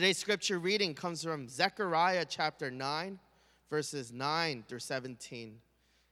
Today's 0.00 0.16
scripture 0.16 0.58
reading 0.58 0.94
comes 0.94 1.22
from 1.22 1.46
Zechariah 1.46 2.24
chapter 2.26 2.70
9, 2.70 3.18
verses 3.68 4.10
9 4.14 4.64
through 4.66 4.78
17. 4.78 5.58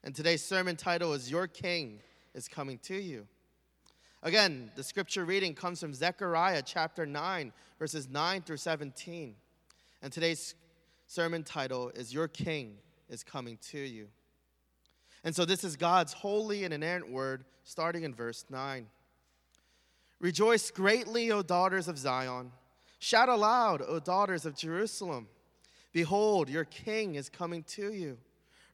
And 0.05 0.15
today's 0.15 0.45
sermon 0.45 0.77
title 0.77 1.15
is 1.15 1.31
Your 1.31 1.47
King 1.47 2.01
is 2.35 2.49
Coming 2.49 2.77
to 2.83 2.95
You. 2.95 3.27
Again, 4.23 4.71
the 4.77 4.85
scripture 4.85 5.25
reading 5.25 5.55
comes 5.55 5.81
from 5.81 5.95
Zechariah 5.95 6.61
chapter 6.67 7.07
9, 7.07 7.51
verses 7.79 8.11
9 8.11 8.43
through 8.43 8.59
17. 8.59 9.35
And 10.03 10.13
today's 10.13 10.55
sermon 11.07 11.43
title 11.43 11.89
is 11.95 12.13
Your 12.13 12.29
King 12.29 12.77
is 13.09 13.25
Coming 13.25 13.57
to 13.71 13.79
You. 13.79 14.09
And 15.25 15.35
so 15.35 15.47
this 15.47 15.65
is 15.65 15.77
God's 15.77 16.13
holy 16.13 16.65
and 16.65 16.75
inerrant 16.75 17.11
word, 17.11 17.47
starting 17.65 18.03
in 18.03 18.15
verse 18.15 18.45
9. 18.51 18.87
Rejoice 20.21 20.71
greatly, 20.71 21.31
O 21.31 21.41
daughters 21.41 21.89
of 21.89 21.97
Zion. 21.97 22.53
Shout 22.99 23.29
aloud, 23.29 23.83
O 23.83 24.01
daughters 24.01 24.45
of 24.45 24.57
Jerusalem. 24.57 25.29
Behold, 25.93 26.49
your 26.49 26.65
king 26.65 27.15
is 27.15 27.29
coming 27.29 27.63
to 27.65 27.93
you. 27.93 28.19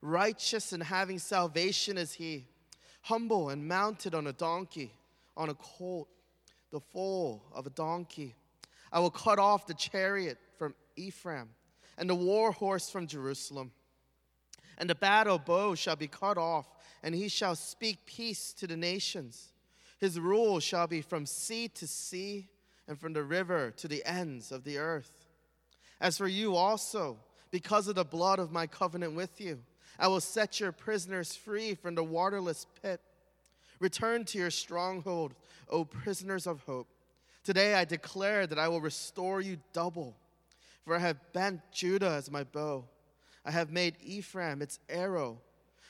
Righteous 0.00 0.72
and 0.72 0.82
having 0.82 1.18
salvation 1.18 1.96
is 1.96 2.12
he, 2.12 2.46
humble 3.02 3.50
and 3.50 3.66
mounted 3.66 4.14
on 4.14 4.26
a 4.26 4.32
donkey, 4.32 4.92
on 5.36 5.48
a 5.48 5.54
colt, 5.54 6.08
the 6.70 6.80
foal 6.80 7.42
of 7.52 7.66
a 7.66 7.70
donkey. 7.70 8.34
I 8.92 9.00
will 9.00 9.10
cut 9.10 9.38
off 9.38 9.66
the 9.66 9.74
chariot 9.74 10.38
from 10.58 10.74
Ephraim 10.96 11.48
and 11.96 12.08
the 12.08 12.14
war 12.14 12.52
horse 12.52 12.90
from 12.90 13.06
Jerusalem. 13.06 13.72
And 14.78 14.90
the 14.90 14.94
battle 14.94 15.38
bow 15.38 15.74
shall 15.74 15.96
be 15.96 16.08
cut 16.08 16.36
off, 16.36 16.66
and 17.02 17.14
he 17.14 17.28
shall 17.28 17.54
speak 17.54 18.06
peace 18.06 18.52
to 18.54 18.66
the 18.66 18.76
nations. 18.76 19.52
His 19.98 20.18
rule 20.18 20.60
shall 20.60 20.86
be 20.86 21.00
from 21.00 21.26
sea 21.26 21.68
to 21.68 21.86
sea 21.86 22.48
and 22.88 22.98
from 22.98 23.12
the 23.12 23.22
river 23.22 23.72
to 23.76 23.88
the 23.88 24.04
ends 24.04 24.52
of 24.52 24.64
the 24.64 24.78
earth. 24.78 25.26
As 26.00 26.18
for 26.18 26.28
you 26.28 26.56
also, 26.56 27.18
because 27.50 27.88
of 27.88 27.94
the 27.94 28.04
blood 28.04 28.38
of 28.38 28.52
my 28.52 28.66
covenant 28.66 29.14
with 29.14 29.40
you, 29.40 29.60
I 29.98 30.08
will 30.08 30.20
set 30.20 30.60
your 30.60 30.72
prisoners 30.72 31.34
free 31.34 31.74
from 31.74 31.94
the 31.94 32.04
waterless 32.04 32.66
pit. 32.82 33.00
Return 33.80 34.24
to 34.26 34.38
your 34.38 34.50
stronghold, 34.50 35.34
O 35.68 35.84
prisoners 35.84 36.46
of 36.46 36.62
hope. 36.62 36.88
Today 37.44 37.74
I 37.74 37.84
declare 37.84 38.46
that 38.46 38.58
I 38.58 38.68
will 38.68 38.80
restore 38.80 39.40
you 39.40 39.58
double, 39.72 40.16
for 40.84 40.96
I 40.96 40.98
have 40.98 41.32
bent 41.32 41.60
Judah 41.72 42.10
as 42.10 42.30
my 42.30 42.44
bow. 42.44 42.86
I 43.44 43.50
have 43.50 43.70
made 43.70 43.96
Ephraim 44.02 44.62
its 44.62 44.78
arrow. 44.88 45.38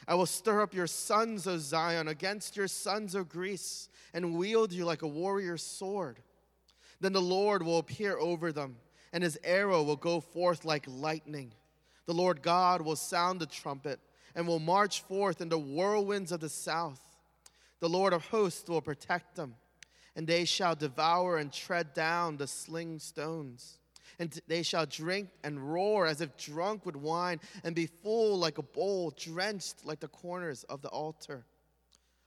I 0.06 0.16
will 0.16 0.26
stir 0.26 0.60
up 0.60 0.74
your 0.74 0.86
sons, 0.86 1.46
O 1.46 1.56
Zion, 1.56 2.08
against 2.08 2.56
your 2.56 2.68
sons, 2.68 3.16
O 3.16 3.24
Greece, 3.24 3.88
and 4.12 4.34
wield 4.34 4.72
you 4.72 4.84
like 4.84 5.02
a 5.02 5.08
warrior's 5.08 5.62
sword. 5.62 6.20
Then 7.00 7.12
the 7.12 7.20
Lord 7.20 7.62
will 7.62 7.78
appear 7.78 8.16
over 8.18 8.52
them, 8.52 8.76
and 9.12 9.22
his 9.22 9.38
arrow 9.44 9.82
will 9.82 9.96
go 9.96 10.20
forth 10.20 10.64
like 10.64 10.84
lightning. 10.88 11.52
The 12.06 12.14
Lord 12.14 12.42
God 12.42 12.82
will 12.82 12.96
sound 12.96 13.40
the 13.40 13.46
trumpet 13.46 14.00
and 14.34 14.46
will 14.46 14.58
march 14.58 15.02
forth 15.02 15.40
in 15.40 15.48
the 15.48 15.58
whirlwinds 15.58 16.32
of 16.32 16.40
the 16.40 16.48
south. 16.48 17.00
The 17.80 17.88
Lord 17.88 18.12
of 18.12 18.26
hosts 18.26 18.68
will 18.68 18.80
protect 18.80 19.36
them, 19.36 19.54
and 20.16 20.26
they 20.26 20.44
shall 20.44 20.74
devour 20.74 21.38
and 21.38 21.52
tread 21.52 21.94
down 21.94 22.36
the 22.36 22.46
sling 22.46 22.98
stones. 22.98 23.78
And 24.18 24.38
they 24.46 24.62
shall 24.62 24.86
drink 24.86 25.28
and 25.42 25.72
roar 25.72 26.06
as 26.06 26.20
if 26.20 26.36
drunk 26.36 26.86
with 26.86 26.96
wine, 26.96 27.40
and 27.64 27.74
be 27.74 27.86
full 27.86 28.38
like 28.38 28.58
a 28.58 28.62
bowl, 28.62 29.12
drenched 29.16 29.84
like 29.84 30.00
the 30.00 30.08
corners 30.08 30.64
of 30.64 30.82
the 30.82 30.88
altar. 30.88 31.44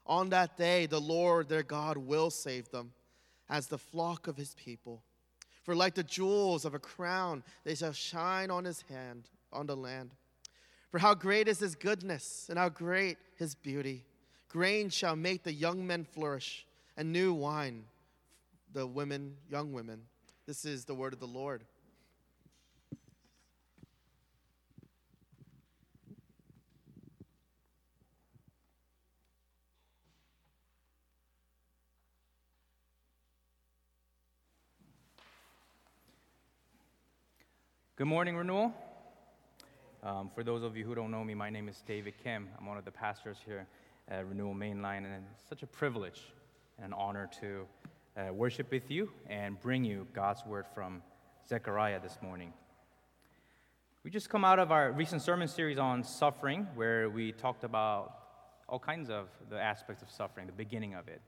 On 0.05 0.29
that 0.29 0.57
day, 0.57 0.85
the 0.85 1.01
Lord 1.01 1.49
their 1.49 1.63
God 1.63 1.97
will 1.97 2.29
save 2.29 2.69
them 2.69 2.91
as 3.49 3.67
the 3.67 3.77
flock 3.77 4.27
of 4.27 4.37
his 4.37 4.55
people. 4.55 5.03
For 5.63 5.75
like 5.75 5.95
the 5.95 6.03
jewels 6.03 6.65
of 6.65 6.73
a 6.73 6.79
crown, 6.79 7.43
they 7.63 7.75
shall 7.75 7.93
shine 7.93 8.49
on 8.49 8.65
his 8.65 8.83
hand, 8.89 9.29
on 9.51 9.67
the 9.67 9.75
land. 9.75 10.11
For 10.91 10.99
how 10.99 11.13
great 11.13 11.47
is 11.47 11.59
his 11.59 11.75
goodness, 11.75 12.47
and 12.49 12.57
how 12.57 12.69
great 12.69 13.17
his 13.35 13.55
beauty. 13.55 14.05
Grain 14.47 14.89
shall 14.89 15.15
make 15.15 15.43
the 15.43 15.51
young 15.51 15.85
men 15.85 16.05
flourish, 16.05 16.65
and 16.95 17.11
new 17.11 17.33
wine 17.33 17.83
the 18.73 18.85
women, 18.85 19.35
young 19.49 19.73
women. 19.73 20.01
This 20.45 20.65
is 20.65 20.85
the 20.85 20.95
word 20.95 21.13
of 21.13 21.19
the 21.19 21.27
Lord. 21.27 21.63
Good 37.97 38.05
morning, 38.05 38.35
Renewal. 38.35 38.71
Um, 40.03 40.29
for 40.35 40.43
those 40.43 40.61
of 40.61 40.77
you 40.77 40.85
who 40.85 40.93
don't 40.93 41.09
know 41.09 41.23
me, 41.23 41.33
my 41.33 41.49
name 41.49 41.67
is 41.67 41.81
David 41.87 42.13
Kim. 42.23 42.47
I'm 42.59 42.67
one 42.67 42.77
of 42.77 42.85
the 42.85 42.91
pastors 42.91 43.37
here 43.43 43.65
at 44.07 44.27
Renewal 44.27 44.53
Mainline, 44.53 44.97
and 44.97 45.23
it's 45.33 45.49
such 45.49 45.63
a 45.63 45.65
privilege 45.65 46.21
and 46.77 46.85
an 46.85 46.93
honor 46.93 47.27
to 47.41 47.65
uh, 48.15 48.31
worship 48.31 48.69
with 48.69 48.91
you 48.91 49.09
and 49.27 49.59
bring 49.59 49.83
you 49.83 50.05
God's 50.13 50.45
word 50.45 50.65
from 50.75 51.01
Zechariah 51.49 51.99
this 51.99 52.19
morning. 52.21 52.53
We 54.03 54.11
just 54.11 54.29
come 54.29 54.45
out 54.45 54.59
of 54.59 54.71
our 54.71 54.91
recent 54.91 55.23
sermon 55.23 55.47
series 55.47 55.79
on 55.79 56.03
suffering, 56.03 56.67
where 56.75 57.09
we 57.09 57.31
talked 57.31 57.63
about 57.63 58.13
all 58.69 58.77
kinds 58.77 59.09
of 59.09 59.29
the 59.49 59.59
aspects 59.59 60.03
of 60.03 60.11
suffering, 60.11 60.45
the 60.45 60.53
beginning 60.53 60.93
of 60.93 61.07
it, 61.07 61.19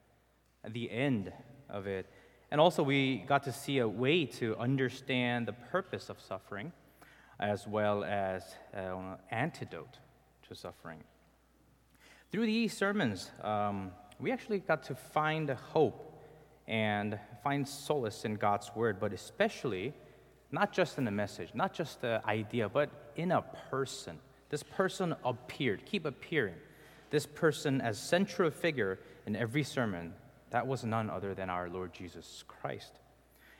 the 0.71 0.91
end 0.91 1.33
of 1.67 1.87
it, 1.87 2.05
and 2.51 2.59
also, 2.59 2.81
we 2.81 3.17
got 3.27 3.43
to 3.43 3.51
see 3.51 3.77
a 3.77 3.87
way 3.87 4.25
to 4.25 4.57
understand 4.57 5.47
the 5.47 5.53
purpose 5.53 6.09
of 6.09 6.19
suffering 6.19 6.71
as 7.39 7.67
well 7.67 8.03
as 8.03 8.43
an 8.73 9.17
antidote 9.29 9.99
to 10.47 10.55
suffering. 10.55 11.03
Through 12.31 12.47
these 12.47 12.75
sermons, 12.75 13.31
um, 13.43 13.91
we 14.19 14.31
actually 14.31 14.59
got 14.59 14.83
to 14.83 14.95
find 14.95 15.49
hope 15.49 16.05
and 16.67 17.19
find 17.43 17.67
solace 17.67 18.25
in 18.25 18.35
God's 18.35 18.71
word, 18.75 18.99
but 18.99 19.13
especially 19.13 19.93
not 20.51 20.73
just 20.73 20.97
in 20.97 21.05
the 21.05 21.11
message, 21.11 21.49
not 21.53 21.73
just 21.73 22.01
the 22.01 22.21
idea, 22.25 22.67
but 22.67 22.89
in 23.15 23.31
a 23.31 23.41
person. 23.69 24.17
This 24.49 24.63
person 24.63 25.15
appeared, 25.23 25.85
keep 25.85 26.05
appearing. 26.05 26.55
This 27.11 27.25
person 27.25 27.81
as 27.81 27.99
central 27.99 28.49
figure 28.51 28.99
in 29.25 29.35
every 29.35 29.63
sermon 29.63 30.13
that 30.51 30.65
was 30.65 30.83
none 30.83 31.09
other 31.09 31.33
than 31.33 31.49
our 31.49 31.69
Lord 31.69 31.93
Jesus 31.93 32.43
Christ. 32.47 32.99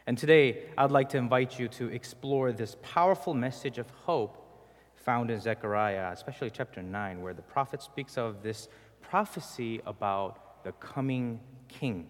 And 0.07 0.17
today, 0.17 0.63
I'd 0.77 0.91
like 0.91 1.09
to 1.09 1.17
invite 1.17 1.59
you 1.59 1.67
to 1.69 1.88
explore 1.89 2.51
this 2.51 2.75
powerful 2.81 3.33
message 3.33 3.77
of 3.77 3.89
hope 3.91 4.45
found 4.95 5.31
in 5.31 5.39
Zechariah, 5.39 6.11
especially 6.11 6.50
chapter 6.50 6.81
9, 6.81 7.22
where 7.22 7.33
the 7.33 7.41
prophet 7.41 7.81
speaks 7.81 8.17
of 8.17 8.44
this 8.44 8.67
prophecy 9.01 9.81
about 9.85 10.63
the 10.63 10.72
coming 10.73 11.39
king, 11.67 12.07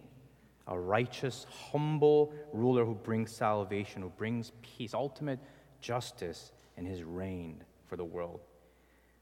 a 0.68 0.78
righteous, 0.78 1.46
humble 1.72 2.34
ruler 2.52 2.86
who 2.86 2.96
brings 2.96 3.32
salvation, 3.32 4.02
who 4.02 4.10
brings 4.10 4.52
peace, 4.62 4.94
ultimate 4.94 5.40
justice 5.82 6.52
in 6.78 6.86
his 6.86 7.04
reign 7.04 7.64
for 7.86 7.96
the 7.96 8.04
world. 8.04 8.42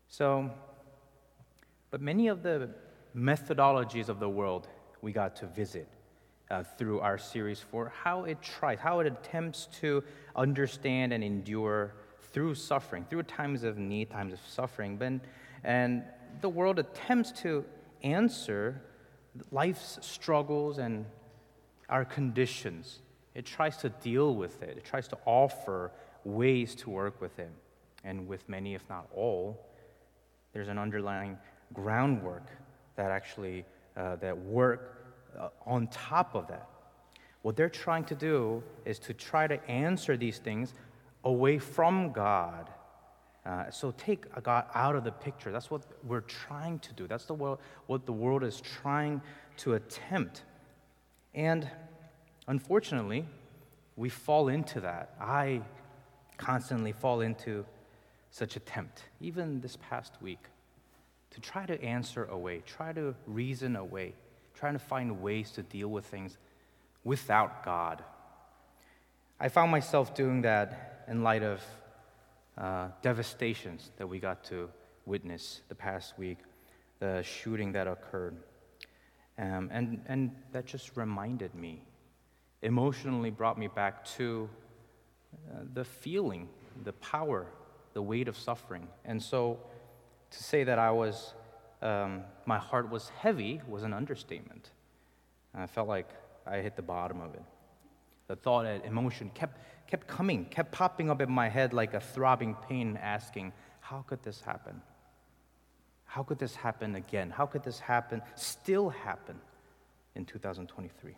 So, 0.07 0.49
but 1.91 2.01
many 2.01 2.27
of 2.27 2.43
the 2.43 2.69
methodologies 3.15 4.09
of 4.09 4.19
the 4.19 4.29
world 4.29 4.67
we 5.01 5.11
got 5.11 5.35
to 5.37 5.45
visit 5.47 5.87
uh, 6.49 6.63
through 6.63 6.99
our 6.99 7.17
series 7.17 7.59
for 7.59 7.91
how 8.03 8.23
it 8.23 8.41
tries, 8.41 8.79
how 8.79 8.99
it 8.99 9.07
attempts 9.07 9.67
to 9.79 10.03
understand 10.35 11.13
and 11.13 11.23
endure 11.23 11.93
through 12.31 12.55
suffering, 12.55 13.05
through 13.09 13.23
times 13.23 13.63
of 13.63 13.77
need, 13.77 14.09
times 14.09 14.33
of 14.33 14.39
suffering. 14.47 14.97
But, 14.97 15.13
and 15.63 16.03
the 16.41 16.49
world 16.49 16.79
attempts 16.79 17.31
to 17.41 17.65
answer 18.03 18.81
life's 19.51 19.99
struggles 20.01 20.77
and 20.77 21.05
our 21.89 22.05
conditions. 22.05 22.99
It 23.33 23.45
tries 23.45 23.77
to 23.77 23.89
deal 23.89 24.35
with 24.35 24.61
it, 24.63 24.77
it 24.77 24.85
tries 24.85 25.07
to 25.09 25.17
offer 25.25 25.91
ways 26.23 26.75
to 26.75 26.89
work 26.89 27.21
with 27.21 27.39
it. 27.39 27.51
And 28.03 28.27
with 28.27 28.47
many, 28.47 28.73
if 28.73 28.87
not 28.89 29.07
all, 29.13 29.65
there's 30.53 30.67
an 30.69 30.77
underlying 30.77 31.37
groundwork 31.73 32.47
that 32.95 33.11
actually 33.11 33.65
uh, 33.95 34.15
that 34.17 34.37
work 34.37 34.96
uh, 35.37 35.49
on 35.65 35.87
top 35.87 36.35
of 36.35 36.47
that. 36.47 36.67
What 37.41 37.55
they're 37.55 37.69
trying 37.69 38.03
to 38.05 38.15
do 38.15 38.63
is 38.85 38.99
to 38.99 39.13
try 39.13 39.47
to 39.47 39.63
answer 39.69 40.17
these 40.17 40.39
things 40.39 40.73
away 41.23 41.59
from 41.59 42.11
God. 42.11 42.69
Uh, 43.45 43.69
so 43.71 43.93
take 43.97 44.25
God 44.43 44.65
out 44.75 44.95
of 44.95 45.03
the 45.03 45.11
picture. 45.11 45.51
That's 45.51 45.71
what 45.71 45.83
we're 46.03 46.21
trying 46.21 46.79
to 46.79 46.93
do. 46.93 47.07
That's 47.07 47.25
the 47.25 47.33
world, 47.33 47.59
what 47.85 48.05
the 48.05 48.11
world 48.11 48.43
is 48.43 48.59
trying 48.61 49.21
to 49.57 49.75
attempt. 49.75 50.43
And 51.33 51.69
unfortunately, 52.47 53.25
we 53.95 54.09
fall 54.09 54.49
into 54.49 54.81
that. 54.81 55.15
I 55.19 55.61
constantly 56.37 56.91
fall 56.91 57.21
into 57.21 57.65
such 58.31 58.55
attempt, 58.55 59.03
even 59.21 59.61
this 59.61 59.77
past 59.77 60.13
week 60.21 60.49
to 61.31 61.39
try 61.39 61.65
to 61.65 61.81
answer 61.83 62.25
away, 62.25 62.63
try 62.65 62.91
to 62.93 63.13
reason 63.25 63.75
away, 63.75 64.13
trying 64.57 64.73
to 64.73 64.79
find 64.79 65.21
ways 65.21 65.51
to 65.51 65.63
deal 65.63 65.87
with 65.87 66.05
things 66.05 66.37
without 67.03 67.63
God. 67.63 68.03
I 69.39 69.49
found 69.49 69.71
myself 69.71 70.15
doing 70.15 70.41
that 70.41 71.03
in 71.07 71.23
light 71.23 71.43
of 71.43 71.61
uh, 72.57 72.87
devastations 73.01 73.91
that 73.97 74.07
we 74.07 74.19
got 74.19 74.43
to 74.45 74.69
witness 75.05 75.61
the 75.69 75.75
past 75.75 76.17
week, 76.17 76.39
the 76.99 77.21
shooting 77.21 77.71
that 77.73 77.87
occurred. 77.87 78.37
Um, 79.37 79.69
and, 79.71 80.01
and 80.07 80.31
that 80.51 80.65
just 80.65 80.97
reminded 80.97 81.53
me, 81.53 81.83
emotionally 82.63 83.29
brought 83.29 83.59
me 83.59 83.67
back 83.67 84.03
to 84.17 84.49
uh, 85.51 85.59
the 85.73 85.85
feeling, 85.85 86.49
the 86.83 86.93
power, 86.93 87.45
the 87.93 88.01
weight 88.01 88.27
of 88.27 88.35
suffering. 88.35 88.87
And 89.05 89.21
so 89.21 89.59
to 90.31 90.43
say 90.43 90.63
that 90.63 90.79
I 90.79 90.89
was, 90.89 91.35
um, 91.81 92.23
my 92.45 92.57
heart 92.57 92.89
was 92.89 93.09
heavy 93.09 93.61
was 93.67 93.83
an 93.83 93.93
understatement. 93.93 94.71
I 95.53 95.67
felt 95.67 95.87
like 95.87 96.09
I 96.45 96.57
hit 96.57 96.75
the 96.75 96.81
bottom 96.81 97.21
of 97.21 97.33
it. 97.33 97.43
The 98.27 98.35
thought 98.35 98.65
and 98.65 98.83
emotion 98.83 99.31
kept, 99.33 99.59
kept 99.87 100.07
coming, 100.07 100.45
kept 100.45 100.71
popping 100.71 101.09
up 101.09 101.21
in 101.21 101.31
my 101.31 101.49
head 101.49 101.73
like 101.73 101.93
a 101.93 101.99
throbbing 101.99 102.55
pain, 102.67 102.97
asking, 103.01 103.53
How 103.79 104.03
could 104.07 104.21
this 104.23 104.41
happen? 104.41 104.81
How 106.05 106.23
could 106.23 106.39
this 106.39 106.55
happen 106.55 106.95
again? 106.95 107.29
How 107.29 107.45
could 107.45 107.63
this 107.63 107.79
happen, 107.79 108.21
still 108.35 108.89
happen 108.89 109.39
in 110.15 110.25
2023? 110.25 111.15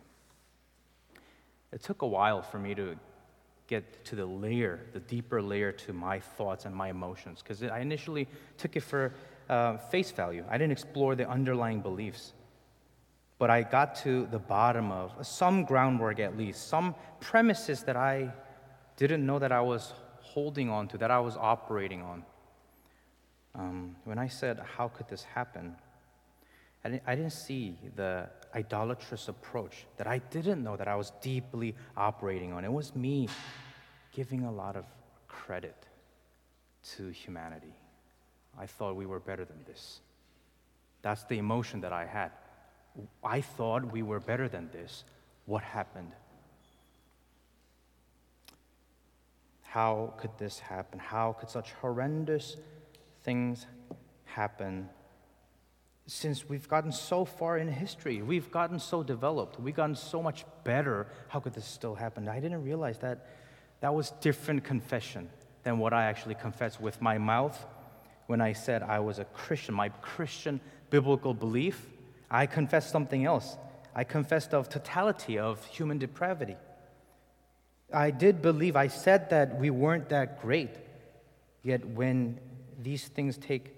It 1.72 1.82
took 1.82 2.02
a 2.02 2.06
while 2.06 2.42
for 2.42 2.58
me 2.58 2.74
to 2.74 2.96
get 3.70 4.04
to 4.04 4.16
the 4.16 4.26
layer, 4.26 4.80
the 4.92 4.98
deeper 5.00 5.40
layer 5.40 5.70
to 5.70 5.92
my 5.92 6.18
thoughts 6.18 6.64
and 6.66 6.74
my 6.74 6.90
emotions, 6.90 7.40
because 7.40 7.62
I 7.62 7.78
initially 7.78 8.26
took 8.58 8.74
it 8.74 8.80
for 8.82 9.14
uh, 9.48 9.76
face 9.76 10.10
value. 10.10 10.44
I 10.50 10.58
didn't 10.58 10.72
explore 10.72 11.14
the 11.14 11.28
underlying 11.30 11.80
beliefs. 11.80 12.32
But 13.38 13.48
I 13.48 13.62
got 13.62 13.94
to 14.04 14.26
the 14.26 14.38
bottom 14.38 14.90
of 14.92 15.26
some 15.26 15.64
groundwork, 15.64 16.18
at 16.18 16.36
least, 16.36 16.68
some 16.68 16.94
premises 17.20 17.84
that 17.84 17.96
I 17.96 18.34
didn't 18.96 19.24
know 19.24 19.38
that 19.38 19.52
I 19.52 19.60
was 19.60 19.94
holding 20.20 20.68
on 20.68 20.88
to, 20.88 20.98
that 20.98 21.10
I 21.10 21.20
was 21.20 21.36
operating 21.36 22.02
on. 22.02 22.24
Um, 23.54 23.96
when 24.04 24.18
I 24.18 24.28
said, 24.28 24.60
How 24.76 24.88
could 24.88 25.08
this 25.08 25.24
happen? 25.24 25.76
I 26.84 26.88
didn't, 26.88 27.02
I 27.06 27.14
didn't 27.14 27.32
see 27.32 27.76
the 27.96 28.28
idolatrous 28.54 29.28
approach 29.28 29.86
that 29.96 30.06
I 30.06 30.18
didn't 30.18 30.62
know 30.62 30.76
that 30.76 30.88
I 30.88 30.96
was 30.96 31.12
deeply 31.20 31.74
operating 31.96 32.52
on. 32.52 32.64
It 32.64 32.72
was 32.72 32.96
me 32.96 33.28
giving 34.12 34.44
a 34.44 34.52
lot 34.52 34.76
of 34.76 34.84
credit 35.28 35.86
to 36.96 37.10
humanity. 37.10 37.74
I 38.58 38.66
thought 38.66 38.96
we 38.96 39.06
were 39.06 39.20
better 39.20 39.44
than 39.44 39.58
this. 39.66 40.00
That's 41.02 41.24
the 41.24 41.38
emotion 41.38 41.80
that 41.82 41.92
I 41.92 42.06
had. 42.06 42.30
I 43.22 43.40
thought 43.40 43.92
we 43.92 44.02
were 44.02 44.20
better 44.20 44.48
than 44.48 44.70
this. 44.72 45.04
What 45.46 45.62
happened? 45.62 46.12
How 49.62 50.14
could 50.16 50.36
this 50.38 50.58
happen? 50.58 50.98
How 50.98 51.32
could 51.38 51.48
such 51.48 51.72
horrendous 51.72 52.56
things 53.22 53.66
happen 54.24 54.88
since 56.10 56.48
we've 56.48 56.68
gotten 56.68 56.90
so 56.90 57.24
far 57.24 57.58
in 57.58 57.68
history? 57.68 58.20
We've 58.20 58.50
gotten 58.50 58.80
so 58.80 59.04
developed. 59.04 59.60
We've 59.60 59.74
gotten 59.74 59.94
so 59.94 60.20
much 60.20 60.44
better. 60.64 61.06
How 61.28 61.38
could 61.38 61.54
this 61.54 61.64
still 61.64 61.94
happen? 61.94 62.28
I 62.28 62.40
didn't 62.40 62.64
realize 62.64 62.98
that 62.98 63.28
that 63.80 63.94
was 63.94 64.10
different 64.20 64.64
confession 64.64 65.30
than 65.62 65.78
what 65.78 65.92
I 65.92 66.06
actually 66.06 66.34
confessed 66.34 66.80
with 66.80 67.00
my 67.00 67.16
mouth 67.18 67.64
when 68.26 68.40
I 68.40 68.54
said 68.54 68.82
I 68.82 68.98
was 68.98 69.20
a 69.20 69.24
Christian. 69.24 69.74
My 69.74 69.88
Christian 69.88 70.60
biblical 70.90 71.32
belief, 71.32 71.86
I 72.28 72.46
confessed 72.46 72.90
something 72.90 73.24
else. 73.24 73.56
I 73.94 74.02
confessed 74.02 74.52
of 74.52 74.68
totality 74.68 75.38
of 75.38 75.64
human 75.66 75.98
depravity. 75.98 76.56
I 77.92 78.10
did 78.10 78.42
believe, 78.42 78.74
I 78.74 78.88
said 78.88 79.30
that 79.30 79.60
we 79.60 79.70
weren't 79.70 80.08
that 80.08 80.42
great. 80.42 80.70
Yet 81.62 81.86
when 81.86 82.40
these 82.82 83.06
things 83.06 83.36
take 83.36 83.76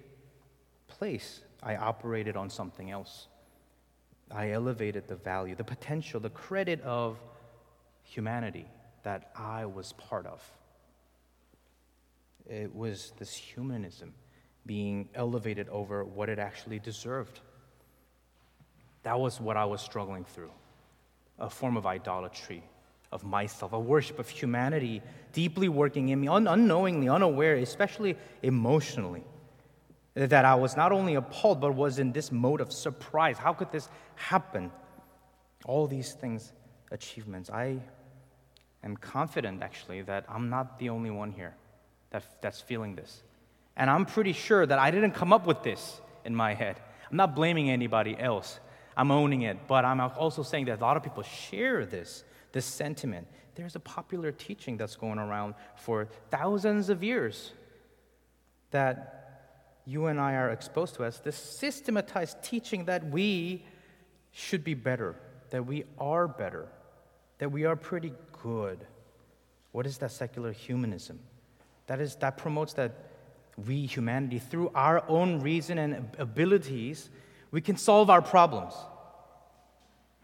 place, 0.88 1.40
I 1.62 1.76
operated 1.76 2.37
on 2.37 2.50
something 2.50 2.91
else. 2.91 3.29
I 4.31 4.53
elevated 4.53 5.06
the 5.09 5.17
value, 5.17 5.55
the 5.55 5.64
potential, 5.64 6.19
the 6.20 6.31
credit 6.31 6.81
of 6.82 7.19
humanity 8.03 8.67
that 9.03 9.31
I 9.37 9.67
was 9.67 9.93
part 9.93 10.26
of. 10.26 10.43
It 12.49 12.75
was 12.75 13.12
this 13.19 13.35
humanism 13.35 14.14
being 14.67 15.09
elevated 15.14 15.69
over 15.69 16.05
what 16.05 16.29
it 16.29 16.38
actually 16.38 16.79
deserved. 16.79 17.41
That 19.03 19.19
was 19.19 19.41
what 19.41 19.56
I 19.56 19.64
was 19.64 19.81
struggling 19.81 20.25
through 20.25 20.50
a 21.38 21.50
form 21.50 21.76
of 21.76 21.87
idolatry 21.87 22.62
of 23.11 23.25
myself, 23.25 23.73
a 23.73 23.79
worship 23.79 24.19
of 24.19 24.29
humanity 24.29 25.03
deeply 25.32 25.69
working 25.69 26.09
in 26.09 26.20
me, 26.20 26.29
un- 26.29 26.47
unknowingly, 26.47 27.09
unaware, 27.09 27.56
especially 27.56 28.17
emotionally. 28.43 29.25
That 30.14 30.44
I 30.44 30.55
was 30.55 30.76
not 30.76 30.93
only 30.93 31.14
appalled, 31.14 31.61
but 31.61 31.75
was 31.75 31.99
in 31.99 32.12
this 32.12 32.31
mode 32.31 32.61
of 32.61 32.73
surprise. 32.73 33.38
How 33.38 33.53
could 33.55 33.73
this 33.73 33.88
happen? 34.14 34.70
All 35.64 35.87
these 35.87 36.12
things, 36.12 36.53
achievements. 36.91 37.49
I 37.49 37.79
am 38.85 38.97
confident, 38.97 39.62
actually, 39.62 40.03
that 40.03 40.26
I'm 40.29 40.50
not 40.50 40.79
the 40.79 40.91
only 40.91 41.11
one 41.11 41.31
here 41.31 41.55
that, 42.11 42.25
that's 42.43 42.61
feeling 42.61 42.94
this. 42.94 43.23
And 43.76 43.88
I'm 43.88 44.05
pretty 44.05 44.32
sure 44.32 44.67
that 44.67 44.79
I 44.79 44.91
didn't 44.91 45.12
come 45.12 45.32
up 45.32 45.47
with 45.47 45.62
this 45.62 46.00
in 46.25 46.35
my 46.35 46.55
head. 46.55 46.79
I'm 47.11 47.17
not 47.17 47.35
blaming 47.35 47.70
anybody 47.70 48.17
else. 48.19 48.61
I'm 48.97 49.11
owning 49.11 49.43
it. 49.43 49.67
But 49.67 49.85
I'm 49.85 50.00
also 50.00 50.43
saying 50.43 50.67
that 50.67 50.79
a 50.79 50.82
lot 50.82 50.97
of 50.97 51.03
people 51.03 51.23
share 51.23 51.87
this, 51.87 52.25
this 52.53 52.67
sentiment. 52.67 53.26
There's 53.55 53.76
a 53.76 53.81
popular 53.81 54.32
teaching 54.32 54.76
that's 54.76 54.97
going 54.97 55.19
around 55.19 55.55
for 55.76 56.09
thousands 56.31 56.91
of 56.91 57.03
years 57.03 57.53
that 58.70 59.22
you 59.84 60.06
and 60.06 60.20
I 60.20 60.34
are 60.34 60.50
exposed 60.50 60.94
to 60.96 61.05
as 61.05 61.20
this 61.20 61.37
systematized 61.37 62.43
teaching 62.43 62.84
that 62.87 63.05
we 63.11 63.64
should 64.31 64.64
be 64.64 64.75
better, 64.75 65.17
that 65.50 65.67
we 65.67 65.84
are 65.99 66.29
better, 66.29 66.69
that 67.38 67.50
we 67.50 67.64
are 67.64 67.76
pretty 67.76 68.12
good. 68.43 68.87
What 69.73 69.87
is 69.87 69.99
that 69.99 70.12
secular 70.12 70.52
humanism? 70.52 71.19
That 71.87 72.00
is 72.00 72.14
that 72.17 72.37
promotes 72.37 72.75
that 72.75 72.93
we 73.67 73.87
humanity 73.87 74.38
through 74.38 74.70
our 74.75 75.05
own 75.08 75.40
reason 75.40 75.79
and 75.79 76.08
abilities 76.19 77.11
we 77.50 77.61
can 77.61 77.76
solve 77.76 78.11
our 78.11 78.23
problems. 78.23 78.75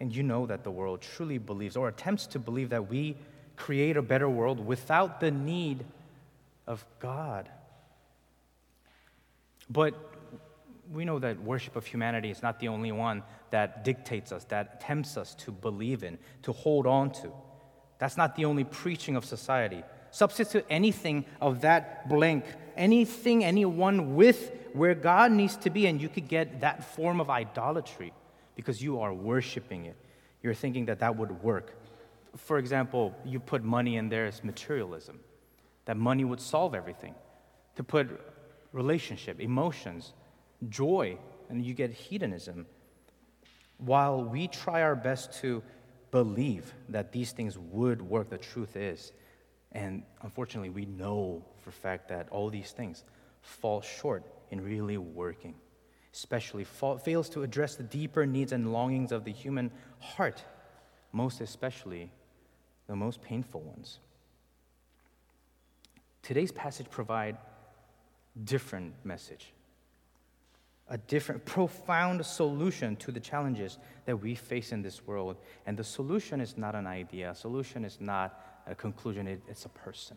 And 0.00 0.14
you 0.14 0.22
know 0.22 0.46
that 0.46 0.64
the 0.64 0.70
world 0.70 1.02
truly 1.02 1.38
believes 1.38 1.76
or 1.76 1.88
attempts 1.88 2.26
to 2.28 2.38
believe 2.38 2.70
that 2.70 2.88
we 2.88 3.16
create 3.56 3.96
a 3.96 4.02
better 4.02 4.28
world 4.28 4.64
without 4.64 5.20
the 5.20 5.30
need 5.30 5.84
of 6.66 6.84
God. 7.00 7.48
But 9.70 9.94
we 10.90 11.04
know 11.04 11.18
that 11.18 11.40
worship 11.42 11.76
of 11.76 11.86
humanity 11.86 12.30
is 12.30 12.42
not 12.42 12.58
the 12.60 12.68
only 12.68 12.92
one 12.92 13.22
that 13.50 13.84
dictates 13.84 14.32
us, 14.32 14.44
that 14.44 14.80
tempts 14.80 15.16
us 15.16 15.34
to 15.34 15.52
believe 15.52 16.02
in, 16.02 16.18
to 16.42 16.52
hold 16.52 16.86
on 16.86 17.10
to. 17.10 17.32
That's 17.98 18.16
not 18.16 18.36
the 18.36 18.44
only 18.44 18.64
preaching 18.64 19.16
of 19.16 19.24
society. 19.24 19.82
Substitute 20.10 20.64
anything 20.70 21.26
of 21.40 21.60
that 21.62 22.08
blank, 22.08 22.44
anything, 22.76 23.44
anyone 23.44 24.14
with 24.14 24.52
where 24.72 24.94
God 24.94 25.32
needs 25.32 25.56
to 25.58 25.70
be, 25.70 25.86
and 25.86 26.00
you 26.00 26.08
could 26.08 26.28
get 26.28 26.60
that 26.60 26.94
form 26.94 27.20
of 27.20 27.28
idolatry 27.28 28.12
because 28.54 28.82
you 28.82 29.00
are 29.00 29.12
worshiping 29.12 29.86
it. 29.86 29.96
You're 30.42 30.54
thinking 30.54 30.86
that 30.86 31.00
that 31.00 31.16
would 31.16 31.42
work. 31.42 31.74
For 32.36 32.58
example, 32.58 33.14
you 33.24 33.40
put 33.40 33.62
money 33.62 33.96
in 33.96 34.08
there 34.08 34.26
as 34.26 34.44
materialism, 34.44 35.20
that 35.84 35.96
money 35.96 36.24
would 36.24 36.40
solve 36.40 36.74
everything. 36.74 37.14
To 37.76 37.84
put 37.84 38.08
relationship, 38.72 39.40
emotions, 39.40 40.12
joy, 40.68 41.18
and 41.48 41.64
you 41.64 41.74
get 41.74 41.90
hedonism. 41.90 42.66
While 43.78 44.24
we 44.24 44.48
try 44.48 44.82
our 44.82 44.96
best 44.96 45.32
to 45.40 45.62
believe 46.10 46.74
that 46.88 47.12
these 47.12 47.32
things 47.32 47.56
would 47.58 48.02
work, 48.02 48.30
the 48.30 48.38
truth 48.38 48.76
is, 48.76 49.12
and 49.72 50.02
unfortunately, 50.22 50.70
we 50.70 50.86
know 50.86 51.44
for 51.58 51.70
fact 51.70 52.08
that 52.08 52.28
all 52.30 52.48
these 52.50 52.72
things 52.72 53.04
fall 53.42 53.80
short 53.80 54.24
in 54.50 54.60
really 54.60 54.98
working 54.98 55.54
especially 56.18 56.64
fails 57.04 57.28
to 57.28 57.42
address 57.44 57.76
the 57.76 57.82
deeper 57.84 58.26
needs 58.26 58.50
and 58.50 58.72
longings 58.72 59.12
of 59.12 59.24
the 59.24 59.32
human 59.32 59.70
heart, 60.00 60.42
most 61.12 61.40
especially 61.40 62.10
the 62.88 62.96
most 62.96 63.22
painful 63.22 63.60
ones. 63.60 64.00
Today's 66.22 66.50
passage 66.50 66.90
provide 66.90 67.36
different 68.44 68.94
message, 69.04 69.52
a 70.88 70.98
different 70.98 71.44
profound 71.44 72.24
solution 72.24 72.96
to 72.96 73.12
the 73.12 73.20
challenges 73.20 73.78
that 74.06 74.16
we 74.16 74.34
face 74.34 74.72
in 74.72 74.82
this 74.82 75.06
world. 75.06 75.36
And 75.66 75.76
the 75.76 75.84
solution 75.84 76.40
is 76.40 76.56
not 76.56 76.74
an 76.74 76.86
idea, 76.86 77.30
a 77.30 77.34
solution 77.34 77.84
is 77.84 77.98
not 78.00 78.62
a 78.66 78.74
conclusion, 78.74 79.26
it, 79.26 79.42
it's 79.48 79.64
a 79.64 79.70
person. 79.70 80.16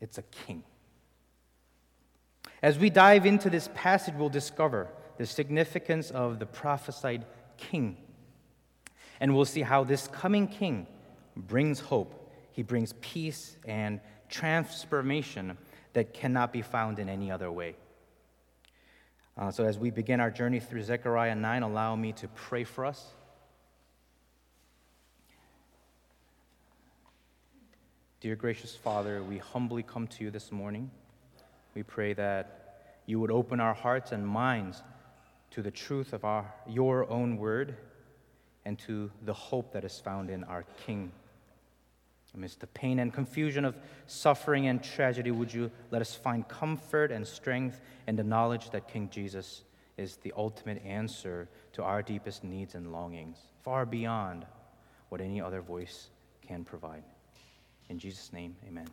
It's 0.00 0.18
a 0.18 0.22
king. 0.22 0.62
As 2.62 2.78
we 2.78 2.90
dive 2.90 3.26
into 3.26 3.50
this 3.50 3.68
passage, 3.74 4.14
we'll 4.16 4.28
discover 4.28 4.88
the 5.16 5.26
significance 5.26 6.10
of 6.10 6.38
the 6.38 6.46
prophesied 6.46 7.24
king. 7.56 7.96
And 9.20 9.34
we'll 9.34 9.44
see 9.44 9.62
how 9.62 9.84
this 9.84 10.08
coming 10.08 10.46
king 10.46 10.86
brings 11.36 11.80
hope, 11.80 12.32
he 12.52 12.62
brings 12.62 12.94
peace 13.00 13.56
and 13.66 14.00
transformation 14.28 15.56
that 15.92 16.12
cannot 16.14 16.52
be 16.52 16.62
found 16.62 16.98
in 16.98 17.08
any 17.08 17.30
other 17.30 17.50
way. 17.50 17.76
Uh, 19.36 19.50
so, 19.50 19.64
as 19.64 19.78
we 19.78 19.90
begin 19.90 20.20
our 20.20 20.30
journey 20.30 20.58
through 20.58 20.82
Zechariah 20.82 21.34
9, 21.34 21.62
allow 21.62 21.94
me 21.94 22.12
to 22.12 22.28
pray 22.28 22.64
for 22.64 22.84
us. 22.84 23.06
Dear 28.20 28.34
gracious 28.34 28.74
Father, 28.74 29.22
we 29.22 29.38
humbly 29.38 29.84
come 29.84 30.08
to 30.08 30.24
you 30.24 30.30
this 30.32 30.50
morning. 30.50 30.90
We 31.76 31.84
pray 31.84 32.14
that 32.14 32.96
you 33.06 33.20
would 33.20 33.30
open 33.30 33.60
our 33.60 33.74
hearts 33.74 34.10
and 34.10 34.26
minds 34.26 34.82
to 35.52 35.62
the 35.62 35.70
truth 35.70 36.12
of 36.12 36.24
our, 36.24 36.52
your 36.66 37.08
own 37.08 37.36
word 37.36 37.76
and 38.64 38.76
to 38.80 39.10
the 39.24 39.32
hope 39.32 39.72
that 39.72 39.84
is 39.84 40.00
found 40.00 40.30
in 40.30 40.42
our 40.44 40.64
King. 40.84 41.12
Amidst 42.34 42.60
the 42.60 42.66
pain 42.68 42.98
and 42.98 43.12
confusion 43.12 43.64
of 43.64 43.76
suffering 44.06 44.68
and 44.68 44.82
tragedy, 44.82 45.30
would 45.30 45.52
you 45.52 45.70
let 45.90 46.02
us 46.02 46.14
find 46.14 46.46
comfort 46.46 47.10
and 47.10 47.26
strength 47.26 47.80
in 48.06 48.16
the 48.16 48.24
knowledge 48.24 48.70
that 48.70 48.86
King 48.86 49.08
Jesus 49.10 49.62
is 49.96 50.16
the 50.16 50.32
ultimate 50.36 50.84
answer 50.84 51.48
to 51.72 51.82
our 51.82 52.02
deepest 52.02 52.44
needs 52.44 52.74
and 52.74 52.92
longings, 52.92 53.38
far 53.62 53.84
beyond 53.84 54.46
what 55.08 55.20
any 55.20 55.40
other 55.40 55.60
voice 55.60 56.10
can 56.46 56.64
provide. 56.64 57.02
In 57.88 57.98
Jesus' 57.98 58.32
name, 58.32 58.54
amen. 58.66 58.86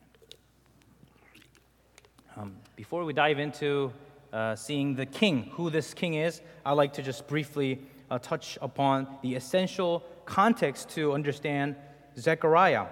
Um, 2.38 2.56
before 2.76 3.06
we 3.06 3.14
dive 3.14 3.40
into 3.40 3.94
uh, 4.34 4.56
seeing 4.56 4.96
the 4.96 5.06
king, 5.06 5.52
who 5.54 5.70
this 5.70 5.94
king 5.94 6.16
is, 6.16 6.42
I'd 6.66 6.74
like 6.74 6.94
to 6.94 7.02
just 7.02 7.28
briefly 7.28 7.80
uh, 8.10 8.20
touch 8.20 8.58
upon 8.62 9.08
the 9.22 9.36
essential 9.36 10.04
context 10.26 10.90
to 10.90 11.14
understand 11.14 11.76
Zechariah. 12.18 12.88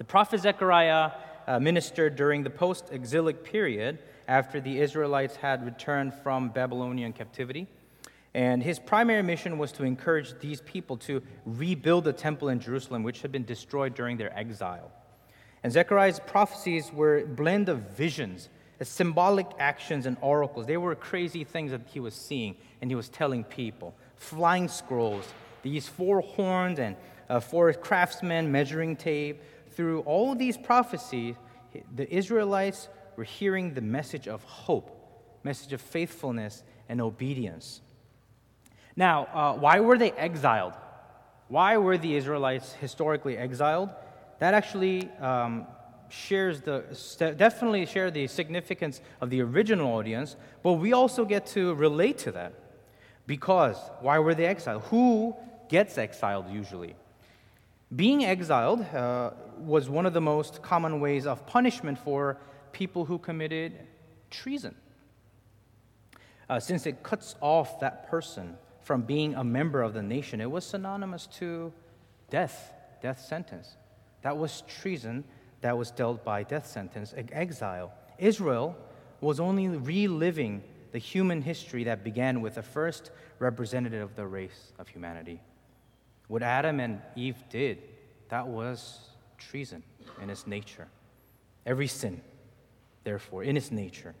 The 0.00 0.04
prophet 0.04 0.40
Zechariah 0.40 1.10
uh, 1.46 1.60
ministered 1.60 2.16
during 2.16 2.42
the 2.42 2.48
post 2.48 2.86
exilic 2.90 3.44
period 3.44 3.98
after 4.26 4.58
the 4.58 4.80
Israelites 4.80 5.36
had 5.36 5.62
returned 5.62 6.14
from 6.14 6.48
Babylonian 6.48 7.12
captivity. 7.12 7.66
And 8.32 8.62
his 8.62 8.78
primary 8.78 9.22
mission 9.22 9.58
was 9.58 9.72
to 9.72 9.84
encourage 9.84 10.32
these 10.40 10.62
people 10.62 10.96
to 10.96 11.20
rebuild 11.44 12.04
the 12.04 12.14
temple 12.14 12.48
in 12.48 12.60
Jerusalem, 12.60 13.02
which 13.02 13.20
had 13.20 13.30
been 13.30 13.44
destroyed 13.44 13.94
during 13.94 14.16
their 14.16 14.34
exile. 14.34 14.90
And 15.62 15.70
Zechariah's 15.70 16.18
prophecies 16.26 16.90
were 16.90 17.18
a 17.18 17.26
blend 17.26 17.68
of 17.68 17.80
visions, 17.90 18.48
symbolic 18.80 19.48
actions, 19.58 20.06
and 20.06 20.16
oracles. 20.22 20.64
They 20.64 20.78
were 20.78 20.94
crazy 20.94 21.44
things 21.44 21.72
that 21.72 21.82
he 21.84 22.00
was 22.00 22.14
seeing 22.14 22.56
and 22.80 22.90
he 22.90 22.94
was 22.94 23.10
telling 23.10 23.44
people. 23.44 23.94
Flying 24.16 24.66
scrolls, 24.68 25.26
these 25.62 25.86
four 25.86 26.22
horns 26.22 26.78
and 26.78 26.96
uh, 27.28 27.38
four 27.38 27.72
craftsmen 27.72 28.50
measuring 28.50 28.96
tape, 28.96 29.40
through 29.72 30.00
all 30.00 30.34
these 30.34 30.56
prophecies, 30.56 31.36
the 31.94 32.12
Israelites 32.12 32.88
were 33.16 33.24
hearing 33.24 33.74
the 33.74 33.80
message 33.80 34.28
of 34.28 34.42
hope, 34.44 34.90
message 35.44 35.72
of 35.72 35.80
faithfulness 35.80 36.62
and 36.88 37.00
obedience. 37.00 37.80
Now, 38.96 39.28
uh, 39.32 39.54
why 39.54 39.80
were 39.80 39.98
they 39.98 40.12
exiled? 40.12 40.74
Why 41.48 41.76
were 41.76 41.98
the 41.98 42.14
Israelites 42.14 42.72
historically 42.72 43.36
exiled? 43.36 43.90
That 44.38 44.54
actually 44.54 45.08
um, 45.20 45.66
shares 46.08 46.60
the 46.60 46.84
definitely 47.36 47.86
share 47.86 48.10
the 48.10 48.26
significance 48.26 49.00
of 49.20 49.30
the 49.30 49.42
original 49.42 49.92
audience, 49.94 50.36
but 50.62 50.74
we 50.74 50.92
also 50.92 51.24
get 51.24 51.46
to 51.48 51.74
relate 51.74 52.18
to 52.18 52.32
that. 52.32 52.52
Because 53.26 53.76
why 54.00 54.18
were 54.18 54.34
they 54.34 54.46
exiled? 54.46 54.82
Who 54.84 55.36
gets 55.68 55.98
exiled 55.98 56.48
usually? 56.50 56.96
Being 57.94 58.24
exiled 58.24 58.82
uh, 58.82 59.30
was 59.58 59.88
one 59.88 60.06
of 60.06 60.12
the 60.12 60.20
most 60.20 60.62
common 60.62 61.00
ways 61.00 61.26
of 61.26 61.44
punishment 61.46 61.98
for 61.98 62.38
people 62.72 63.04
who 63.04 63.18
committed 63.18 63.78
treason. 64.30 64.74
Uh, 66.48 66.60
since 66.60 66.86
it 66.86 67.02
cuts 67.02 67.34
off 67.40 67.80
that 67.80 68.08
person 68.08 68.56
from 68.80 69.02
being 69.02 69.34
a 69.34 69.44
member 69.44 69.82
of 69.82 69.92
the 69.92 70.02
nation, 70.02 70.40
it 70.40 70.50
was 70.50 70.64
synonymous 70.64 71.26
to 71.26 71.72
death, 72.28 72.72
death 73.02 73.20
sentence. 73.20 73.76
That 74.22 74.36
was 74.36 74.62
treason 74.62 75.24
that 75.60 75.76
was 75.76 75.90
dealt 75.90 76.24
by 76.24 76.42
death 76.42 76.66
sentence, 76.66 77.14
exile. 77.32 77.92
Israel 78.18 78.76
was 79.20 79.40
only 79.40 79.68
reliving 79.68 80.62
the 80.92 80.98
human 80.98 81.42
history 81.42 81.84
that 81.84 82.02
began 82.02 82.40
with 82.40 82.54
the 82.54 82.62
first 82.62 83.10
representative 83.38 84.02
of 84.02 84.16
the 84.16 84.26
race 84.26 84.72
of 84.78 84.88
humanity. 84.88 85.40
What 86.30 86.44
Adam 86.44 86.78
and 86.78 87.00
Eve 87.16 87.42
did, 87.50 87.78
that 88.28 88.46
was 88.46 89.00
treason 89.36 89.82
in 90.22 90.30
its 90.30 90.46
nature. 90.46 90.86
Every 91.66 91.88
sin, 91.88 92.20
therefore, 93.02 93.42
in 93.42 93.56
its 93.56 93.72
nature, 93.72 94.14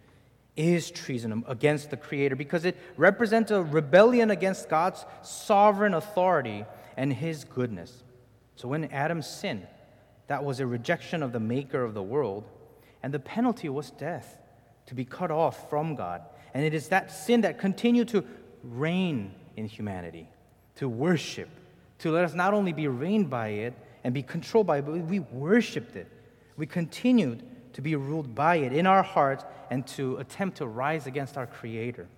is 0.56 0.90
treason 0.90 1.44
against 1.46 1.90
the 1.90 1.96
Creator 1.96 2.34
because 2.34 2.64
it 2.64 2.76
represents 2.96 3.52
a 3.52 3.62
rebellion 3.62 4.32
against 4.32 4.68
God's 4.68 5.06
sovereign 5.22 5.94
authority 5.94 6.64
and 6.96 7.12
His 7.12 7.44
goodness. 7.44 8.02
So 8.56 8.66
when 8.66 8.86
Adam 8.86 9.22
sinned, 9.22 9.68
that 10.26 10.42
was 10.42 10.58
a 10.58 10.66
rejection 10.66 11.22
of 11.22 11.30
the 11.30 11.38
Maker 11.38 11.84
of 11.84 11.94
the 11.94 12.02
world, 12.02 12.42
and 13.04 13.14
the 13.14 13.20
penalty 13.20 13.68
was 13.68 13.92
death, 13.92 14.36
to 14.86 14.96
be 14.96 15.04
cut 15.04 15.30
off 15.30 15.70
from 15.70 15.94
God. 15.94 16.22
And 16.54 16.64
it 16.64 16.74
is 16.74 16.88
that 16.88 17.12
sin 17.12 17.42
that 17.42 17.60
continued 17.60 18.08
to 18.08 18.24
reign 18.64 19.32
in 19.56 19.66
humanity, 19.66 20.28
to 20.74 20.88
worship 20.88 21.48
to 22.00 22.10
let 22.10 22.24
us 22.24 22.34
not 22.34 22.54
only 22.54 22.72
be 22.72 22.88
reigned 22.88 23.30
by 23.30 23.48
it 23.48 23.74
and 24.04 24.12
be 24.12 24.22
controlled 24.22 24.66
by 24.66 24.78
it, 24.78 24.86
but 24.86 24.94
we 24.94 25.20
worshiped 25.20 25.96
it. 25.96 26.08
We 26.56 26.66
continued 26.66 27.42
to 27.74 27.82
be 27.82 27.94
ruled 27.94 28.34
by 28.34 28.56
it 28.56 28.72
in 28.72 28.86
our 28.86 29.02
hearts 29.02 29.44
and 29.70 29.86
to 29.88 30.16
attempt 30.16 30.58
to 30.58 30.66
rise 30.66 31.06
against 31.06 31.36
our 31.36 31.46
Creator. 31.46 32.08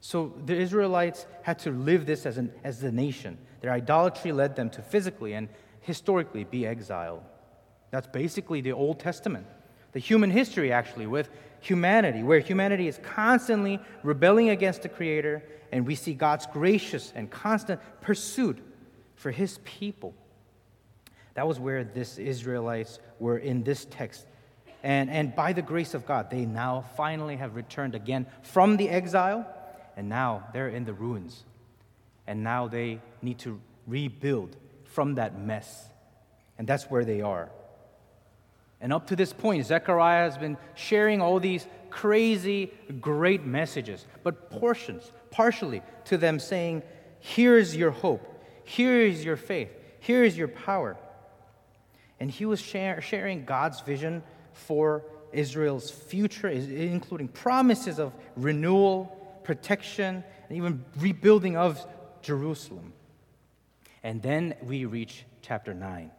So 0.00 0.34
the 0.44 0.54
Israelites 0.54 1.26
had 1.42 1.58
to 1.60 1.70
live 1.70 2.06
this 2.06 2.26
as, 2.26 2.36
an, 2.36 2.52
as 2.62 2.80
the 2.80 2.92
nation. 2.92 3.38
Their 3.62 3.72
idolatry 3.72 4.32
led 4.32 4.54
them 4.54 4.68
to 4.70 4.82
physically 4.82 5.32
and 5.32 5.48
historically 5.80 6.44
be 6.44 6.66
exiled. 6.66 7.22
That's 7.90 8.06
basically 8.06 8.60
the 8.60 8.72
Old 8.72 9.00
Testament. 9.00 9.46
The 9.92 10.00
human 10.00 10.30
history, 10.30 10.72
actually, 10.72 11.06
with 11.06 11.30
humanity, 11.60 12.22
where 12.22 12.40
humanity 12.40 12.88
is 12.88 12.98
constantly 13.02 13.80
rebelling 14.02 14.50
against 14.50 14.82
the 14.82 14.88
Creator, 14.88 15.42
and 15.72 15.86
we 15.86 15.94
see 15.94 16.12
God's 16.12 16.46
gracious 16.46 17.12
and 17.14 17.30
constant 17.30 17.80
pursuit 18.02 18.58
for 19.24 19.30
his 19.30 19.56
people. 19.64 20.12
That 21.32 21.48
was 21.48 21.58
where 21.58 21.82
this 21.82 22.18
Israelites 22.18 22.98
were 23.18 23.38
in 23.38 23.62
this 23.62 23.86
text. 23.86 24.26
And, 24.82 25.08
and 25.08 25.34
by 25.34 25.54
the 25.54 25.62
grace 25.62 25.94
of 25.94 26.04
God, 26.04 26.30
they 26.30 26.44
now 26.44 26.84
finally 26.94 27.36
have 27.36 27.56
returned 27.56 27.94
again 27.94 28.26
from 28.42 28.76
the 28.76 28.86
exile, 28.90 29.46
and 29.96 30.10
now 30.10 30.46
they're 30.52 30.68
in 30.68 30.84
the 30.84 30.92
ruins. 30.92 31.42
And 32.26 32.44
now 32.44 32.68
they 32.68 33.00
need 33.22 33.38
to 33.38 33.58
rebuild 33.86 34.58
from 34.84 35.14
that 35.14 35.40
mess. 35.40 35.88
And 36.58 36.66
that's 36.66 36.90
where 36.90 37.06
they 37.06 37.22
are. 37.22 37.48
And 38.78 38.92
up 38.92 39.06
to 39.06 39.16
this 39.16 39.32
point, 39.32 39.64
Zechariah 39.64 40.24
has 40.24 40.36
been 40.36 40.58
sharing 40.74 41.22
all 41.22 41.40
these 41.40 41.66
crazy, 41.88 42.74
great 43.00 43.46
messages, 43.46 44.04
but 44.22 44.50
portions, 44.50 45.10
partially 45.30 45.80
to 46.04 46.18
them, 46.18 46.38
saying, 46.38 46.82
Here's 47.20 47.74
your 47.74 47.90
hope. 47.90 48.32
Here 48.64 49.00
is 49.00 49.24
your 49.24 49.36
faith. 49.36 49.70
Here 50.00 50.24
is 50.24 50.36
your 50.36 50.48
power. 50.48 50.96
And 52.20 52.30
he 52.30 52.44
was 52.44 52.60
share, 52.60 53.00
sharing 53.00 53.44
God's 53.44 53.80
vision 53.80 54.22
for 54.52 55.04
Israel's 55.32 55.90
future, 55.90 56.48
including 56.48 57.28
promises 57.28 57.98
of 57.98 58.12
renewal, 58.36 59.40
protection, 59.42 60.24
and 60.48 60.56
even 60.56 60.84
rebuilding 60.98 61.56
of 61.56 61.84
Jerusalem. 62.22 62.92
And 64.02 64.22
then 64.22 64.54
we 64.62 64.84
reach 64.84 65.24
chapter 65.42 65.74
9. 65.74 66.10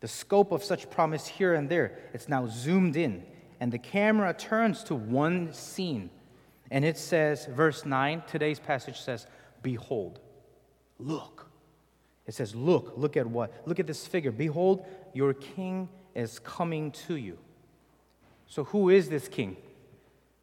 The 0.00 0.08
scope 0.08 0.52
of 0.52 0.62
such 0.62 0.90
promise 0.90 1.26
here 1.26 1.54
and 1.54 1.68
there, 1.68 1.98
it's 2.12 2.28
now 2.28 2.46
zoomed 2.46 2.96
in, 2.96 3.24
and 3.60 3.72
the 3.72 3.78
camera 3.78 4.34
turns 4.34 4.82
to 4.84 4.94
one 4.94 5.52
scene. 5.52 6.10
And 6.70 6.84
it 6.84 6.98
says, 6.98 7.46
verse 7.46 7.86
9, 7.86 8.22
today's 8.26 8.58
passage 8.58 9.00
says, 9.00 9.26
Behold, 9.62 10.18
look. 10.98 11.48
It 12.26 12.34
says, 12.34 12.54
Look, 12.54 12.94
look 12.96 13.16
at 13.16 13.26
what? 13.26 13.52
Look 13.66 13.80
at 13.80 13.86
this 13.86 14.06
figure. 14.06 14.32
Behold, 14.32 14.84
your 15.12 15.34
king 15.34 15.88
is 16.14 16.38
coming 16.38 16.90
to 16.92 17.16
you. 17.16 17.38
So, 18.46 18.64
who 18.64 18.90
is 18.90 19.08
this 19.08 19.28
king? 19.28 19.56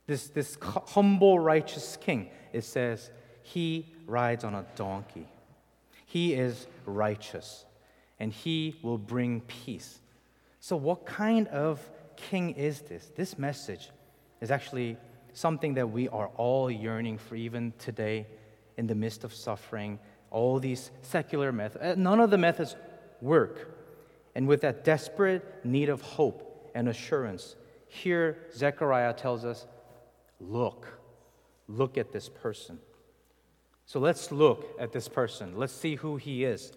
This, 0.07 0.27
this 0.27 0.57
humble, 0.61 1.39
righteous 1.39 1.97
king. 1.99 2.29
It 2.53 2.63
says, 2.63 3.09
He 3.43 3.93
rides 4.05 4.43
on 4.43 4.55
a 4.55 4.65
donkey. 4.75 5.27
He 6.05 6.33
is 6.33 6.67
righteous, 6.85 7.63
and 8.19 8.33
he 8.33 8.75
will 8.81 8.97
bring 8.97 9.39
peace. 9.41 10.01
So, 10.59 10.75
what 10.75 11.05
kind 11.05 11.47
of 11.47 11.79
king 12.17 12.51
is 12.51 12.81
this? 12.81 13.09
This 13.15 13.39
message 13.39 13.89
is 14.41 14.51
actually 14.51 14.97
something 15.31 15.75
that 15.75 15.89
we 15.89 16.09
are 16.09 16.27
all 16.35 16.69
yearning 16.69 17.17
for, 17.17 17.35
even 17.35 17.73
today, 17.79 18.27
in 18.75 18.87
the 18.87 18.95
midst 18.95 19.23
of 19.23 19.33
suffering 19.33 19.99
all 20.31 20.59
these 20.59 20.89
secular 21.01 21.51
methods. 21.51 21.83
Uh, 21.83 21.95
none 21.95 22.19
of 22.19 22.31
the 22.31 22.37
methods 22.37 22.75
work. 23.21 23.77
And 24.33 24.47
with 24.47 24.61
that 24.61 24.83
desperate 24.83 25.63
need 25.63 25.89
of 25.89 26.01
hope 26.01 26.71
and 26.73 26.87
assurance, 26.89 27.55
here 27.87 28.37
Zechariah 28.55 29.13
tells 29.13 29.45
us 29.45 29.67
look, 30.39 30.87
look 31.67 31.97
at 31.97 32.11
this 32.11 32.29
person. 32.29 32.79
So 33.85 33.99
let's 33.99 34.31
look 34.31 34.75
at 34.79 34.93
this 34.93 35.07
person. 35.09 35.57
Let's 35.57 35.73
see 35.73 35.95
who 35.95 36.15
he 36.15 36.45
is. 36.45 36.71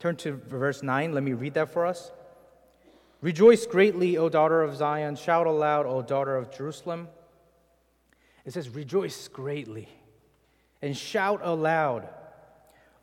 Turn 0.00 0.16
to 0.16 0.32
verse 0.32 0.82
9. 0.82 1.12
Let 1.12 1.22
me 1.22 1.32
read 1.32 1.54
that 1.54 1.72
for 1.72 1.86
us. 1.86 2.10
Rejoice 3.20 3.66
greatly, 3.66 4.18
O 4.18 4.28
daughter 4.28 4.62
of 4.62 4.76
Zion. 4.76 5.16
Shout 5.16 5.46
aloud, 5.46 5.86
O 5.86 6.02
daughter 6.02 6.36
of 6.36 6.50
Jerusalem. 6.54 7.08
It 8.44 8.52
says, 8.52 8.68
Rejoice 8.68 9.28
greatly 9.28 9.88
and 10.82 10.94
shout 10.94 11.40
aloud. 11.42 12.08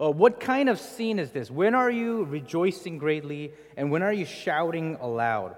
Uh, 0.02 0.10
what 0.10 0.40
kind 0.40 0.68
of 0.68 0.80
scene 0.80 1.20
is 1.20 1.30
this? 1.30 1.52
When 1.52 1.76
are 1.76 1.92
you 1.92 2.24
rejoicing 2.24 2.98
greatly 2.98 3.52
and 3.78 3.92
when 3.92 4.02
are 4.02 4.12
you 4.12 4.26
shouting 4.26 4.98
aloud? 5.00 5.56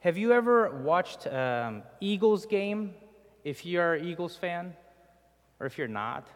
Have 0.00 0.18
you 0.18 0.32
ever 0.32 0.82
watched 0.82 1.28
um, 1.28 1.84
Eagles 2.00 2.46
game? 2.46 2.94
If 3.44 3.64
you're 3.64 3.94
an 3.94 4.04
Eagles 4.04 4.34
fan, 4.34 4.74
or 5.60 5.66
if 5.66 5.78
you're 5.78 5.86
not, 5.86 6.26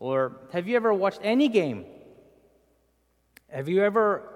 or 0.00 0.40
have 0.52 0.66
you 0.66 0.74
ever 0.74 0.92
watched 0.92 1.20
any 1.22 1.48
game? 1.48 1.86
Have 3.48 3.68
you 3.68 3.84
ever? 3.84 4.28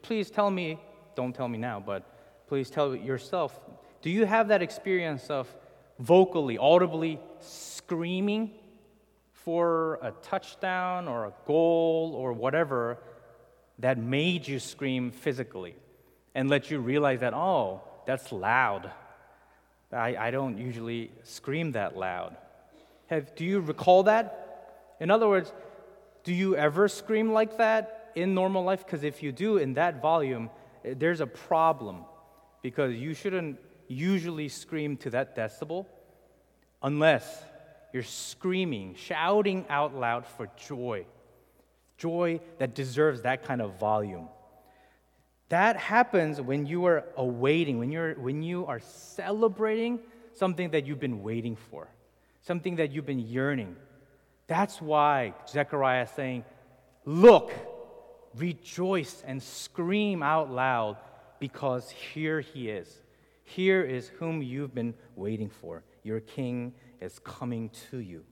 Please 0.00 0.30
tell 0.30 0.50
me. 0.50 0.78
Don't 1.14 1.34
tell 1.34 1.48
me 1.48 1.58
now, 1.58 1.82
but 1.84 2.02
please 2.46 2.70
tell 2.70 2.96
yourself. 2.96 3.60
Do 4.00 4.08
you 4.08 4.24
have 4.24 4.48
that 4.48 4.62
experience 4.62 5.28
of 5.28 5.54
vocally, 5.98 6.56
audibly 6.56 7.20
screaming 7.40 8.52
for 9.48 9.98
a 10.02 10.10
touchdown 10.20 11.08
or 11.08 11.24
a 11.24 11.32
goal 11.46 12.12
or 12.14 12.34
whatever 12.34 12.98
that 13.78 13.96
made 13.96 14.46
you 14.46 14.58
scream 14.58 15.10
physically 15.10 15.74
and 16.34 16.50
let 16.50 16.70
you 16.70 16.78
realize 16.78 17.20
that, 17.20 17.32
oh, 17.32 17.80
that's 18.06 18.30
loud. 18.30 18.90
I, 19.90 20.16
I 20.16 20.30
don't 20.32 20.58
usually 20.58 21.10
scream 21.22 21.72
that 21.72 21.96
loud. 21.96 22.36
Have, 23.06 23.34
do 23.36 23.46
you 23.46 23.60
recall 23.60 24.02
that? 24.02 24.96
In 25.00 25.10
other 25.10 25.26
words, 25.26 25.50
do 26.24 26.34
you 26.34 26.54
ever 26.54 26.86
scream 26.86 27.32
like 27.32 27.56
that 27.56 28.12
in 28.14 28.34
normal 28.34 28.64
life? 28.64 28.84
Because 28.84 29.02
if 29.02 29.22
you 29.22 29.32
do 29.32 29.56
in 29.56 29.72
that 29.74 30.02
volume, 30.02 30.50
eh, 30.84 30.92
there's 30.94 31.22
a 31.22 31.26
problem 31.26 32.04
because 32.60 32.94
you 32.94 33.14
shouldn't 33.14 33.58
usually 33.88 34.50
scream 34.50 34.98
to 34.98 35.08
that 35.08 35.34
decibel 35.34 35.86
unless 36.82 37.44
you're 37.92 38.02
screaming, 38.02 38.94
shouting 38.96 39.64
out 39.68 39.94
loud 39.94 40.26
for 40.26 40.48
joy. 40.56 41.06
Joy 41.96 42.40
that 42.58 42.74
deserves 42.74 43.22
that 43.22 43.44
kind 43.44 43.60
of 43.60 43.78
volume. 43.78 44.28
That 45.48 45.76
happens 45.76 46.40
when 46.40 46.66
you 46.66 46.84
are 46.86 47.04
awaiting, 47.16 47.78
when, 47.78 47.90
you're, 47.90 48.14
when 48.14 48.42
you 48.42 48.66
are 48.66 48.80
celebrating 48.80 49.98
something 50.34 50.70
that 50.70 50.86
you've 50.86 51.00
been 51.00 51.22
waiting 51.22 51.56
for, 51.56 51.88
something 52.42 52.76
that 52.76 52.92
you've 52.92 53.06
been 53.06 53.18
yearning. 53.18 53.74
That's 54.46 54.80
why 54.80 55.34
Zechariah 55.48 56.04
is 56.04 56.10
saying, 56.10 56.44
Look, 57.04 57.52
rejoice 58.36 59.22
and 59.26 59.42
scream 59.42 60.22
out 60.22 60.50
loud 60.50 60.98
because 61.38 61.88
here 61.90 62.40
he 62.40 62.68
is. 62.68 63.02
Here 63.44 63.82
is 63.82 64.08
whom 64.08 64.42
you've 64.42 64.74
been 64.74 64.92
waiting 65.16 65.48
for. 65.48 65.82
Your 66.02 66.20
king 66.20 66.74
is 67.00 67.18
coming 67.20 67.70
to 67.90 67.98
you. 67.98 68.24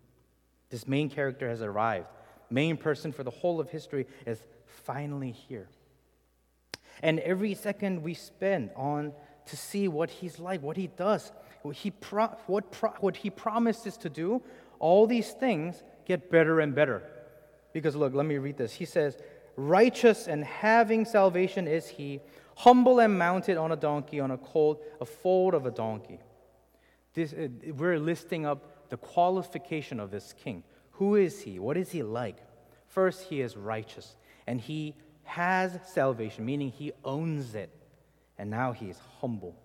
This 0.71 0.87
main 0.87 1.09
character 1.09 1.49
has 1.49 1.63
arrived. 1.63 2.07
Main 2.51 2.77
person 2.77 3.13
for 3.13 3.23
the 3.23 3.31
whole 3.31 3.61
of 3.61 3.71
history 3.71 4.07
is 4.27 4.39
finally 4.85 5.33
here. 5.33 5.69
And 7.03 7.21
every 7.21 7.55
second 7.55 8.03
we 8.03 8.15
spend 8.15 8.71
on 8.77 9.13
to 9.47 9.57
see 9.57 9.89
what 9.89 10.11
he's 10.11 10.39
like, 10.39 10.63
what 10.63 10.77
he 10.77 10.89
does, 10.89 11.33
what 11.63 11.76
he, 11.76 11.91
pro- 11.91 12.37
what, 12.47 12.71
pro- 12.73 12.95
what 13.00 13.17
he 13.17 13.31
promises 13.31 13.97
to 13.99 14.09
do, 14.09 14.43
all 14.79 15.07
these 15.07 15.31
things 15.33 15.83
get 16.05 16.31
better 16.31 16.61
and 16.61 16.75
better. 16.75 17.02
Because 17.73 17.95
look, 17.95 18.15
let 18.15 18.26
me 18.26 18.39
read 18.39 18.57
this. 18.57 18.73
He 18.73 18.85
says, 18.85 19.19
Righteous 19.57 20.29
and 20.29 20.45
having 20.45 21.05
salvation 21.05 21.67
is 21.67 21.89
he, 21.89 22.21
humble 22.57 23.00
and 23.00 23.19
mounted 23.19 23.57
on 23.57 23.73
a 23.73 23.76
donkey, 23.76 24.21
on 24.21 24.31
a 24.31 24.39
colt, 24.39 24.83
a 25.00 25.05
foal 25.05 25.55
of 25.55 25.67
a 25.67 25.71
donkey. 25.71 26.19
This, 27.17 27.33
uh, 27.33 27.49
we're 27.79 27.99
listing 27.99 28.45
up 28.45 28.91
the 28.91 28.99
qualification 28.99 29.99
of 29.99 30.11
this 30.11 30.35
king. 30.45 30.63
Who 30.93 31.15
is 31.15 31.41
he? 31.41 31.59
What 31.59 31.79
is 31.79 31.91
he 31.91 32.02
like? 32.02 32.37
First, 32.89 33.23
he 33.23 33.41
is 33.41 33.57
righteous, 33.57 34.17
and 34.47 34.61
he 34.61 34.95
has 35.25 35.79
salvation, 35.87 36.45
meaning 36.45 36.69
he 36.69 36.93
owns 37.05 37.55
it, 37.55 37.71
and 38.37 38.50
now 38.50 38.73
he 38.73 38.91
is 38.91 38.99
humble. 39.19 39.57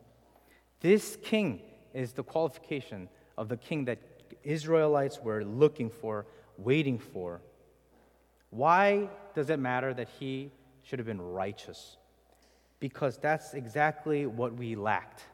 This 0.79 1.17
king 1.21 1.59
is 1.93 2.13
the 2.13 2.23
qualification 2.23 3.09
of 3.37 3.49
the 3.49 3.57
king 3.57 3.83
that 3.83 3.99
Israelites 4.43 5.19
were 5.21 5.43
looking 5.43 5.89
for, 5.89 6.25
waiting 6.57 6.97
for. 6.97 7.41
Why 8.49 9.09
does 9.35 9.49
it 9.49 9.59
matter 9.59 9.93
that 9.93 10.07
he 10.19 10.51
should 10.83 10.99
have 10.99 11.05
been 11.05 11.21
righteous? 11.21 11.97
Because 12.79 13.17
that's 13.17 13.53
exactly 13.53 14.25
what 14.25 14.53
we 14.53 14.75
lacked. 14.75 15.25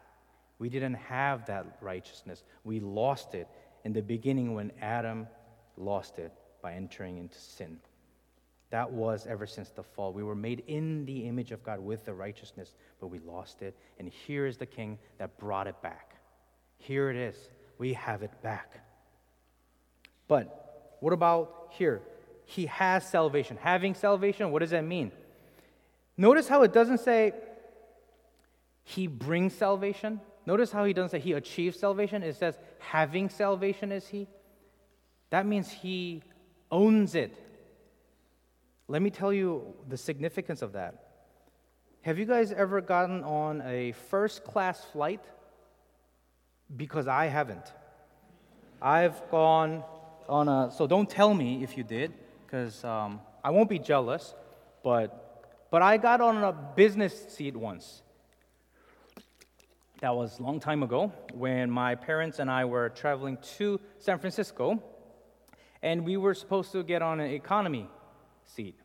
We 0.59 0.69
didn't 0.69 0.95
have 0.95 1.45
that 1.47 1.77
righteousness. 1.81 2.43
We 2.63 2.79
lost 2.79 3.35
it 3.35 3.47
in 3.83 3.93
the 3.93 4.01
beginning 4.01 4.53
when 4.53 4.71
Adam 4.81 5.27
lost 5.77 6.19
it 6.19 6.31
by 6.61 6.73
entering 6.73 7.17
into 7.17 7.39
sin. 7.39 7.79
That 8.69 8.91
was 8.91 9.25
ever 9.27 9.47
since 9.47 9.69
the 9.69 9.83
fall. 9.83 10.11
We 10.11 10.23
were 10.23 10.35
made 10.35 10.63
in 10.67 11.05
the 11.05 11.25
image 11.27 11.51
of 11.51 11.63
God 11.63 11.79
with 11.79 12.03
the 12.05 12.13
righteousness, 12.13 12.73
but 12.99 13.07
we 13.07 13.19
lost 13.19 13.61
it. 13.61 13.77
And 13.99 14.09
here 14.09 14.45
is 14.45 14.57
the 14.57 14.65
king 14.65 14.97
that 15.19 15.37
brought 15.37 15.67
it 15.67 15.81
back. 15.81 16.15
Here 16.77 17.09
it 17.09 17.15
is. 17.15 17.37
We 17.77 17.93
have 17.93 18.23
it 18.23 18.31
back. 18.41 18.81
But 20.27 20.97
what 20.99 21.13
about 21.13 21.69
here? 21.71 22.01
He 22.45 22.65
has 22.65 23.07
salvation. 23.07 23.57
Having 23.61 23.95
salvation, 23.95 24.51
what 24.51 24.59
does 24.59 24.71
that 24.71 24.83
mean? 24.83 25.11
Notice 26.17 26.47
how 26.47 26.63
it 26.63 26.73
doesn't 26.73 26.99
say 26.99 27.33
he 28.83 29.07
brings 29.07 29.53
salvation. 29.53 30.19
Notice 30.47 30.71
how 30.71 30.85
he 30.85 30.93
doesn't 30.93 31.09
say 31.09 31.19
he 31.19 31.33
achieves 31.33 31.77
salvation. 31.77 32.23
It 32.23 32.37
says 32.37 32.57
having 32.79 33.27
salvation 33.27 33.91
is 33.91 34.07
he. 34.07 34.27
That 35.29 35.45
means 35.45 35.69
he 35.69 36.23
owns 36.71 37.15
it. 37.15 37.37
Let 38.87 39.01
me 39.01 39.09
tell 39.09 39.33
you 39.33 39.73
the 39.89 39.97
significance 39.97 40.61
of 40.61 40.71
that. 40.71 41.03
Have 41.99 42.17
you 42.17 42.23
guys 42.23 42.53
ever 42.53 42.79
gotten 42.79 43.25
on 43.25 43.61
a 43.65 43.91
first 44.09 44.45
class 44.45 44.81
flight? 44.93 45.19
Because 46.73 47.09
I 47.09 47.25
haven't. 47.25 47.73
I've 48.81 49.29
gone 49.29 49.83
on 50.29 50.47
a, 50.47 50.71
so 50.71 50.87
don't 50.87 51.09
tell 51.09 51.33
me 51.33 51.61
if 51.61 51.75
you 51.77 51.83
did, 51.83 52.13
because 52.45 52.85
um, 52.85 53.19
I 53.43 53.49
won't 53.49 53.69
be 53.69 53.79
jealous, 53.79 54.33
but, 54.81 55.67
but 55.71 55.81
I 55.81 55.97
got 55.97 56.21
on 56.21 56.41
a 56.41 56.53
business 56.53 57.33
seat 57.35 57.57
once. 57.57 58.01
That 59.99 60.15
was 60.15 60.37
a 60.37 60.43
long 60.43 60.59
time 60.59 60.83
ago 60.83 61.11
when 61.33 61.71
my 61.71 61.95
parents 61.95 62.37
and 62.37 62.51
I 62.51 62.65
were 62.65 62.89
traveling 62.89 63.39
to 63.57 63.79
San 63.97 64.19
Francisco, 64.19 64.83
and 65.81 66.05
we 66.05 66.17
were 66.17 66.35
supposed 66.35 66.71
to 66.73 66.83
get 66.83 67.01
on 67.01 67.19
an 67.19 67.31
economy 67.31 67.89
seat. 68.45 68.79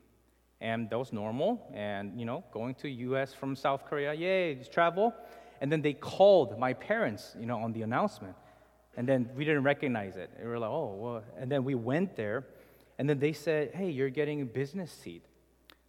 And 0.62 0.88
that 0.88 0.98
was 0.98 1.12
normal, 1.12 1.68
and 1.74 2.18
you 2.18 2.24
know, 2.24 2.44
going 2.50 2.74
to 2.76 2.88
US 2.88 3.34
from 3.34 3.54
South 3.56 3.84
Korea, 3.84 4.14
yay, 4.14 4.54
just 4.54 4.72
travel. 4.72 5.12
And 5.60 5.70
then 5.70 5.82
they 5.82 5.92
called 5.92 6.58
my 6.58 6.72
parents, 6.72 7.36
you 7.38 7.44
know, 7.44 7.58
on 7.58 7.74
the 7.74 7.82
announcement. 7.82 8.34
And 8.96 9.06
then 9.06 9.28
we 9.36 9.44
didn't 9.44 9.64
recognize 9.64 10.16
it. 10.16 10.30
We 10.40 10.48
were 10.48 10.58
like, 10.58 10.70
oh, 10.70 10.96
well. 10.98 11.24
And 11.36 11.52
then 11.52 11.62
we 11.64 11.74
went 11.74 12.16
there, 12.16 12.46
and 12.98 13.06
then 13.06 13.18
they 13.18 13.34
said, 13.34 13.72
hey, 13.74 13.90
you're 13.90 14.08
getting 14.08 14.40
a 14.40 14.46
business 14.46 14.90
seat 14.90 15.26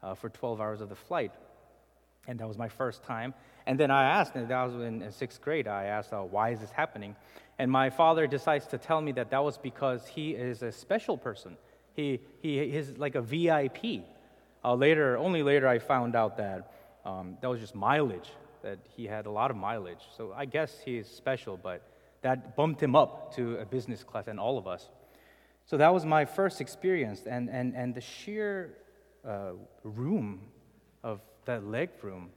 uh, 0.01 0.15
for 0.15 0.27
12 0.27 0.59
hours 0.59 0.81
of 0.81 0.89
the 0.89 0.95
flight. 0.95 1.31
And 2.27 2.39
that 2.39 2.47
was 2.47 2.57
my 2.57 2.67
first 2.67 3.03
time. 3.03 3.33
And 3.65 3.80
then 3.80 3.91
I 3.91 4.04
asked, 4.04 4.36
and 4.36 4.47
that 4.47 4.63
was 4.63 4.76
in, 4.76 5.10
sixth 5.12 5.41
grade, 5.41 5.67
I 5.67 5.86
asked, 5.86 6.12
uh, 6.12 6.21
why 6.21 6.49
is 6.49 6.60
this 6.60 6.71
happening? 6.71 7.15
And 7.60 7.71
my 7.71 7.89
father 7.89 8.28
decides 8.28 8.67
to 8.67 8.78
tell 8.78 8.99
me 8.99 9.12
that 9.13 9.30
that 9.32 9.43
was 9.43 9.58
because 9.58 10.08
he 10.08 10.32
is 10.32 10.63
a 10.63 10.71
special 10.71 11.17
person. 11.17 11.58
He, 11.95 12.19
he 12.41 12.60
is 12.60 12.97
like 12.97 13.15
a 13.15 13.21
VIP. 13.21 14.04
Uh, 14.65 14.76
later, 14.76 15.17
only 15.17 15.43
later, 15.43 15.67
I 15.67 15.80
found 15.80 16.15
out 16.15 16.38
that 16.38 16.71
um, 17.06 17.38
that 17.41 17.47
was 17.47 17.60
just 17.60 17.76
mileage, 17.76 18.30
that 18.63 18.80
he 18.95 19.06
had 19.06 19.26
a 19.26 19.32
lot 19.32 19.52
of 19.52 19.58
mileage. 19.58 20.04
So 20.15 20.34
I 20.36 20.45
guess 20.45 20.80
he's 20.84 21.08
special, 21.08 21.58
but 21.58 21.82
that 22.21 22.56
bumped 22.56 22.82
him 22.82 22.95
up 22.95 23.36
to 23.36 23.58
a 23.58 23.65
business 23.65 24.04
class 24.04 24.28
and 24.28 24.39
all 24.39 24.58
of 24.58 24.67
us. 24.67 24.89
So 25.65 25.78
that 25.78 25.93
was 25.93 26.06
my 26.06 26.26
first 26.26 26.62
experience. 26.62 27.23
And, 27.26 27.49
and, 27.49 27.76
and 27.76 27.93
the 27.93 28.02
sheer 28.02 28.78
uh, 29.28 29.52
room 29.84 30.41
of 31.04 31.21
that 31.45 31.65
leg 31.65 31.89
room 32.02 32.30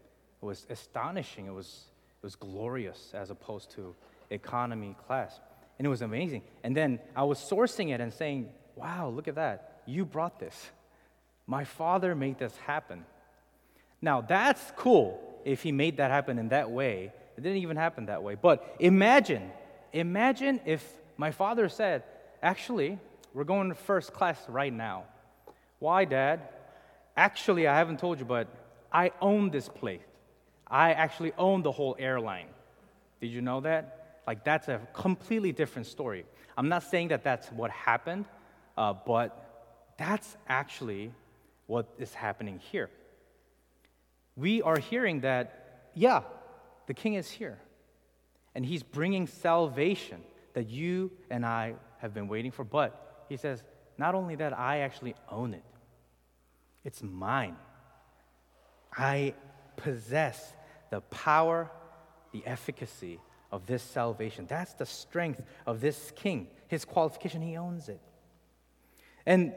was 0.47 0.67
astonishing. 0.71 1.47
It 1.47 1.53
was, 1.53 1.85
it 2.23 2.25
was 2.25 2.37
glorious 2.37 3.13
as 3.15 3.31
opposed 3.31 3.71
to 3.73 3.95
economy 4.31 4.97
class. 5.07 5.39
And 5.79 5.87
it 5.87 5.91
was 5.91 6.03
amazing. 6.03 6.43
And 6.65 6.75
then 6.75 7.01
I 7.15 7.25
was 7.25 7.39
sourcing 7.39 7.93
it 7.93 8.01
and 8.01 8.13
saying, 8.13 8.49
wow, 8.77 9.09
look 9.09 9.29
at 9.29 9.35
that. 9.35 9.83
You 9.85 10.05
brought 10.05 10.41
this. 10.41 10.71
My 11.47 11.65
father 11.65 12.15
made 12.15 12.39
this 12.39 12.57
happen. 12.59 13.05
Now, 14.01 14.21
that's 14.23 14.63
cool 14.77 15.21
if 15.45 15.63
he 15.63 15.73
made 15.73 15.99
that 15.99 16.11
happen 16.11 16.39
in 16.39 16.49
that 16.49 16.71
way. 16.71 17.13
It 17.37 17.43
didn't 17.43 17.59
even 17.59 17.77
happen 17.77 18.07
that 18.07 18.23
way. 18.23 18.35
But 18.35 18.77
imagine, 18.81 19.51
imagine 19.93 20.61
if 20.65 20.83
my 21.17 21.31
father 21.31 21.69
said, 21.69 22.03
Actually, 22.43 22.99
we're 23.35 23.45
going 23.45 23.69
to 23.71 23.75
first 23.75 24.13
class 24.13 24.39
right 24.49 24.73
now. 24.73 25.05
Why, 25.79 26.05
Dad? 26.05 26.41
Actually, 27.17 27.67
I 27.67 27.77
haven't 27.77 27.99
told 27.99 28.19
you, 28.19 28.25
but 28.25 28.49
I 28.93 29.11
own 29.21 29.51
this 29.51 29.69
plane. 29.69 30.01
I 30.67 30.93
actually 30.93 31.33
own 31.39 31.63
the 31.63 31.73
whole 31.73 31.97
airline. 31.99 32.49
Did 33.21 33.29
you 33.29 33.41
know 33.41 33.61
that? 33.61 34.21
Like, 34.27 34.45
that's 34.45 34.69
a 34.69 34.81
completely 34.93 35.53
different 35.53 35.87
story. 35.87 36.27
I'm 36.57 36.69
not 36.69 36.83
saying 36.83 37.09
that 37.09 37.23
that's 37.23 37.53
what 37.53 37.71
happened, 37.71 38.25
uh, 38.77 38.95
but 39.07 39.93
that's 39.99 40.37
actually 40.49 41.13
what 41.67 41.89
is 41.99 42.13
happening 42.13 42.59
here. 42.59 42.91
We 44.37 44.63
are 44.63 44.79
hearing 44.79 45.21
that, 45.21 45.91
yeah, 45.95 46.23
the 46.87 46.95
king 46.95 47.15
is 47.15 47.31
here, 47.31 47.59
and 48.55 48.67
he's 48.67 48.83
bringing 48.83 49.27
salvation 49.27 50.23
that 50.55 50.69
you 50.69 51.13
and 51.31 51.45
I 51.45 51.75
have 51.99 52.13
been 52.13 52.29
waiting 52.29 52.51
for. 52.51 52.65
But 52.65 53.25
he 53.29 53.37
says, 53.37 53.63
not 53.99 54.15
only 54.15 54.35
that, 54.37 54.59
I 54.59 54.79
actually 54.79 55.15
own 55.31 55.55
it, 55.55 55.65
it's 56.85 57.03
mine. 57.03 57.57
I 58.93 59.35
possess 59.77 60.53
the 60.91 61.01
power, 61.03 61.71
the 62.33 62.43
efficacy 62.47 63.21
of 63.53 63.67
this 63.67 63.83
salvation. 63.83 64.47
That's 64.49 64.75
the 64.75 64.87
strength 64.87 65.43
of 65.67 65.81
this 65.81 66.13
king. 66.17 66.49
His 66.69 66.85
qualification, 66.85 67.43
he 67.43 67.57
owns 67.57 67.89
it. 67.89 68.01
And 69.25 69.53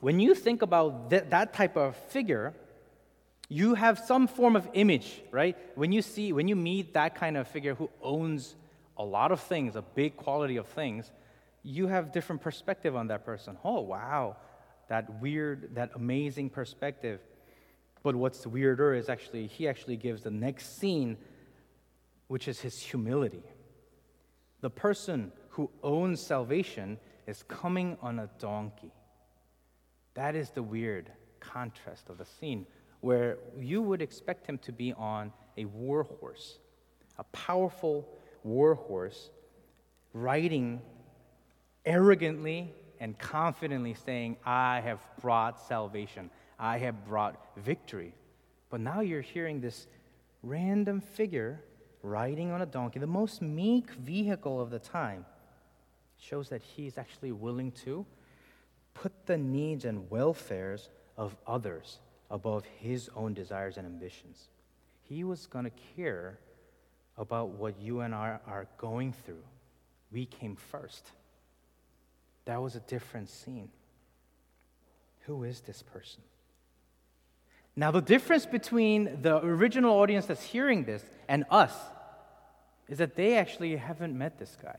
when 0.00 0.20
you 0.20 0.34
think 0.34 0.62
about 0.62 1.10
th- 1.10 1.24
that 1.30 1.54
type 1.54 1.76
of 1.76 1.96
figure, 1.96 2.54
you 3.48 3.74
have 3.74 3.98
some 3.98 4.26
form 4.26 4.56
of 4.56 4.68
image, 4.74 5.22
right? 5.30 5.56
When 5.74 5.92
you 5.92 6.02
see, 6.02 6.32
when 6.32 6.48
you 6.48 6.56
meet 6.56 6.94
that 6.94 7.14
kind 7.14 7.36
of 7.36 7.48
figure 7.48 7.74
who 7.74 7.90
owns 8.02 8.56
a 8.96 9.04
lot 9.04 9.32
of 9.32 9.40
things, 9.40 9.76
a 9.76 9.82
big 9.82 10.16
quality 10.16 10.56
of 10.56 10.66
things, 10.68 11.10
you 11.62 11.86
have 11.86 12.12
different 12.12 12.42
perspective 12.42 12.94
on 12.94 13.08
that 13.08 13.24
person. 13.24 13.56
Oh, 13.64 13.80
wow, 13.80 14.36
that 14.88 15.20
weird, 15.20 15.74
that 15.74 15.90
amazing 15.94 16.50
perspective. 16.50 17.20
But 18.04 18.14
what's 18.14 18.46
weirder 18.46 18.94
is 18.94 19.08
actually, 19.08 19.48
he 19.48 19.66
actually 19.66 19.96
gives 19.96 20.22
the 20.22 20.30
next 20.30 20.78
scene, 20.78 21.16
which 22.28 22.46
is 22.46 22.60
his 22.60 22.78
humility. 22.78 23.42
The 24.60 24.70
person 24.70 25.32
who 25.48 25.70
owns 25.82 26.20
salvation 26.20 26.98
is 27.26 27.42
coming 27.48 27.96
on 28.02 28.18
a 28.18 28.28
donkey. 28.38 28.92
That 30.12 30.36
is 30.36 30.50
the 30.50 30.62
weird 30.62 31.10
contrast 31.40 32.10
of 32.10 32.18
the 32.18 32.26
scene 32.26 32.66
where 33.00 33.38
you 33.58 33.80
would 33.80 34.02
expect 34.02 34.46
him 34.46 34.58
to 34.58 34.72
be 34.72 34.92
on 34.92 35.32
a 35.56 35.64
war 35.64 36.02
horse, 36.02 36.58
a 37.18 37.24
powerful 37.24 38.06
war 38.42 38.74
horse, 38.74 39.30
riding 40.12 40.82
arrogantly 41.86 42.72
and 43.00 43.18
confidently 43.18 43.94
saying, 43.94 44.36
I 44.44 44.80
have 44.80 45.00
brought 45.20 45.60
salvation. 45.66 46.30
I 46.58 46.78
have 46.78 47.04
brought 47.04 47.36
victory. 47.56 48.14
But 48.70 48.80
now 48.80 49.00
you're 49.00 49.20
hearing 49.20 49.60
this 49.60 49.86
random 50.42 51.00
figure 51.00 51.60
riding 52.02 52.50
on 52.50 52.60
a 52.60 52.66
donkey, 52.66 52.98
the 52.98 53.06
most 53.06 53.40
meek 53.40 53.90
vehicle 53.90 54.60
of 54.60 54.70
the 54.70 54.78
time, 54.78 55.24
shows 56.18 56.48
that 56.50 56.62
he's 56.62 56.98
actually 56.98 57.32
willing 57.32 57.72
to 57.72 58.04
put 58.92 59.26
the 59.26 59.38
needs 59.38 59.84
and 59.84 60.10
welfares 60.10 60.88
of 61.16 61.36
others 61.46 61.98
above 62.30 62.64
his 62.78 63.10
own 63.16 63.34
desires 63.34 63.76
and 63.76 63.86
ambitions. 63.86 64.48
He 65.02 65.24
was 65.24 65.46
going 65.46 65.64
to 65.64 65.72
care 65.96 66.38
about 67.16 67.50
what 67.50 67.78
you 67.80 68.00
and 68.00 68.14
I 68.14 68.38
are 68.46 68.66
going 68.78 69.12
through. 69.12 69.42
We 70.10 70.26
came 70.26 70.56
first. 70.56 71.10
That 72.44 72.60
was 72.60 72.76
a 72.76 72.80
different 72.80 73.28
scene. 73.28 73.68
Who 75.20 75.44
is 75.44 75.60
this 75.60 75.82
person? 75.82 76.22
Now, 77.76 77.90
the 77.90 78.00
difference 78.00 78.46
between 78.46 79.22
the 79.22 79.44
original 79.44 79.94
audience 79.94 80.26
that's 80.26 80.42
hearing 80.42 80.84
this 80.84 81.02
and 81.28 81.44
us 81.50 81.72
is 82.88 82.98
that 82.98 83.16
they 83.16 83.36
actually 83.36 83.76
haven't 83.76 84.16
met 84.16 84.38
this 84.38 84.56
guy. 84.60 84.78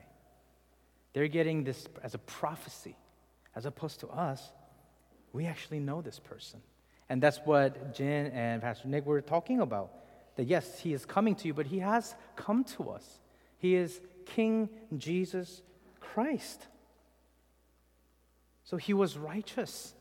They're 1.14 1.28
getting 1.28 1.64
this 1.64 1.88
as 2.04 2.14
a 2.14 2.20
prophecy, 2.20 2.96
as 3.56 3.66
opposed 3.66 4.00
to 4.02 4.08
us, 4.08 4.52
we 5.34 5.46
actually 5.46 5.80
know 5.80 6.02
this 6.02 6.20
person. 6.20 6.62
And 7.10 7.22
that's 7.22 7.40
what 7.44 7.94
Jen 7.94 8.28
and 8.28 8.62
Pastor 8.62 8.88
Nick 8.88 9.06
were 9.06 9.22
talking 9.22 9.60
about. 9.60 9.92
That 10.38 10.46
yes, 10.46 10.80
he 10.80 10.94
is 10.94 11.06
coming 11.06 11.36
to 11.36 11.48
you, 11.48 11.54
but 11.54 11.68
he 11.68 11.80
has 11.80 12.16
come 12.36 12.64
to 12.76 12.90
us. 12.90 13.20
He 13.58 13.76
is 13.76 14.00
King 14.26 14.70
Jesus 14.98 15.62
Christ. 16.00 16.68
So 18.64 18.78
he 18.78 18.94
was 18.94 19.18
righteous, 19.18 19.94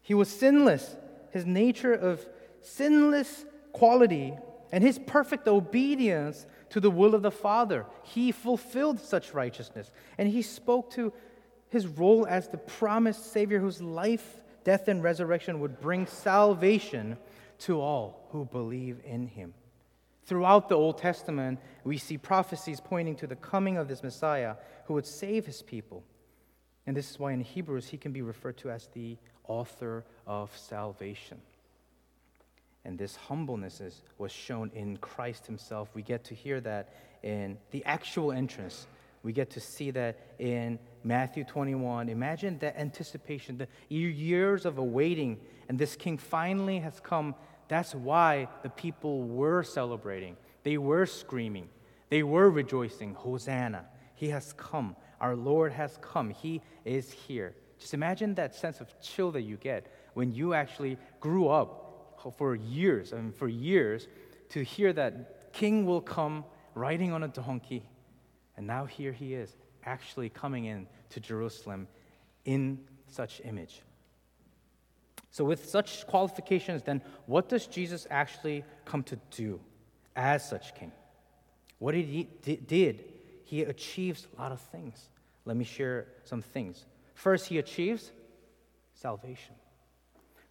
he 0.00 0.14
was 0.14 0.28
sinless 0.28 0.96
his 1.34 1.44
nature 1.44 1.92
of 1.92 2.24
sinless 2.62 3.44
quality 3.72 4.32
and 4.70 4.84
his 4.84 5.00
perfect 5.00 5.48
obedience 5.48 6.46
to 6.70 6.78
the 6.78 6.90
will 6.90 7.14
of 7.14 7.22
the 7.22 7.30
Father. 7.30 7.86
He 8.04 8.30
fulfilled 8.30 9.00
such 9.00 9.34
righteousness. 9.34 9.90
And 10.16 10.28
he 10.28 10.42
spoke 10.42 10.92
to 10.92 11.12
his 11.70 11.88
role 11.88 12.24
as 12.26 12.48
the 12.48 12.56
promised 12.56 13.32
Savior 13.32 13.58
whose 13.58 13.82
life, 13.82 14.42
death, 14.62 14.86
and 14.86 15.02
resurrection 15.02 15.58
would 15.58 15.80
bring 15.80 16.06
salvation 16.06 17.18
to 17.58 17.80
all 17.80 18.28
who 18.30 18.44
believe 18.44 19.00
in 19.04 19.26
him. 19.26 19.54
Throughout 20.26 20.68
the 20.68 20.76
Old 20.76 20.98
Testament, 20.98 21.58
we 21.82 21.98
see 21.98 22.16
prophecies 22.16 22.80
pointing 22.80 23.16
to 23.16 23.26
the 23.26 23.36
coming 23.36 23.76
of 23.76 23.88
this 23.88 24.04
Messiah 24.04 24.54
who 24.86 24.94
would 24.94 25.06
save 25.06 25.46
his 25.46 25.62
people. 25.62 26.04
And 26.86 26.96
this 26.96 27.10
is 27.10 27.18
why 27.18 27.32
in 27.32 27.40
Hebrews 27.40 27.88
he 27.88 27.98
can 27.98 28.12
be 28.12 28.22
referred 28.22 28.56
to 28.58 28.70
as 28.70 28.88
the 28.94 29.18
author 29.48 30.04
of 30.26 30.56
salvation. 30.56 31.38
And 32.84 32.98
this 32.98 33.16
humbleness 33.16 33.80
is, 33.80 34.02
was 34.18 34.30
shown 34.30 34.70
in 34.74 34.98
Christ 34.98 35.46
himself. 35.46 35.88
We 35.94 36.02
get 36.02 36.24
to 36.24 36.34
hear 36.34 36.60
that 36.60 36.92
in 37.22 37.56
the 37.70 37.84
actual 37.84 38.30
entrance. 38.30 38.86
We 39.22 39.32
get 39.32 39.50
to 39.50 39.60
see 39.60 39.90
that 39.92 40.18
in 40.38 40.78
Matthew 41.02 41.44
21. 41.44 42.10
Imagine 42.10 42.58
that 42.58 42.78
anticipation, 42.78 43.56
the 43.56 43.68
years 43.88 44.66
of 44.66 44.76
awaiting, 44.76 45.40
and 45.68 45.78
this 45.78 45.96
king 45.96 46.18
finally 46.18 46.78
has 46.80 47.00
come. 47.00 47.34
That's 47.68 47.94
why 47.94 48.48
the 48.62 48.68
people 48.68 49.22
were 49.22 49.62
celebrating. 49.62 50.36
They 50.62 50.76
were 50.76 51.06
screaming. 51.06 51.68
They 52.10 52.22
were 52.22 52.50
rejoicing. 52.50 53.14
Hosanna. 53.14 53.86
He 54.14 54.28
has 54.28 54.52
come. 54.52 54.94
Our 55.22 55.34
Lord 55.34 55.72
has 55.72 55.98
come. 56.02 56.28
He 56.28 56.60
is 56.84 57.10
here. 57.10 57.54
Just 57.84 57.92
imagine 57.92 58.34
that 58.36 58.54
sense 58.54 58.80
of 58.80 58.98
chill 59.02 59.30
that 59.32 59.42
you 59.42 59.58
get 59.58 59.92
when 60.14 60.32
you 60.32 60.54
actually 60.54 60.96
grew 61.20 61.48
up 61.48 62.32
for 62.38 62.54
years, 62.54 63.12
I 63.12 63.16
mean, 63.16 63.30
for 63.30 63.46
years, 63.46 64.08
to 64.48 64.62
hear 64.62 64.94
that 64.94 65.52
king 65.52 65.84
will 65.84 66.00
come 66.00 66.46
riding 66.74 67.12
on 67.12 67.24
a 67.24 67.28
donkey. 67.28 67.84
And 68.56 68.66
now 68.66 68.86
here 68.86 69.12
he 69.12 69.34
is, 69.34 69.54
actually 69.84 70.30
coming 70.30 70.64
in 70.64 70.86
to 71.10 71.20
Jerusalem 71.20 71.86
in 72.46 72.80
such 73.06 73.42
image. 73.44 73.82
So, 75.30 75.44
with 75.44 75.68
such 75.68 76.06
qualifications, 76.06 76.82
then, 76.84 77.02
what 77.26 77.50
does 77.50 77.66
Jesus 77.66 78.06
actually 78.08 78.64
come 78.86 79.02
to 79.02 79.18
do 79.30 79.60
as 80.16 80.48
such 80.48 80.74
king? 80.74 80.90
What 81.80 81.94
he 81.94 82.30
did, 82.42 83.04
he 83.44 83.60
achieves 83.60 84.26
a 84.34 84.40
lot 84.40 84.52
of 84.52 84.60
things. 84.62 85.10
Let 85.44 85.58
me 85.58 85.66
share 85.66 86.06
some 86.24 86.40
things. 86.40 86.86
First, 87.14 87.46
he 87.46 87.58
achieves 87.58 88.12
salvation. 88.92 89.54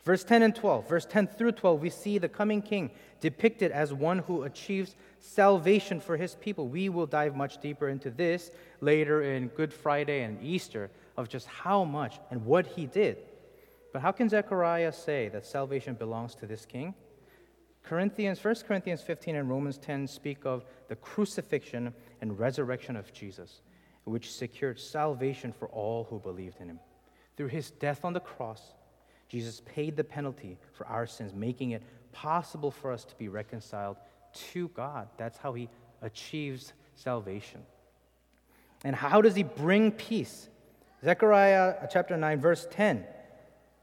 Verse 0.04 0.24
10 0.26 0.44
and 0.44 0.54
12, 0.54 0.90
verse 0.90 1.06
10 1.06 1.28
through 1.28 1.54
12, 1.54 1.82
we 1.82 1.90
see 1.90 2.18
the 2.18 2.28
coming 2.28 2.62
king 2.62 2.92
depicted 3.22 3.72
as 3.72 3.94
one 3.94 4.20
who 4.20 4.44
achieves 4.44 4.96
salvation 5.20 6.02
for 6.02 6.18
his 6.18 6.36
people. 6.36 6.68
We 6.68 6.90
will 6.90 7.06
dive 7.06 7.38
much 7.38 7.62
deeper 7.62 7.88
into 7.88 8.10
this 8.10 8.52
later 8.82 9.24
in 9.24 9.48
Good 9.50 9.74
Friday 9.74 10.24
and 10.24 10.44
Easter 10.44 10.92
of 11.16 11.30
just 11.30 11.48
how 11.48 11.86
much 11.86 12.20
and 12.32 12.46
what 12.46 12.68
he 12.68 12.86
did. 12.86 13.18
But 13.94 14.02
how 14.02 14.12
can 14.12 14.28
Zechariah 14.28 14.92
say 14.92 15.30
that 15.30 15.46
salvation 15.46 15.94
belongs 15.94 16.36
to 16.36 16.48
this 16.48 16.66
king? 16.66 16.96
Corinthians, 17.84 18.44
1 18.44 18.56
Corinthians 18.68 19.02
15 19.02 19.36
and 19.36 19.50
Romans 19.50 19.78
10 19.78 20.08
speak 20.08 20.46
of 20.46 20.66
the 20.90 20.96
crucifixion 20.98 21.94
and 22.20 22.38
resurrection 22.38 22.98
of 22.98 23.14
Jesus 23.14 23.62
which 24.06 24.34
secured 24.34 24.80
salvation 24.80 25.52
for 25.52 25.68
all 25.70 26.06
who 26.10 26.20
believed 26.20 26.60
in 26.60 26.70
him. 26.70 26.80
Through 27.38 27.48
his 27.48 27.72
death 27.72 28.06
on 28.06 28.14
the 28.14 28.20
cross, 28.20 28.62
Jesus 29.30 29.62
paid 29.66 29.96
the 29.96 30.04
penalty 30.04 30.58
for 30.74 30.86
our 30.88 31.08
sins, 31.08 31.34
making 31.34 31.72
it 31.72 31.84
possible 32.12 32.70
for 32.70 32.92
us 32.92 33.06
to 33.06 33.16
be 33.16 33.28
reconciled 33.28 33.98
to 34.52 34.68
God. 34.70 35.08
That's 35.18 35.38
how 35.38 35.54
he 35.54 35.70
achieves 36.02 36.74
salvation. 36.96 37.62
And 38.84 38.96
how 38.96 39.22
does 39.22 39.36
he 39.36 39.44
bring 39.44 39.92
peace? 39.92 40.50
Zechariah 41.04 41.76
uh, 41.82 41.88
chapter 41.88 42.18
9, 42.18 42.40
verse 42.40 42.68
10. 42.72 43.06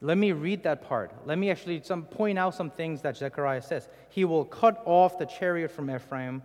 Let 0.02 0.16
me 0.16 0.33
read 0.33 0.62
that 0.62 0.83
part. 0.83 1.12
Let 1.26 1.38
me 1.38 1.50
actually 1.50 1.83
some, 1.83 2.04
point 2.04 2.38
out 2.38 2.54
some 2.54 2.70
things 2.70 3.02
that 3.02 3.16
Zechariah 3.16 3.62
says. 3.62 3.88
He 4.09 4.24
will 4.24 4.44
cut 4.44 4.83
off 4.87 5.18
the 5.18 5.26
chariot 5.26 5.70
from 5.70 5.90
Ephraim, 5.90 6.42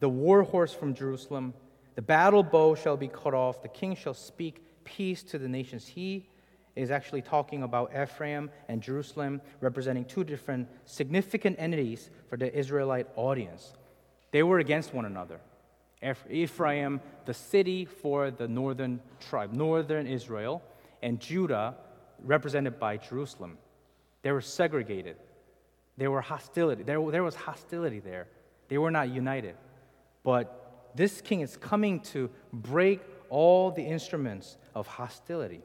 the 0.00 0.08
war 0.08 0.42
horse 0.42 0.72
from 0.72 0.94
Jerusalem. 0.94 1.54
The 1.98 2.02
battle 2.02 2.44
bow 2.44 2.76
shall 2.76 2.96
be 2.96 3.08
cut 3.08 3.34
off. 3.34 3.60
The 3.60 3.66
king 3.66 3.96
shall 3.96 4.14
speak 4.14 4.62
peace 4.84 5.24
to 5.24 5.36
the 5.36 5.48
nations. 5.48 5.84
He 5.84 6.28
is 6.76 6.92
actually 6.92 7.22
talking 7.22 7.64
about 7.64 7.90
Ephraim 7.90 8.50
and 8.68 8.80
Jerusalem, 8.80 9.40
representing 9.60 10.04
two 10.04 10.22
different 10.22 10.68
significant 10.84 11.56
entities 11.58 12.10
for 12.28 12.36
the 12.36 12.56
Israelite 12.56 13.08
audience. 13.16 13.72
They 14.30 14.44
were 14.44 14.60
against 14.60 14.94
one 14.94 15.06
another. 15.06 15.40
Ephraim, 16.30 17.00
the 17.24 17.34
city 17.34 17.84
for 17.84 18.30
the 18.30 18.46
northern 18.46 19.00
tribe, 19.18 19.52
northern 19.52 20.06
Israel, 20.06 20.62
and 21.02 21.18
Judah, 21.18 21.74
represented 22.22 22.78
by 22.78 22.98
Jerusalem. 22.98 23.58
They 24.22 24.30
were 24.30 24.40
segregated. 24.40 25.16
There 25.96 26.12
were 26.12 26.20
hostility. 26.20 26.84
There, 26.84 27.10
there 27.10 27.24
was 27.24 27.34
hostility 27.34 27.98
there. 27.98 28.28
They 28.68 28.78
were 28.78 28.92
not 28.92 29.08
united. 29.08 29.56
But 30.22 30.67
this 30.98 31.20
king 31.20 31.42
is 31.42 31.56
coming 31.56 32.00
to 32.00 32.28
break 32.52 33.00
all 33.30 33.70
the 33.70 33.82
instruments 33.82 34.56
of 34.74 34.88
hostility. 34.88 35.62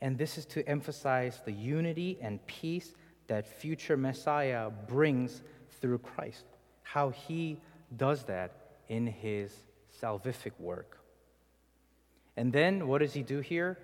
And 0.00 0.16
this 0.16 0.38
is 0.38 0.46
to 0.46 0.66
emphasize 0.68 1.40
the 1.44 1.50
unity 1.50 2.16
and 2.20 2.44
peace 2.46 2.94
that 3.26 3.48
future 3.48 3.96
Messiah 3.96 4.70
brings 4.70 5.42
through 5.80 5.98
Christ, 5.98 6.44
how 6.82 7.10
he 7.10 7.58
does 7.96 8.22
that 8.24 8.52
in 8.88 9.08
his 9.08 9.52
salvific 10.00 10.52
work. 10.60 11.00
And 12.36 12.52
then 12.52 12.86
what 12.86 12.98
does 12.98 13.12
he 13.12 13.22
do 13.22 13.40
here? 13.40 13.78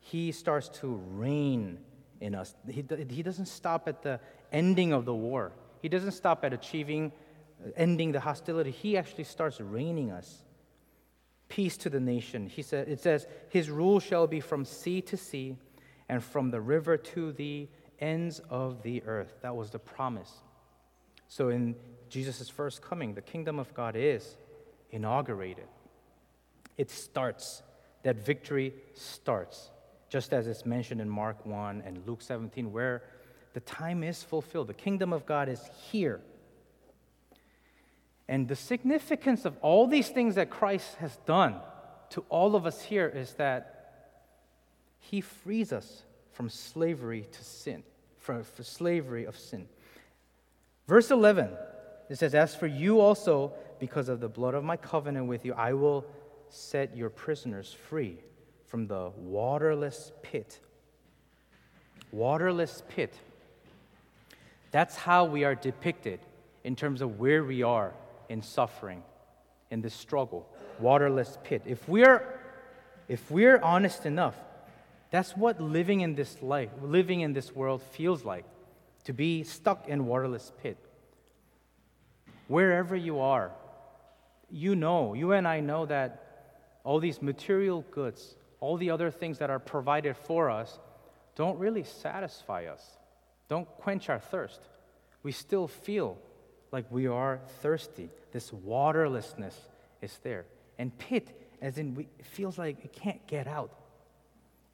He 0.00 0.32
starts 0.32 0.70
to 0.80 1.02
reign 1.10 1.78
in 2.20 2.34
us. 2.34 2.54
He, 2.66 2.82
he 3.10 3.22
doesn't 3.22 3.48
stop 3.48 3.88
at 3.88 4.02
the 4.02 4.20
ending 4.52 4.94
of 4.94 5.04
the 5.04 5.14
war, 5.14 5.52
he 5.82 5.90
doesn't 5.90 6.12
stop 6.12 6.44
at 6.46 6.54
achieving, 6.54 7.12
ending 7.76 8.12
the 8.12 8.20
hostility. 8.20 8.70
He 8.70 8.96
actually 8.96 9.24
starts 9.24 9.60
reigning 9.60 10.10
us. 10.10 10.44
Peace 11.48 11.76
to 11.78 11.90
the 11.90 12.00
nation. 12.00 12.48
He 12.48 12.62
said, 12.62 12.88
it 12.88 13.00
says, 13.00 13.26
His 13.48 13.70
rule 13.70 14.00
shall 14.00 14.26
be 14.26 14.40
from 14.40 14.64
sea 14.64 15.00
to 15.02 15.16
sea 15.16 15.56
and 16.08 16.22
from 16.22 16.50
the 16.50 16.60
river 16.60 16.96
to 16.96 17.32
the 17.32 17.68
ends 17.98 18.40
of 18.50 18.82
the 18.82 19.02
earth. 19.04 19.34
That 19.42 19.54
was 19.56 19.70
the 19.70 19.78
promise. 19.78 20.30
So 21.28 21.48
in 21.48 21.76
Jesus' 22.08 22.48
first 22.48 22.82
coming, 22.82 23.14
the 23.14 23.22
kingdom 23.22 23.58
of 23.58 23.72
God 23.74 23.94
is 23.96 24.36
inaugurated. 24.90 25.66
It 26.76 26.90
starts. 26.90 27.62
That 28.02 28.16
victory 28.16 28.74
starts, 28.92 29.70
just 30.10 30.34
as 30.34 30.46
it's 30.46 30.66
mentioned 30.66 31.00
in 31.00 31.08
Mark 31.08 31.46
1 31.46 31.82
and 31.86 32.06
Luke 32.06 32.20
17, 32.20 32.70
where 32.70 33.02
the 33.54 33.60
time 33.60 34.04
is 34.04 34.22
fulfilled. 34.22 34.66
The 34.66 34.74
kingdom 34.74 35.12
of 35.12 35.24
God 35.24 35.48
is 35.48 35.60
here. 35.90 36.20
And 38.28 38.48
the 38.48 38.56
significance 38.56 39.44
of 39.44 39.56
all 39.60 39.86
these 39.86 40.08
things 40.08 40.36
that 40.36 40.50
Christ 40.50 40.96
has 40.96 41.16
done 41.26 41.56
to 42.10 42.24
all 42.28 42.56
of 42.56 42.64
us 42.64 42.82
here 42.82 43.08
is 43.08 43.32
that 43.34 43.70
he 45.00 45.20
frees 45.20 45.72
us 45.72 46.02
from 46.32 46.48
slavery 46.48 47.26
to 47.30 47.44
sin, 47.44 47.82
from, 48.18 48.42
for 48.42 48.62
slavery 48.62 49.24
of 49.24 49.38
sin. 49.38 49.68
Verse 50.88 51.10
11, 51.10 51.50
it 52.08 52.16
says, 52.16 52.34
As 52.34 52.54
for 52.54 52.66
you 52.66 53.00
also, 53.00 53.52
because 53.78 54.08
of 54.08 54.20
the 54.20 54.28
blood 54.28 54.54
of 54.54 54.64
my 54.64 54.76
covenant 54.76 55.26
with 55.26 55.44
you, 55.44 55.52
I 55.54 55.74
will 55.74 56.06
set 56.48 56.96
your 56.96 57.10
prisoners 57.10 57.72
free 57.88 58.16
from 58.66 58.86
the 58.86 59.10
waterless 59.16 60.12
pit. 60.22 60.58
Waterless 62.10 62.82
pit. 62.88 63.12
That's 64.70 64.96
how 64.96 65.26
we 65.26 65.44
are 65.44 65.54
depicted 65.54 66.20
in 66.64 66.74
terms 66.74 67.02
of 67.02 67.18
where 67.20 67.44
we 67.44 67.62
are 67.62 67.92
in 68.28 68.42
suffering, 68.42 69.02
in 69.70 69.80
this 69.80 69.94
struggle. 69.94 70.48
Waterless 70.80 71.38
pit. 71.44 71.62
If 71.66 71.88
we're 71.88 72.22
if 73.08 73.30
we're 73.30 73.58
honest 73.60 74.06
enough, 74.06 74.34
that's 75.10 75.36
what 75.36 75.60
living 75.60 76.00
in 76.00 76.14
this 76.14 76.42
life, 76.42 76.70
living 76.82 77.20
in 77.20 77.32
this 77.32 77.54
world 77.54 77.82
feels 77.82 78.24
like. 78.24 78.44
To 79.04 79.12
be 79.12 79.44
stuck 79.44 79.86
in 79.88 80.06
waterless 80.06 80.50
pit. 80.62 80.78
Wherever 82.48 82.96
you 82.96 83.20
are, 83.20 83.52
you 84.50 84.74
know, 84.74 85.14
you 85.14 85.32
and 85.32 85.46
I 85.46 85.60
know 85.60 85.86
that 85.86 86.80
all 86.84 87.00
these 87.00 87.20
material 87.20 87.84
goods, 87.90 88.36
all 88.60 88.76
the 88.76 88.90
other 88.90 89.10
things 89.10 89.38
that 89.38 89.50
are 89.50 89.58
provided 89.58 90.16
for 90.16 90.50
us, 90.50 90.78
don't 91.36 91.58
really 91.58 91.84
satisfy 91.84 92.66
us, 92.66 92.82
don't 93.48 93.68
quench 93.78 94.08
our 94.08 94.18
thirst. 94.18 94.60
We 95.22 95.32
still 95.32 95.66
feel 95.68 96.18
like 96.74 96.90
we 96.90 97.06
are 97.06 97.40
thirsty. 97.62 98.10
This 98.32 98.52
waterlessness 98.52 99.56
is 100.02 100.18
there. 100.24 100.44
And 100.76 100.96
pit, 100.98 101.28
as 101.62 101.78
in, 101.78 101.94
we, 101.94 102.08
it 102.18 102.26
feels 102.26 102.58
like 102.58 102.84
it 102.84 102.92
can't 102.92 103.24
get 103.28 103.46
out. 103.46 103.70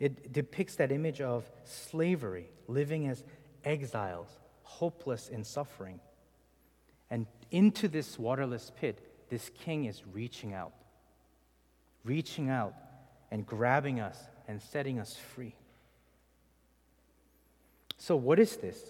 It 0.01 0.33
depicts 0.33 0.77
that 0.77 0.91
image 0.91 1.21
of 1.21 1.45
slavery, 1.65 2.47
living 2.67 3.07
as 3.07 3.23
exiles, 3.65 4.31
hopeless 4.63 5.29
in 5.29 5.45
suffering. 5.45 6.01
And 7.11 7.27
into 7.51 7.87
this 7.87 8.19
waterless 8.19 8.73
pit, 8.81 9.29
this 9.29 9.51
king 9.51 9.85
is 9.85 10.03
reaching 10.11 10.55
out, 10.55 10.73
reaching 12.03 12.49
out 12.49 12.75
and 13.31 13.45
grabbing 13.45 14.01
us 14.01 14.19
and 14.49 14.63
setting 14.63 14.99
us 14.99 15.17
free. 15.35 15.55
So, 17.99 18.17
what 18.17 18.39
is 18.39 18.57
this? 18.57 18.81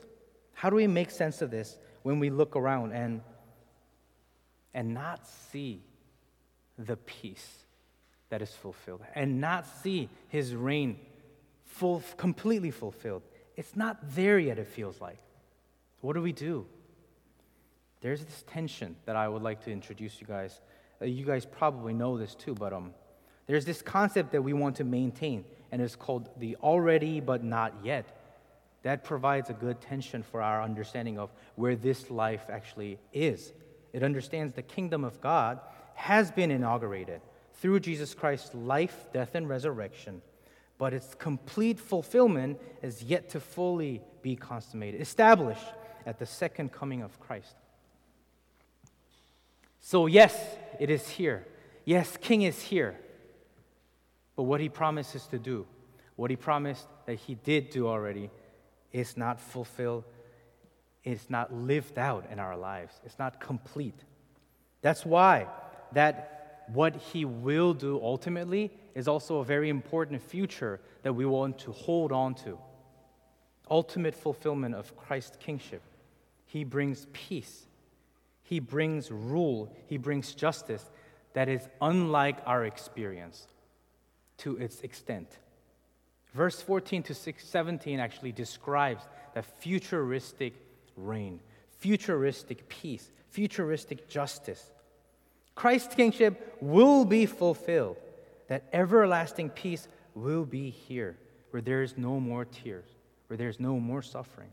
How 0.54 0.70
do 0.70 0.76
we 0.76 0.86
make 0.86 1.10
sense 1.10 1.42
of 1.42 1.50
this 1.50 1.76
when 2.02 2.18
we 2.18 2.30
look 2.30 2.56
around 2.56 2.92
and, 2.92 3.20
and 4.74 4.94
not 4.94 5.26
see 5.26 5.82
the 6.78 6.96
peace 6.96 7.64
that 8.30 8.42
is 8.42 8.50
fulfilled 8.50 9.02
and 9.14 9.40
not 9.40 9.66
see 9.82 10.08
his 10.28 10.54
reign 10.54 10.98
full, 11.64 12.02
completely 12.16 12.70
fulfilled? 12.70 13.22
It's 13.56 13.76
not 13.76 13.98
there 14.14 14.38
yet, 14.38 14.58
it 14.58 14.68
feels 14.68 15.00
like. 15.00 15.18
What 16.00 16.14
do 16.14 16.22
we 16.22 16.32
do? 16.32 16.66
there's 18.00 18.24
this 18.24 18.44
tension 18.46 18.96
that 19.04 19.16
I 19.16 19.28
would 19.28 19.42
like 19.42 19.64
to 19.64 19.70
introduce 19.70 20.20
you 20.20 20.26
guys. 20.26 20.60
Uh, 21.00 21.04
you 21.04 21.24
guys 21.24 21.44
probably 21.44 21.92
know 21.92 22.16
this 22.18 22.34
too, 22.34 22.54
but 22.54 22.72
um, 22.72 22.92
there's 23.46 23.64
this 23.64 23.82
concept 23.82 24.32
that 24.32 24.42
we 24.42 24.52
want 24.52 24.76
to 24.76 24.84
maintain, 24.84 25.44
and 25.70 25.82
it's 25.82 25.96
called 25.96 26.30
the 26.38 26.56
already 26.56 27.20
but 27.20 27.44
not 27.44 27.74
yet. 27.84 28.16
That 28.82 29.04
provides 29.04 29.50
a 29.50 29.54
good 29.54 29.80
tension 29.80 30.22
for 30.22 30.40
our 30.40 30.62
understanding 30.62 31.18
of 31.18 31.30
where 31.54 31.76
this 31.76 32.10
life 32.10 32.46
actually 32.48 32.98
is. 33.12 33.52
It 33.92 34.02
understands 34.02 34.54
the 34.54 34.62
kingdom 34.62 35.04
of 35.04 35.20
God 35.20 35.60
has 35.94 36.30
been 36.30 36.50
inaugurated 36.50 37.20
through 37.54 37.80
Jesus 37.80 38.14
Christ's 38.14 38.54
life, 38.54 39.06
death, 39.12 39.34
and 39.34 39.48
resurrection, 39.48 40.22
but 40.78 40.94
its 40.94 41.14
complete 41.14 41.78
fulfillment 41.78 42.58
is 42.82 43.02
yet 43.02 43.28
to 43.30 43.40
fully 43.40 44.00
be 44.22 44.34
consummated, 44.34 45.02
established 45.02 45.66
at 46.06 46.18
the 46.18 46.24
second 46.24 46.72
coming 46.72 47.02
of 47.02 47.20
Christ. 47.20 47.54
So, 49.80 50.06
yes, 50.06 50.38
it 50.78 50.88
is 50.88 51.06
here. 51.08 51.46
Yes, 51.84 52.16
King 52.18 52.42
is 52.42 52.60
here. 52.62 52.98
But 54.36 54.44
what 54.44 54.60
he 54.60 54.70
promises 54.70 55.26
to 55.26 55.38
do, 55.38 55.66
what 56.16 56.30
he 56.30 56.36
promised 56.36 56.86
that 57.06 57.16
he 57.16 57.34
did 57.34 57.70
do 57.70 57.86
already, 57.86 58.30
is 58.92 59.16
not 59.16 59.40
fulfilled. 59.40 60.04
It's 61.04 61.30
not 61.30 61.52
lived 61.52 61.98
out 61.98 62.26
in 62.30 62.38
our 62.38 62.56
lives. 62.56 63.00
It's 63.04 63.18
not 63.18 63.40
complete. 63.40 64.04
That's 64.82 65.04
why 65.06 65.46
that 65.92 66.64
what 66.72 66.96
he 66.96 67.24
will 67.24 67.74
do 67.74 68.00
ultimately 68.02 68.70
is 68.94 69.08
also 69.08 69.38
a 69.38 69.44
very 69.44 69.68
important 69.68 70.22
future 70.22 70.80
that 71.02 71.12
we 71.12 71.26
want 71.26 71.58
to 71.60 71.72
hold 71.72 72.12
on 72.12 72.34
to. 72.34 72.58
Ultimate 73.70 74.14
fulfillment 74.14 74.74
of 74.74 74.96
Christ's 74.96 75.36
kingship. 75.36 75.82
He 76.46 76.64
brings 76.64 77.06
peace 77.12 77.66
he 78.50 78.58
brings 78.58 79.12
rule, 79.12 79.72
He 79.86 79.96
brings 79.96 80.34
justice 80.34 80.90
that 81.34 81.48
is 81.48 81.68
unlike 81.80 82.38
our 82.46 82.64
experience 82.64 83.46
to 84.38 84.56
its 84.56 84.80
extent. 84.80 85.38
Verse 86.34 86.60
14 86.60 87.02
to 87.04 87.14
17 87.14 87.98
actually 88.00 88.32
describes 88.32 89.02
the 89.34 89.42
futuristic 89.42 90.54
reign, 90.96 91.40
futuristic 91.78 92.68
peace, 92.68 93.10
futuristic 93.30 94.08
justice. 94.08 94.70
Christ's 95.54 95.94
kingship 95.94 96.56
will 96.60 97.04
be 97.04 97.26
fulfilled, 97.26 97.96
that 98.48 98.64
everlasting 98.72 99.50
peace 99.50 99.88
will 100.14 100.44
be 100.44 100.70
here, 100.70 101.16
where 101.50 101.62
there 101.62 101.82
is 101.82 101.96
no 101.96 102.20
more 102.20 102.44
tears, 102.44 102.88
where 103.26 103.36
there 103.36 103.48
is 103.48 103.60
no 103.60 103.78
more 103.78 104.02
suffering. 104.02 104.52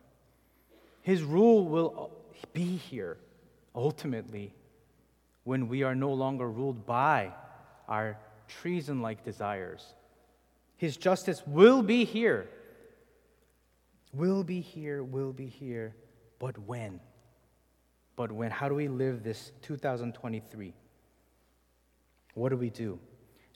His 1.02 1.24
rule 1.24 1.66
will 1.66 2.12
be 2.54 2.78
here 2.78 3.18
ultimately 3.76 4.54
when 5.44 5.68
we 5.70 5.84
are 5.84 5.96
no 5.96 6.12
longer 6.12 6.50
ruled 6.50 6.86
by 6.86 7.32
our 7.88 8.18
treason 8.48 9.02
like 9.02 9.24
desires. 9.24 9.94
His 10.78 10.96
justice 10.96 11.44
will 11.46 11.82
be 11.82 12.06
here 12.06 12.48
We'll 14.14 14.44
be 14.44 14.62
here, 14.62 15.04
we'll 15.04 15.34
be 15.34 15.48
here, 15.48 15.96
but 16.40 16.58
when? 16.58 17.00
But 18.16 18.32
when? 18.32 18.52
How 18.52 18.70
do 18.70 18.76
we 18.76 18.88
live 18.88 19.24
this 19.24 19.52
2023? 19.62 20.74
What 22.34 22.50
do 22.50 22.58
we 22.58 22.70
do? 22.70 23.00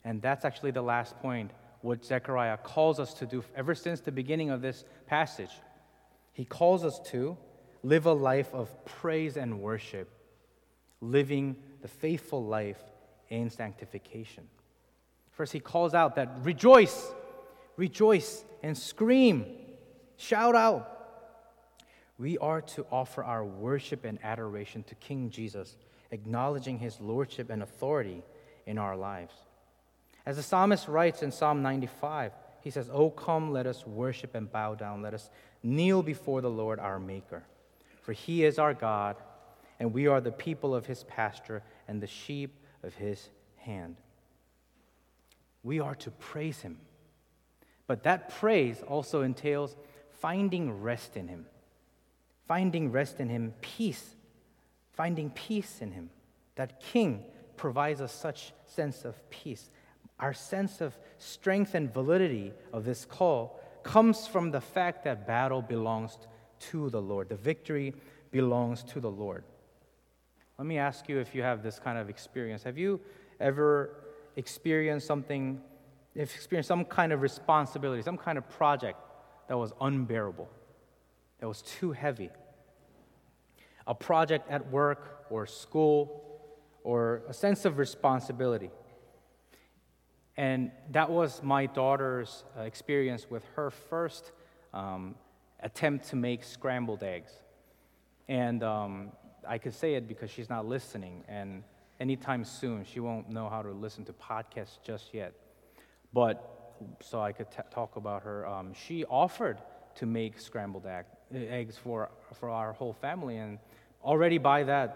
And 0.04 0.20
that's 0.20 0.44
actually 0.44 0.72
the 0.72 0.82
last 0.82 1.18
point, 1.18 1.50
what 1.80 2.04
Zechariah 2.04 2.58
calls 2.58 3.00
us 3.00 3.14
to 3.14 3.26
do 3.26 3.42
ever 3.56 3.74
since 3.74 4.00
the 4.00 4.12
beginning 4.12 4.50
of 4.50 4.62
this 4.62 4.84
passage. 5.06 5.50
He 6.32 6.44
calls 6.44 6.84
us 6.84 7.00
to 7.06 7.36
live 7.82 8.06
a 8.06 8.12
life 8.12 8.52
of 8.54 8.84
praise 8.84 9.36
and 9.36 9.60
worship, 9.60 10.08
living 11.00 11.56
the 11.80 11.88
faithful 11.88 12.44
life 12.44 12.82
in 13.30 13.50
sanctification. 13.50 14.44
First, 15.32 15.52
he 15.52 15.60
calls 15.60 15.94
out 15.94 16.16
that 16.16 16.30
rejoice, 16.42 17.12
rejoice, 17.76 18.44
and 18.62 18.76
scream, 18.76 19.46
shout 20.16 20.54
out. 20.54 20.88
We 22.18 22.38
are 22.38 22.60
to 22.60 22.86
offer 22.92 23.24
our 23.24 23.44
worship 23.44 24.04
and 24.04 24.18
adoration 24.22 24.84
to 24.84 24.94
King 24.94 25.30
Jesus, 25.30 25.76
acknowledging 26.10 26.78
his 26.78 27.00
lordship 27.00 27.50
and 27.50 27.62
authority 27.62 28.22
in 28.66 28.78
our 28.78 28.96
lives. 28.96 29.34
As 30.24 30.36
the 30.36 30.42
psalmist 30.42 30.86
writes 30.86 31.22
in 31.22 31.32
Psalm 31.32 31.62
95, 31.62 32.32
he 32.60 32.70
says, 32.70 32.88
Oh, 32.92 33.10
come, 33.10 33.50
let 33.50 33.66
us 33.66 33.86
worship 33.86 34.34
and 34.34 34.50
bow 34.50 34.74
down. 34.74 35.02
Let 35.02 35.14
us 35.14 35.30
kneel 35.62 36.02
before 36.02 36.40
the 36.40 36.50
Lord 36.50 36.78
our 36.78 37.00
Maker. 37.00 37.42
For 38.02 38.12
he 38.12 38.44
is 38.44 38.58
our 38.58 38.74
God, 38.74 39.16
and 39.80 39.92
we 39.92 40.06
are 40.06 40.20
the 40.20 40.30
people 40.30 40.74
of 40.74 40.86
his 40.86 41.04
pasture 41.04 41.62
and 41.88 42.00
the 42.00 42.06
sheep 42.06 42.60
of 42.82 42.94
his 42.94 43.30
hand. 43.56 43.96
We 45.62 45.80
are 45.80 45.94
to 45.96 46.10
praise 46.10 46.60
him. 46.60 46.78
But 47.86 48.04
that 48.04 48.30
praise 48.36 48.82
also 48.82 49.22
entails 49.22 49.76
finding 50.20 50.82
rest 50.82 51.16
in 51.16 51.28
him, 51.28 51.46
finding 52.46 52.90
rest 52.90 53.20
in 53.20 53.28
him, 53.28 53.54
peace, 53.60 54.16
finding 54.92 55.30
peace 55.30 55.80
in 55.80 55.92
him. 55.92 56.10
That 56.56 56.80
king 56.80 57.24
provides 57.56 58.00
us 58.00 58.12
such 58.12 58.52
sense 58.66 59.04
of 59.04 59.30
peace 59.30 59.70
our 60.22 60.32
sense 60.32 60.80
of 60.80 60.96
strength 61.18 61.74
and 61.74 61.92
validity 61.92 62.52
of 62.72 62.84
this 62.84 63.04
call 63.04 63.60
comes 63.82 64.28
from 64.28 64.52
the 64.52 64.60
fact 64.60 65.02
that 65.04 65.26
battle 65.26 65.60
belongs 65.60 66.16
to 66.60 66.88
the 66.90 67.02
Lord. 67.02 67.28
The 67.28 67.36
victory 67.36 67.92
belongs 68.30 68.84
to 68.84 69.00
the 69.00 69.10
Lord. 69.10 69.42
Let 70.58 70.66
me 70.66 70.78
ask 70.78 71.08
you 71.08 71.18
if 71.18 71.34
you 71.34 71.42
have 71.42 71.64
this 71.64 71.80
kind 71.80 71.98
of 71.98 72.08
experience. 72.08 72.62
Have 72.62 72.78
you 72.78 73.00
ever 73.40 73.96
experienced 74.36 75.06
something, 75.06 75.60
experienced 76.14 76.68
some 76.68 76.84
kind 76.84 77.12
of 77.12 77.22
responsibility, 77.22 78.02
some 78.02 78.18
kind 78.18 78.38
of 78.38 78.48
project 78.48 78.98
that 79.48 79.56
was 79.56 79.72
unbearable, 79.80 80.48
that 81.40 81.48
was 81.48 81.62
too 81.62 81.92
heavy? 81.92 82.30
A 83.86 83.94
project 83.94 84.50
at 84.50 84.70
work 84.70 85.26
or 85.30 85.46
school 85.46 86.22
or 86.84 87.22
a 87.28 87.32
sense 87.32 87.64
of 87.64 87.78
responsibility. 87.78 88.70
And 90.36 90.70
that 90.90 91.10
was 91.10 91.42
my 91.42 91.66
daughter's 91.66 92.44
uh, 92.56 92.62
experience 92.62 93.26
with 93.28 93.44
her 93.54 93.70
first 93.70 94.32
um, 94.72 95.14
attempt 95.60 96.08
to 96.08 96.16
make 96.16 96.42
scrambled 96.42 97.02
eggs. 97.02 97.32
And 98.28 98.62
um, 98.62 99.12
I 99.46 99.58
could 99.58 99.74
say 99.74 99.94
it 99.94 100.08
because 100.08 100.30
she's 100.30 100.48
not 100.48 100.66
listening, 100.66 101.24
and 101.28 101.64
anytime 102.02 102.44
soon 102.44 102.84
she 102.84 103.00
won't 103.00 103.30
know 103.30 103.48
how 103.48 103.62
to 103.62 103.70
listen 103.70 104.04
to 104.04 104.12
podcasts 104.12 104.76
just 104.84 105.14
yet. 105.14 105.32
But 106.12 106.34
so 107.00 107.20
I 107.20 107.32
could 107.32 107.50
t- 107.50 107.68
talk 107.70 107.96
about 107.96 108.24
her. 108.24 108.46
Um, 108.46 108.74
she 108.74 109.04
offered 109.04 109.58
to 109.96 110.06
make 110.06 110.40
scrambled 110.40 110.86
egg, 110.86 111.06
eggs 111.32 111.76
for, 111.76 112.10
for 112.38 112.48
our 112.50 112.72
whole 112.72 112.92
family, 112.92 113.36
and 113.36 113.58
already 114.02 114.38
by 114.38 114.64
that, 114.64 114.88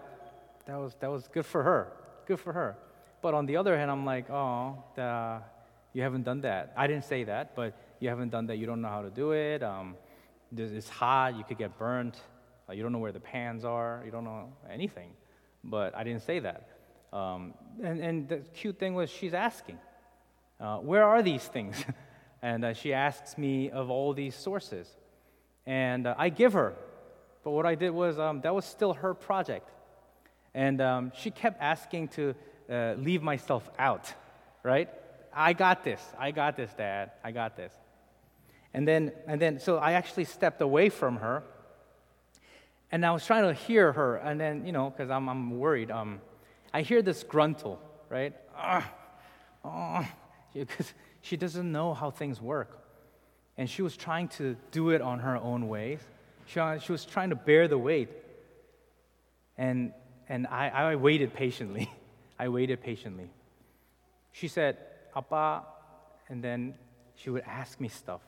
that 0.67 0.77
was, 0.77 0.95
that 0.99 1.09
was 1.09 1.27
good 1.29 1.45
for 1.45 1.63
her. 1.63 1.93
Good 2.27 2.39
for 2.39 2.51
her. 2.51 2.77
But 3.21 3.33
on 3.33 3.45
the 3.45 3.55
other 3.55 3.77
hand, 3.77 3.89
I'm 3.89 4.05
like, 4.05 4.29
oh, 4.29 4.83
the, 4.95 5.41
you 5.93 6.01
haven't 6.01 6.23
done 6.23 6.41
that. 6.41 6.73
I 6.75 6.87
didn't 6.87 7.05
say 7.05 7.23
that, 7.23 7.55
but 7.55 7.73
you 7.99 8.09
haven't 8.09 8.29
done 8.29 8.47
that. 8.47 8.57
You 8.57 8.65
don't 8.65 8.81
know 8.81 8.89
how 8.89 9.01
to 9.01 9.09
do 9.09 9.31
it. 9.31 9.63
Um, 9.63 9.95
it's 10.55 10.89
hot. 10.89 11.37
You 11.37 11.43
could 11.43 11.57
get 11.57 11.77
burnt. 11.77 12.17
Uh, 12.69 12.73
you 12.73 12.83
don't 12.83 12.91
know 12.91 12.99
where 12.99 13.13
the 13.13 13.19
pans 13.19 13.63
are. 13.63 14.01
You 14.05 14.11
don't 14.11 14.25
know 14.25 14.49
anything. 14.69 15.11
But 15.63 15.95
I 15.95 16.03
didn't 16.03 16.23
say 16.23 16.39
that. 16.39 16.76
Um, 17.13 17.53
and, 17.83 17.99
and 17.99 18.29
the 18.29 18.37
cute 18.53 18.79
thing 18.79 18.95
was 18.95 19.09
she's 19.09 19.33
asking, 19.33 19.79
uh, 20.59 20.77
where 20.77 21.03
are 21.03 21.21
these 21.21 21.43
things? 21.43 21.83
and 22.41 22.65
uh, 22.65 22.73
she 22.73 22.93
asks 22.93 23.37
me 23.37 23.69
of 23.69 23.89
all 23.89 24.13
these 24.13 24.35
sources. 24.35 24.87
And 25.65 26.07
uh, 26.07 26.15
I 26.17 26.29
give 26.29 26.53
her. 26.53 26.75
But 27.43 27.51
what 27.51 27.65
I 27.65 27.75
did 27.75 27.91
was, 27.91 28.19
um, 28.19 28.41
that 28.41 28.53
was 28.53 28.65
still 28.65 28.93
her 28.93 29.13
project. 29.13 29.69
And 30.53 30.81
um, 30.81 31.11
she 31.15 31.31
kept 31.31 31.61
asking 31.61 32.09
to 32.09 32.35
uh, 32.69 32.95
leave 32.97 33.21
myself 33.21 33.69
out, 33.77 34.13
right? 34.63 34.89
I 35.33 35.53
got 35.53 35.83
this. 35.83 36.01
I 36.17 36.31
got 36.31 36.57
this, 36.57 36.73
Dad. 36.73 37.11
I 37.23 37.31
got 37.31 37.55
this. 37.55 37.71
And 38.73 38.87
then, 38.87 39.11
and 39.27 39.41
then, 39.41 39.59
so 39.59 39.77
I 39.77 39.93
actually 39.93 40.25
stepped 40.25 40.61
away 40.61 40.89
from 40.89 41.17
her, 41.17 41.43
and 42.91 43.05
I 43.05 43.11
was 43.11 43.25
trying 43.25 43.43
to 43.43 43.53
hear 43.53 43.91
her, 43.91 44.17
and 44.17 44.39
then, 44.39 44.65
you 44.65 44.71
know, 44.71 44.89
because 44.89 45.09
I'm, 45.09 45.29
I'm 45.29 45.59
worried. 45.59 45.91
Um, 45.91 46.21
I 46.73 46.81
hear 46.81 47.01
this 47.01 47.23
gruntle, 47.23 47.79
right? 48.09 48.33
oh, 49.63 50.07
because 50.53 50.93
she 51.21 51.37
doesn't 51.37 51.71
know 51.71 51.93
how 51.93 52.11
things 52.11 52.41
work, 52.41 52.79
and 53.57 53.69
she 53.69 53.81
was 53.81 53.95
trying 53.95 54.27
to 54.29 54.55
do 54.71 54.91
it 54.91 55.01
on 55.01 55.19
her 55.19 55.37
own 55.37 55.67
ways. 55.67 55.99
She, 56.47 56.59
uh, 56.59 56.79
she 56.79 56.91
was 56.91 57.05
trying 57.05 57.29
to 57.29 57.35
bear 57.35 57.67
the 57.67 57.77
weight, 57.77 58.09
and 59.57 59.93
and 60.29 60.47
I, 60.47 60.69
I 60.69 60.95
waited 60.95 61.33
patiently. 61.33 61.89
I 62.39 62.49
waited 62.49 62.81
patiently. 62.81 63.29
She 64.31 64.47
said, 64.47 64.77
Appa, 65.15 65.63
and 66.29 66.43
then 66.43 66.75
she 67.15 67.29
would 67.29 67.43
ask 67.43 67.79
me 67.79 67.87
stuff, 67.87 68.21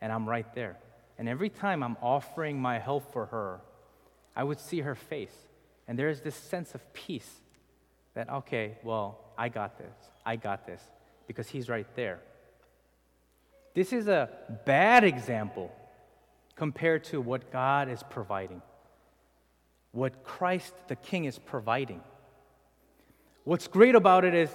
and 0.00 0.12
I'm 0.12 0.28
right 0.28 0.52
there. 0.54 0.76
And 1.18 1.28
every 1.28 1.48
time 1.48 1.82
I'm 1.82 1.96
offering 2.02 2.60
my 2.60 2.78
help 2.78 3.12
for 3.12 3.26
her, 3.26 3.60
I 4.34 4.44
would 4.44 4.60
see 4.60 4.80
her 4.80 4.94
face, 4.94 5.34
and 5.88 5.98
there 5.98 6.10
is 6.10 6.20
this 6.20 6.34
sense 6.34 6.74
of 6.74 6.92
peace 6.92 7.40
that, 8.16 8.30
okay, 8.30 8.78
well, 8.82 9.20
I 9.36 9.50
got 9.50 9.78
this. 9.78 9.94
I 10.24 10.36
got 10.36 10.66
this, 10.66 10.82
because 11.28 11.48
he's 11.48 11.68
right 11.68 11.86
there. 11.94 12.18
This 13.74 13.92
is 13.92 14.08
a 14.08 14.30
bad 14.64 15.04
example 15.04 15.70
compared 16.56 17.04
to 17.04 17.20
what 17.20 17.52
God 17.52 17.90
is 17.90 18.02
providing, 18.08 18.62
what 19.92 20.24
Christ 20.24 20.72
the 20.88 20.96
King 20.96 21.26
is 21.26 21.38
providing. 21.38 22.00
What's 23.44 23.68
great 23.68 23.94
about 23.94 24.24
it 24.24 24.34
is 24.34 24.50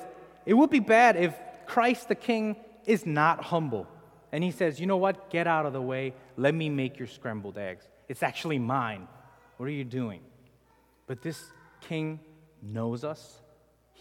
it 0.46 0.56
would 0.56 0.72
be 0.72 0.80
bad 0.80 1.16
if 1.16 1.34
Christ 1.68 2.10
the 2.10 2.16
King 2.16 2.56
is 2.86 3.06
not 3.06 3.44
humble. 3.44 3.88
And 4.32 4.44
he 4.44 4.50
says, 4.50 4.80
You 4.80 4.88
know 4.88 4.98
what? 4.98 5.30
Get 5.30 5.46
out 5.46 5.68
of 5.68 5.74
the 5.74 5.82
way. 5.82 6.14
Let 6.36 6.56
me 6.56 6.70
make 6.70 6.98
your 6.98 7.08
scrambled 7.08 7.60
eggs. 7.60 7.88
It's 8.10 8.24
actually 8.24 8.58
mine. 8.58 9.08
What 9.58 9.68
are 9.68 9.72
you 9.72 9.84
doing? 9.84 10.22
But 11.06 11.22
this 11.22 11.44
king 11.82 12.20
knows 12.62 13.04
us. 13.04 13.41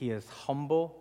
He 0.00 0.08
is 0.08 0.26
humble 0.30 0.96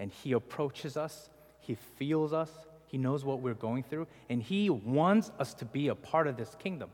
and 0.00 0.10
he 0.10 0.32
approaches 0.32 0.96
us. 0.96 1.30
He 1.60 1.76
feels 1.76 2.32
us. 2.32 2.50
He 2.88 2.98
knows 2.98 3.24
what 3.24 3.38
we're 3.38 3.54
going 3.54 3.84
through. 3.84 4.08
And 4.28 4.42
he 4.42 4.68
wants 4.68 5.30
us 5.38 5.54
to 5.54 5.64
be 5.64 5.86
a 5.86 5.94
part 5.94 6.26
of 6.26 6.36
this 6.36 6.52
kingdom. 6.58 6.90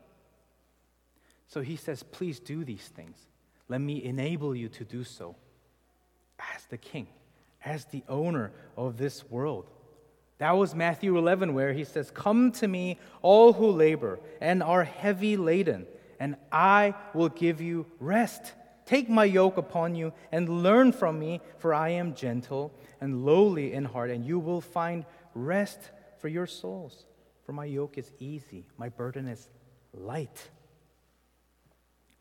So 1.47 1.61
he 1.61 1.75
says, 1.75 2.03
Please 2.03 2.39
do 2.39 2.63
these 2.63 2.87
things. 2.89 3.17
Let 3.67 3.81
me 3.81 4.03
enable 4.03 4.55
you 4.55 4.69
to 4.69 4.83
do 4.85 5.03
so 5.03 5.35
as 6.55 6.65
the 6.65 6.77
king, 6.77 7.07
as 7.65 7.85
the 7.85 8.03
owner 8.07 8.51
of 8.77 8.99
this 8.99 9.27
world. 9.27 9.71
That 10.37 10.55
was 10.55 10.75
Matthew 10.75 11.17
11, 11.17 11.55
where 11.55 11.73
he 11.73 11.83
says, 11.83 12.11
Come 12.11 12.51
to 12.53 12.67
me, 12.67 12.99
all 13.23 13.53
who 13.53 13.71
labor 13.71 14.19
and 14.39 14.61
are 14.61 14.83
heavy 14.83 15.35
laden, 15.35 15.87
and 16.19 16.35
I 16.51 16.93
will 17.15 17.29
give 17.29 17.59
you 17.59 17.87
rest. 17.99 18.53
Take 18.89 19.07
my 19.07 19.25
yoke 19.25 19.57
upon 19.57 19.93
you 19.93 20.13
and 20.31 20.63
learn 20.63 20.91
from 20.93 21.19
me, 21.19 21.41
for 21.59 21.75
I 21.75 21.89
am 21.89 22.15
gentle 22.15 22.73
and 22.99 23.23
lowly 23.23 23.71
in 23.71 23.85
heart, 23.85 24.09
and 24.09 24.25
you 24.25 24.39
will 24.39 24.61
find 24.61 25.05
rest 25.35 25.77
for 26.17 26.27
your 26.27 26.47
souls. 26.47 27.05
For 27.43 27.51
my 27.51 27.65
yoke 27.65 27.99
is 27.99 28.11
easy, 28.17 28.65
my 28.79 28.89
burden 28.89 29.27
is 29.27 29.47
light. 29.93 30.49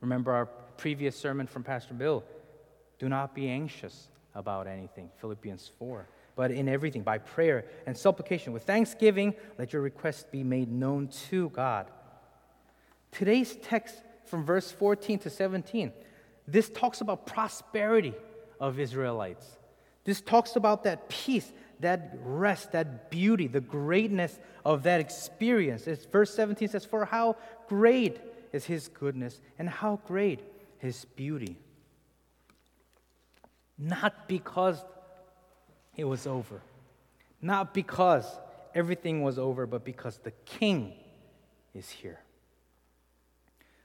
Remember 0.02 0.30
our 0.30 0.44
previous 0.76 1.16
sermon 1.16 1.46
from 1.46 1.64
Pastor 1.64 1.94
Bill 1.94 2.22
do 2.98 3.08
not 3.08 3.34
be 3.34 3.48
anxious 3.48 4.08
about 4.34 4.66
anything. 4.66 5.08
Philippians 5.22 5.70
4. 5.78 6.06
But 6.36 6.50
in 6.50 6.68
everything, 6.68 7.00
by 7.00 7.16
prayer 7.16 7.64
and 7.86 7.96
supplication, 7.96 8.52
with 8.52 8.64
thanksgiving, 8.64 9.34
let 9.56 9.72
your 9.72 9.80
requests 9.80 10.26
be 10.30 10.44
made 10.44 10.70
known 10.70 11.08
to 11.30 11.48
God. 11.48 11.86
Today's 13.10 13.56
text 13.56 13.94
from 14.26 14.44
verse 14.44 14.70
14 14.70 15.20
to 15.20 15.30
17, 15.30 15.92
this 16.50 16.68
talks 16.70 17.00
about 17.00 17.26
prosperity 17.26 18.14
of 18.60 18.80
Israelites. 18.80 19.46
This 20.04 20.20
talks 20.20 20.56
about 20.56 20.84
that 20.84 21.08
peace 21.08 21.52
that 21.80 22.18
rest, 22.24 22.72
that 22.72 23.10
beauty, 23.10 23.46
the 23.46 23.60
greatness 23.60 24.38
of 24.64 24.82
that 24.84 25.00
experience. 25.00 25.86
It's, 25.86 26.04
verse 26.04 26.34
17 26.34 26.68
says, 26.68 26.84
For 26.84 27.04
how 27.04 27.36
great 27.68 28.18
is 28.52 28.64
his 28.64 28.88
goodness 28.88 29.40
and 29.58 29.68
how 29.68 30.00
great 30.06 30.40
his 30.78 31.04
beauty. 31.04 31.56
Not 33.78 34.28
because 34.28 34.82
it 35.96 36.04
was 36.04 36.26
over, 36.26 36.60
not 37.40 37.72
because 37.74 38.26
everything 38.74 39.22
was 39.22 39.38
over, 39.38 39.66
but 39.66 39.84
because 39.84 40.18
the 40.18 40.32
king 40.44 40.94
is 41.74 41.88
here. 41.88 42.20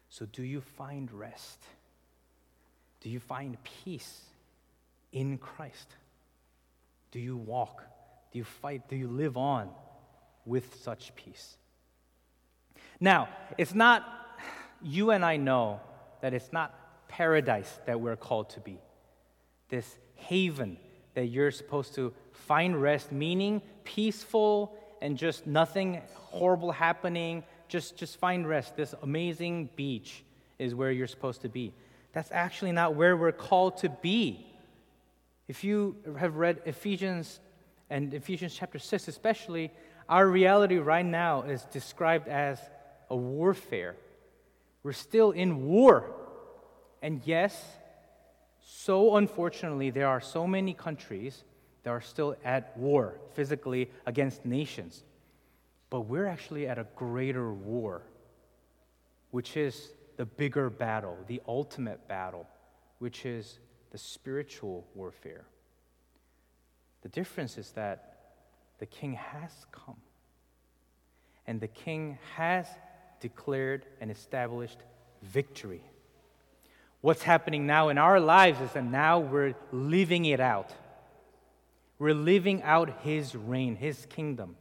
So, 0.10 0.26
do 0.26 0.44
you 0.44 0.62
find 0.62 1.12
rest? 1.12 1.60
Do 3.04 3.10
you 3.10 3.20
find 3.20 3.58
peace 3.84 4.22
in 5.12 5.38
Christ? 5.38 5.88
Do 7.12 7.20
you 7.20 7.36
walk? 7.36 7.84
Do 8.32 8.40
you 8.40 8.46
fight? 8.46 8.88
Do 8.88 8.96
you 8.96 9.10
live 9.10 9.38
on 9.38 9.70
with 10.46 10.82
such 10.82 11.14
peace? 11.16 11.58
Now, 13.00 13.28
it's 13.58 13.76
not, 13.76 14.08
you 14.82 15.12
and 15.12 15.26
I 15.26 15.36
know 15.36 15.82
that 16.22 16.34
it's 16.34 16.54
not 16.54 16.74
paradise 17.10 17.80
that 17.86 18.00
we're 18.00 18.16
called 18.16 18.50
to 18.52 18.62
be. 18.62 18.80
This 19.68 19.98
haven 20.16 20.78
that 21.14 21.26
you're 21.26 21.52
supposed 21.52 21.94
to 21.96 22.14
find 22.32 22.82
rest, 22.82 23.12
meaning 23.12 23.62
peaceful 23.84 24.76
and 25.02 25.18
just 25.18 25.46
nothing 25.46 26.02
horrible 26.14 26.72
happening. 26.72 27.44
Just, 27.68 27.98
just 27.98 28.18
find 28.18 28.48
rest. 28.48 28.78
This 28.78 28.96
amazing 29.04 29.70
beach 29.76 30.24
is 30.58 30.74
where 30.74 30.92
you're 30.92 31.08
supposed 31.08 31.42
to 31.42 31.50
be. 31.50 31.74
That's 32.14 32.32
actually 32.32 32.72
not 32.72 32.96
where 32.96 33.18
we're 33.18 33.32
called 33.32 33.78
to 33.78 33.90
be. 33.90 34.46
If 35.48 35.64
you 35.64 35.98
have 36.18 36.38
read 36.38 36.62
Ephesians 36.66 37.40
and 37.90 38.14
Ephesians 38.14 38.56
chapter 38.56 38.80
6, 38.80 39.08
especially, 39.08 39.72
our 40.08 40.28
reality 40.28 40.78
right 40.78 41.06
now 41.06 41.42
is 41.42 41.64
described 41.66 42.28
as 42.28 42.60
a 43.10 43.16
warfare. 43.16 43.96
We're 44.84 44.94
still 44.94 45.32
in 45.32 45.66
war. 45.66 46.12
And 47.02 47.22
yes, 47.26 47.62
so 48.62 49.18
unfortunately, 49.18 49.90
there 49.90 50.08
are 50.08 50.22
so 50.22 50.48
many 50.48 50.74
countries 50.74 51.44
that 51.84 51.90
are 51.90 52.02
still 52.02 52.36
at 52.46 52.78
war 52.78 53.20
physically 53.34 53.90
against 54.06 54.46
nations. 54.46 55.04
But 55.90 56.02
we're 56.02 56.28
actually 56.28 56.68
at 56.68 56.78
a 56.78 56.88
greater 56.96 57.52
war, 57.52 58.02
which 59.32 59.58
is 59.58 59.90
the 60.18 60.26
bigger 60.26 60.70
battle, 60.70 61.18
the 61.28 61.42
ultimate 61.48 62.08
battle, 62.08 62.48
which 63.00 63.26
is 63.26 63.60
the 63.92 63.98
spiritual 63.98 64.86
warfare. 64.96 65.46
The 67.02 67.10
difference 67.10 67.58
is 67.58 67.72
that 67.72 68.10
the 68.80 68.86
king 68.86 69.14
has 69.14 69.52
come, 69.72 69.98
and 71.46 71.60
the 71.60 71.68
king 71.68 72.18
has 72.36 72.68
declared 73.20 73.86
and 74.02 74.10
established 74.10 74.80
victory. 75.22 75.82
What's 77.02 77.24
happening 77.24 77.68
now 77.68 77.90
in 77.90 77.98
our 77.98 78.20
lives 78.20 78.62
is 78.62 78.72
that 78.74 78.86
now 78.86 79.20
we're 79.20 79.56
living 79.72 80.26
it 80.26 80.40
out. 80.40 80.72
We're 82.00 82.14
living 82.14 82.64
out 82.64 83.02
his 83.02 83.36
reign, 83.36 83.76
his 83.76 84.06
kingdom. 84.06 84.56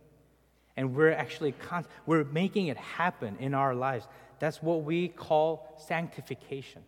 And 0.77 0.95
we're 0.95 1.13
actually 1.13 1.53
con- 1.53 1.87
we're 2.07 2.25
making 2.25 2.69
it 2.69 2.77
happen 2.77 3.37
in 3.39 3.55
our 3.55 3.75
lives. 3.75 4.07
That's 4.39 4.63
what 4.63 4.85
we 4.85 5.09
call 5.09 5.75
sanctification. 5.87 6.83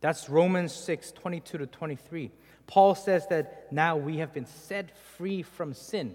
That's 0.00 0.28
Romans 0.28 0.72
6, 0.72 1.12
22 1.12 1.58
to 1.58 1.66
23. 1.66 2.30
Paul 2.66 2.94
says 2.94 3.26
that 3.28 3.72
now 3.72 3.96
we 3.96 4.18
have 4.18 4.32
been 4.32 4.46
set 4.46 4.96
free 5.16 5.42
from 5.42 5.74
sin. 5.74 6.14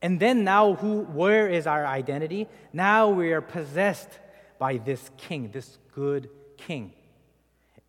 And 0.00 0.18
then 0.18 0.44
now 0.44 0.74
who 0.74 1.02
where 1.02 1.48
is 1.48 1.66
our 1.66 1.86
identity? 1.86 2.48
Now 2.72 3.10
we 3.10 3.32
are 3.32 3.40
possessed 3.40 4.08
by 4.58 4.78
this 4.78 5.10
king, 5.16 5.50
this 5.52 5.78
good 5.94 6.28
king. 6.56 6.92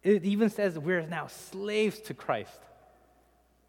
It 0.03 0.26
even 0.26 0.49
says 0.49 0.78
we're 0.78 1.07
now 1.07 1.28
slaves 1.28 1.99
to 2.01 2.14
Christ 2.14 2.59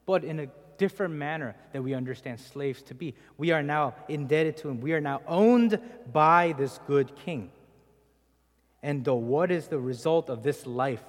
but 0.07 0.24
in 0.24 0.40
a 0.40 0.47
different 0.79 1.14
manner 1.14 1.55
that 1.72 1.83
we 1.83 1.95
understand 1.95 2.41
slaves 2.41 2.83
to 2.83 2.95
be. 2.95 3.14
We 3.39 3.51
are 3.51 3.62
now 3.62 3.95
indebted 4.09 4.57
to 4.59 4.68
him. 4.68 4.81
We 4.81 4.93
are 4.93 5.01
now 5.01 5.22
owned 5.27 5.79
by 6.12 6.55
this 6.59 6.79
good 6.87 7.14
king. 7.16 7.51
And 8.83 9.05
though 9.05 9.14
what 9.14 9.51
is 9.51 9.68
the 9.68 9.79
result 9.79 10.29
of 10.29 10.43
this 10.43 10.66
life? 10.66 11.03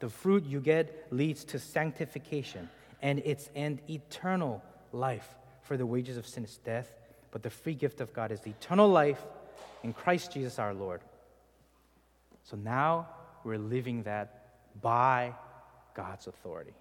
The 0.00 0.08
fruit 0.08 0.44
you 0.46 0.60
get 0.60 1.06
leads 1.10 1.44
to 1.46 1.58
sanctification, 1.58 2.70
and 3.02 3.20
it's 3.24 3.50
an 3.54 3.80
eternal 3.90 4.62
life. 4.92 5.28
For 5.62 5.76
the 5.76 5.84
wages 5.84 6.16
of 6.16 6.26
sin 6.26 6.44
is 6.44 6.58
death, 6.64 6.90
but 7.30 7.42
the 7.42 7.50
free 7.50 7.74
gift 7.74 8.00
of 8.00 8.12
God 8.12 8.32
is 8.32 8.46
eternal 8.46 8.88
life 8.88 9.22
in 9.82 9.92
Christ 9.92 10.32
Jesus 10.32 10.58
our 10.58 10.72
Lord. 10.72 11.02
So 12.44 12.56
now 12.56 13.08
we're 13.44 13.58
living 13.58 14.04
that 14.04 14.46
by 14.80 15.34
God's 15.94 16.26
authority 16.28 16.72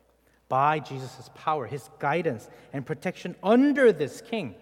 by 0.49 0.79
Jesus' 0.79 1.29
power, 1.35 1.65
his 1.65 1.89
guidance 1.99 2.49
and 2.73 2.85
protection 2.85 3.35
under 3.43 3.91
this 3.91 4.21
king. 4.21 4.55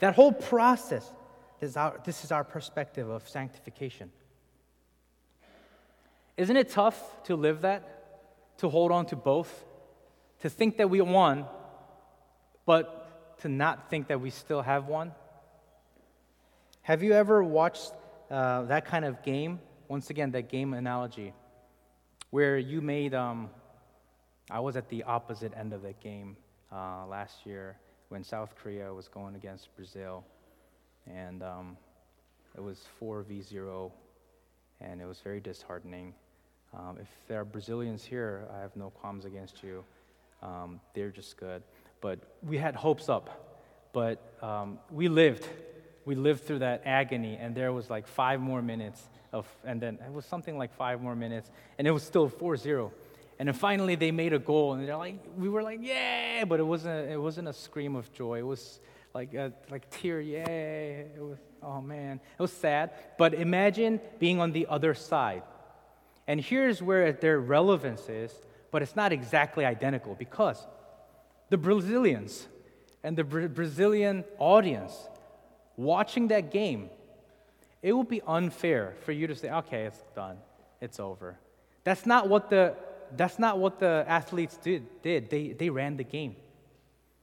That 0.00 0.14
whole 0.14 0.32
process, 0.32 1.10
this 1.60 1.70
is 1.70 1.76
our, 1.76 2.00
this 2.04 2.24
is 2.24 2.32
our 2.32 2.44
perspective 2.44 3.08
of 3.08 3.28
sanctification. 3.28 4.10
Isn't 6.36 6.56
it 6.56 6.70
tough 6.70 7.22
to 7.24 7.36
live 7.36 7.62
that? 7.62 8.58
To 8.58 8.68
hold 8.68 8.92
on 8.92 9.06
to 9.06 9.16
both? 9.16 9.64
To 10.40 10.48
think 10.48 10.78
that 10.78 10.88
we 10.88 11.00
won, 11.00 11.46
but 12.64 13.38
to 13.40 13.48
not 13.48 13.90
think 13.90 14.08
that 14.08 14.20
we 14.20 14.30
still 14.30 14.62
have 14.62 14.86
one? 14.86 15.12
Have 16.82 17.02
you 17.02 17.12
ever 17.12 17.42
watched 17.44 17.92
uh, 18.30 18.62
that 18.62 18.86
kind 18.86 19.04
of 19.04 19.22
game? 19.22 19.60
Once 19.88 20.08
again, 20.08 20.30
that 20.30 20.48
game 20.48 20.72
analogy, 20.72 21.32
where 22.30 22.56
you 22.56 22.80
made 22.80 23.12
um, 23.12 23.50
I 24.50 24.58
was 24.58 24.76
at 24.76 24.88
the 24.88 25.04
opposite 25.04 25.52
end 25.56 25.72
of 25.72 25.82
that 25.82 26.00
game 26.00 26.36
uh, 26.72 27.06
last 27.06 27.46
year 27.46 27.76
when 28.08 28.24
South 28.24 28.54
Korea 28.60 28.92
was 28.92 29.06
going 29.06 29.36
against 29.36 29.74
Brazil, 29.76 30.24
and 31.06 31.42
um, 31.42 31.76
it 32.56 32.60
was 32.60 32.84
4v0, 33.00 33.92
and 34.80 35.00
it 35.00 35.06
was 35.06 35.20
very 35.20 35.40
disheartening. 35.40 36.14
Um, 36.74 36.98
if 37.00 37.06
there 37.28 37.40
are 37.40 37.44
Brazilians 37.44 38.04
here, 38.04 38.48
I 38.52 38.60
have 38.60 38.74
no 38.74 38.90
qualms 38.90 39.24
against 39.24 39.62
you. 39.62 39.84
Um, 40.42 40.80
they're 40.94 41.10
just 41.10 41.36
good. 41.36 41.62
But 42.00 42.18
we 42.42 42.58
had 42.58 42.74
hopes 42.74 43.08
up. 43.08 43.58
But 43.92 44.18
um, 44.42 44.78
we 44.90 45.08
lived. 45.08 45.46
We 46.04 46.14
lived 46.16 46.44
through 46.44 46.60
that 46.60 46.82
agony, 46.84 47.36
and 47.40 47.54
there 47.54 47.72
was 47.72 47.88
like 47.88 48.08
five 48.08 48.40
more 48.40 48.62
minutes 48.62 49.00
of, 49.32 49.46
and 49.64 49.80
then 49.80 49.98
it 50.04 50.12
was 50.12 50.24
something 50.24 50.58
like 50.58 50.74
five 50.74 51.00
more 51.00 51.14
minutes, 51.14 51.50
and 51.78 51.86
it 51.86 51.90
was 51.92 52.02
still 52.02 52.28
4 52.28 52.56
0. 52.56 52.92
And 53.40 53.48
then 53.48 53.54
finally 53.54 53.94
they 53.94 54.10
made 54.10 54.34
a 54.34 54.38
goal, 54.38 54.74
and 54.74 54.86
they're 54.86 54.94
like, 54.98 55.18
we 55.38 55.48
were 55.48 55.62
like, 55.62 55.78
yeah, 55.80 56.44
but 56.44 56.60
it 56.60 56.62
wasn't, 56.62 57.10
it 57.10 57.16
wasn't 57.16 57.48
a 57.48 57.54
scream 57.54 57.96
of 57.96 58.12
joy. 58.12 58.40
It 58.40 58.46
was 58.46 58.80
like 59.14 59.32
a 59.32 59.54
like 59.70 59.88
tear, 59.88 60.20
yay. 60.20 61.06
It 61.16 61.22
was, 61.22 61.38
oh 61.62 61.80
man, 61.80 62.20
it 62.38 62.42
was 62.42 62.52
sad. 62.52 62.90
But 63.16 63.32
imagine 63.32 63.98
being 64.18 64.42
on 64.42 64.52
the 64.52 64.66
other 64.68 64.92
side. 64.92 65.42
And 66.26 66.38
here's 66.38 66.82
where 66.82 67.12
their 67.12 67.40
relevance 67.40 68.10
is, 68.10 68.30
but 68.70 68.82
it's 68.82 68.94
not 68.94 69.10
exactly 69.10 69.64
identical 69.64 70.14
because 70.14 70.66
the 71.48 71.56
Brazilians 71.56 72.46
and 73.02 73.16
the 73.16 73.24
Brazilian 73.24 74.22
audience 74.38 75.08
watching 75.78 76.28
that 76.28 76.50
game, 76.50 76.90
it 77.82 77.94
would 77.94 78.08
be 78.08 78.20
unfair 78.26 78.96
for 79.06 79.12
you 79.12 79.26
to 79.28 79.34
say, 79.34 79.50
okay, 79.50 79.84
it's 79.84 80.04
done, 80.14 80.36
it's 80.82 81.00
over. 81.00 81.38
That's 81.84 82.04
not 82.04 82.28
what 82.28 82.50
the 82.50 82.74
that's 83.16 83.38
not 83.38 83.58
what 83.58 83.78
the 83.78 84.04
athletes 84.06 84.56
did. 84.56 85.02
did. 85.02 85.30
They, 85.30 85.48
they 85.48 85.70
ran 85.70 85.96
the 85.96 86.04
game. 86.04 86.36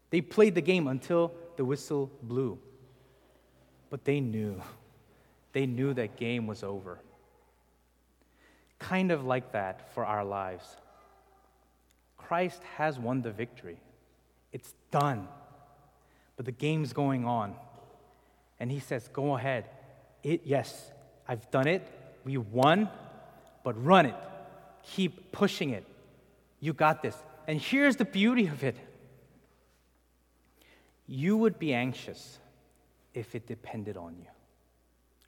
They 0.09 0.21
played 0.21 0.55
the 0.55 0.61
game 0.61 0.87
until 0.87 1.33
the 1.57 1.65
whistle 1.65 2.11
blew. 2.21 2.59
But 3.89 4.05
they 4.05 4.19
knew. 4.19 4.61
They 5.53 5.65
knew 5.65 5.93
that 5.93 6.17
game 6.17 6.47
was 6.47 6.63
over. 6.63 6.99
Kind 8.79 9.11
of 9.11 9.25
like 9.25 9.53
that 9.53 9.93
for 9.93 10.05
our 10.05 10.23
lives. 10.23 10.65
Christ 12.17 12.61
has 12.75 12.99
won 12.99 13.21
the 13.21 13.31
victory. 13.31 13.79
It's 14.51 14.73
done. 14.91 15.27
But 16.35 16.45
the 16.45 16.51
game's 16.51 16.93
going 16.93 17.25
on. 17.25 17.55
And 18.59 18.71
he 18.71 18.79
says, 18.79 19.07
Go 19.11 19.35
ahead. 19.35 19.69
It, 20.23 20.41
yes, 20.45 20.91
I've 21.27 21.49
done 21.51 21.67
it. 21.67 21.87
We 22.23 22.37
won, 22.37 22.89
but 23.63 23.83
run 23.83 24.05
it. 24.07 24.15
Keep 24.95 25.31
pushing 25.31 25.71
it. 25.71 25.85
You 26.59 26.73
got 26.73 27.01
this. 27.01 27.15
And 27.47 27.61
here's 27.61 27.95
the 27.95 28.05
beauty 28.05 28.47
of 28.47 28.63
it 28.63 28.75
you 31.09 31.37
would 31.37 31.57
be 31.57 31.73
anxious 31.73 32.37
if 33.13 33.33
it 33.33 33.47
depended 33.47 33.95
on 33.95 34.17
you, 34.17 34.27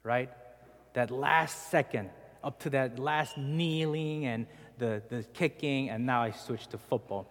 right? 0.02 0.30
That 0.92 1.10
last 1.10 1.70
second, 1.70 2.10
up 2.44 2.60
to 2.60 2.70
that 2.70 2.98
last 2.98 3.38
kneeling 3.38 4.26
and 4.26 4.46
the, 4.76 5.02
the 5.08 5.24
kicking, 5.32 5.88
and 5.88 6.04
now 6.04 6.22
I 6.22 6.32
switched 6.32 6.72
to 6.72 6.78
football. 6.78 7.26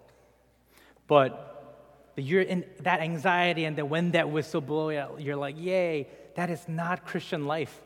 But 1.07 2.13
you're 2.15 2.41
in 2.41 2.65
that 2.81 3.01
anxiety, 3.01 3.65
and 3.65 3.75
then 3.75 3.87
when 3.87 4.11
that 4.11 4.29
whistle 4.29 4.61
blows 4.61 5.19
you're 5.19 5.35
like, 5.35 5.55
yay, 5.57 6.07
that 6.35 6.49
is 6.49 6.67
not 6.67 7.05
Christian 7.05 7.45
life. 7.45 7.81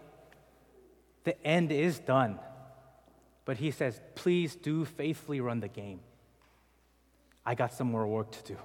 The 1.26 1.42
end 1.46 1.72
is 1.72 2.00
done. 2.00 2.40
But 3.46 3.58
he 3.58 3.72
says, 3.72 4.00
please 4.16 4.56
do 4.56 4.86
faithfully 4.86 5.42
run 5.42 5.60
the 5.60 5.68
game. 5.68 6.00
I 7.46 7.56
got 7.56 7.74
some 7.74 7.92
more 7.92 8.08
work 8.08 8.32
to 8.32 8.54
do. 8.54 8.58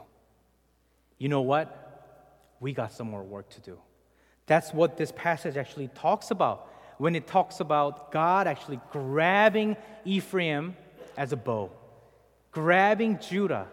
You 1.18 1.28
know 1.28 1.40
what? 1.42 1.84
We 2.60 2.72
got 2.72 2.92
some 2.92 3.10
more 3.10 3.22
work 3.22 3.48
to 3.50 3.60
do. 3.60 3.78
That's 4.46 4.72
what 4.72 4.96
this 4.96 5.12
passage 5.12 5.56
actually 5.56 5.88
talks 5.88 6.30
about 6.30 6.68
when 6.98 7.14
it 7.14 7.26
talks 7.26 7.60
about 7.60 8.12
God 8.12 8.46
actually 8.46 8.80
grabbing 8.90 9.76
Ephraim 10.04 10.76
as 11.16 11.32
a 11.32 11.36
bow, 11.36 11.70
grabbing 12.50 13.18
Judah 13.18 13.66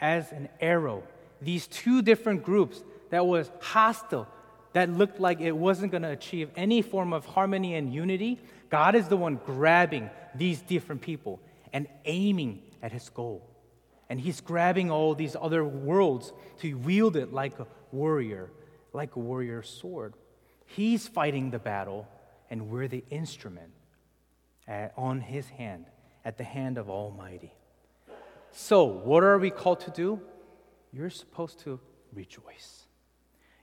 as 0.00 0.30
an 0.32 0.48
arrow. 0.60 1.02
These 1.40 1.66
two 1.66 2.02
different 2.02 2.42
groups 2.42 2.82
that 3.10 3.26
was 3.26 3.50
hostile, 3.60 4.28
that 4.72 4.90
looked 4.90 5.20
like 5.20 5.40
it 5.40 5.56
wasn't 5.56 5.92
going 5.92 6.02
to 6.02 6.10
achieve 6.10 6.50
any 6.56 6.82
form 6.82 7.12
of 7.12 7.24
harmony 7.24 7.74
and 7.74 7.92
unity, 7.92 8.38
God 8.70 8.94
is 8.94 9.08
the 9.08 9.16
one 9.16 9.40
grabbing 9.46 10.10
these 10.34 10.60
different 10.60 11.00
people 11.00 11.40
and 11.72 11.86
aiming 12.04 12.62
at 12.82 12.92
his 12.92 13.08
goal. 13.08 13.46
And 14.08 14.20
he's 14.20 14.40
grabbing 14.40 14.90
all 14.90 15.14
these 15.14 15.36
other 15.38 15.64
worlds 15.64 16.32
to 16.60 16.74
wield 16.74 17.16
it 17.16 17.32
like 17.32 17.58
a 17.58 17.66
warrior, 17.92 18.50
like 18.92 19.16
a 19.16 19.18
warrior 19.18 19.62
sword. 19.62 20.14
He's 20.66 21.08
fighting 21.08 21.50
the 21.50 21.58
battle, 21.58 22.06
and 22.50 22.70
we're 22.70 22.88
the 22.88 23.04
instrument 23.10 23.72
at, 24.66 24.92
on 24.96 25.20
his 25.20 25.48
hand, 25.48 25.86
at 26.24 26.38
the 26.38 26.44
hand 26.44 26.78
of 26.78 26.88
Almighty. 26.88 27.52
So, 28.52 28.84
what 28.84 29.22
are 29.22 29.38
we 29.38 29.50
called 29.50 29.80
to 29.80 29.90
do? 29.90 30.20
You're 30.92 31.10
supposed 31.10 31.60
to 31.60 31.80
rejoice. 32.12 32.87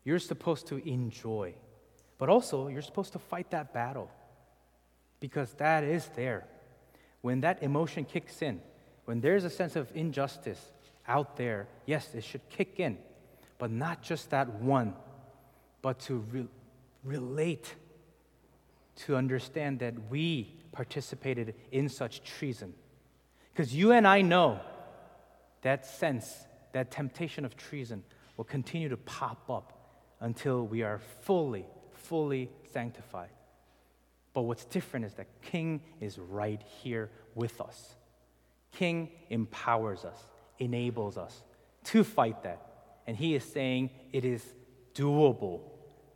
You're 0.05 0.19
supposed 0.19 0.67
to 0.67 0.77
enjoy. 0.87 1.55
But 2.17 2.29
also, 2.29 2.69
you're 2.69 2.83
supposed 2.83 3.11
to 3.13 3.19
fight 3.19 3.51
that 3.51 3.73
battle 3.73 4.09
because 5.19 5.51
that 5.53 5.83
is 5.83 6.07
there. 6.15 6.45
When 7.21 7.41
that 7.41 7.63
emotion 7.63 8.05
kicks 8.05 8.41
in, 8.41 8.61
when 9.05 9.19
there's 9.19 9.43
a 9.43 9.49
sense 9.49 9.75
of 9.75 9.91
injustice 9.95 10.61
out 11.07 11.35
there, 11.35 11.67
yes, 11.85 12.13
it 12.13 12.23
should 12.23 12.47
kick 12.49 12.79
in, 12.79 12.97
but 13.57 13.71
not 13.71 14.01
just 14.01 14.29
that 14.29 14.61
one, 14.61 14.93
but 15.81 15.99
to 16.01 16.17
re- 16.31 16.47
relate, 17.03 17.75
to 18.95 19.15
understand 19.15 19.79
that 19.79 19.93
we 20.09 20.55
participated 20.71 21.55
in 21.71 21.89
such 21.89 22.23
treason. 22.23 22.73
Because 23.51 23.73
you 23.73 23.91
and 23.91 24.07
I 24.07 24.21
know 24.21 24.59
that 25.61 25.85
sense, 25.85 26.45
that 26.73 26.91
temptation 26.91 27.45
of 27.45 27.57
treason 27.57 28.03
will 28.37 28.45
continue 28.45 28.89
to 28.89 28.97
pop 28.97 29.49
up 29.49 29.74
until 30.19 30.65
we 30.65 30.83
are 30.83 30.99
fully, 31.21 31.65
fully 31.93 32.49
sanctified. 32.71 33.29
But 34.33 34.41
what's 34.41 34.65
different 34.65 35.05
is 35.05 35.13
that 35.13 35.27
King 35.41 35.81
is 36.01 36.19
right 36.19 36.61
here 36.83 37.09
with 37.35 37.61
us. 37.61 37.95
King 38.71 39.09
empowers 39.29 40.03
us, 40.03 40.19
enables 40.59 41.17
us 41.17 41.43
to 41.85 42.03
fight 42.03 42.43
that. 42.43 42.61
And 43.07 43.15
he 43.15 43.35
is 43.35 43.43
saying, 43.43 43.91
It 44.11 44.25
is 44.25 44.43
doable. 44.93 45.61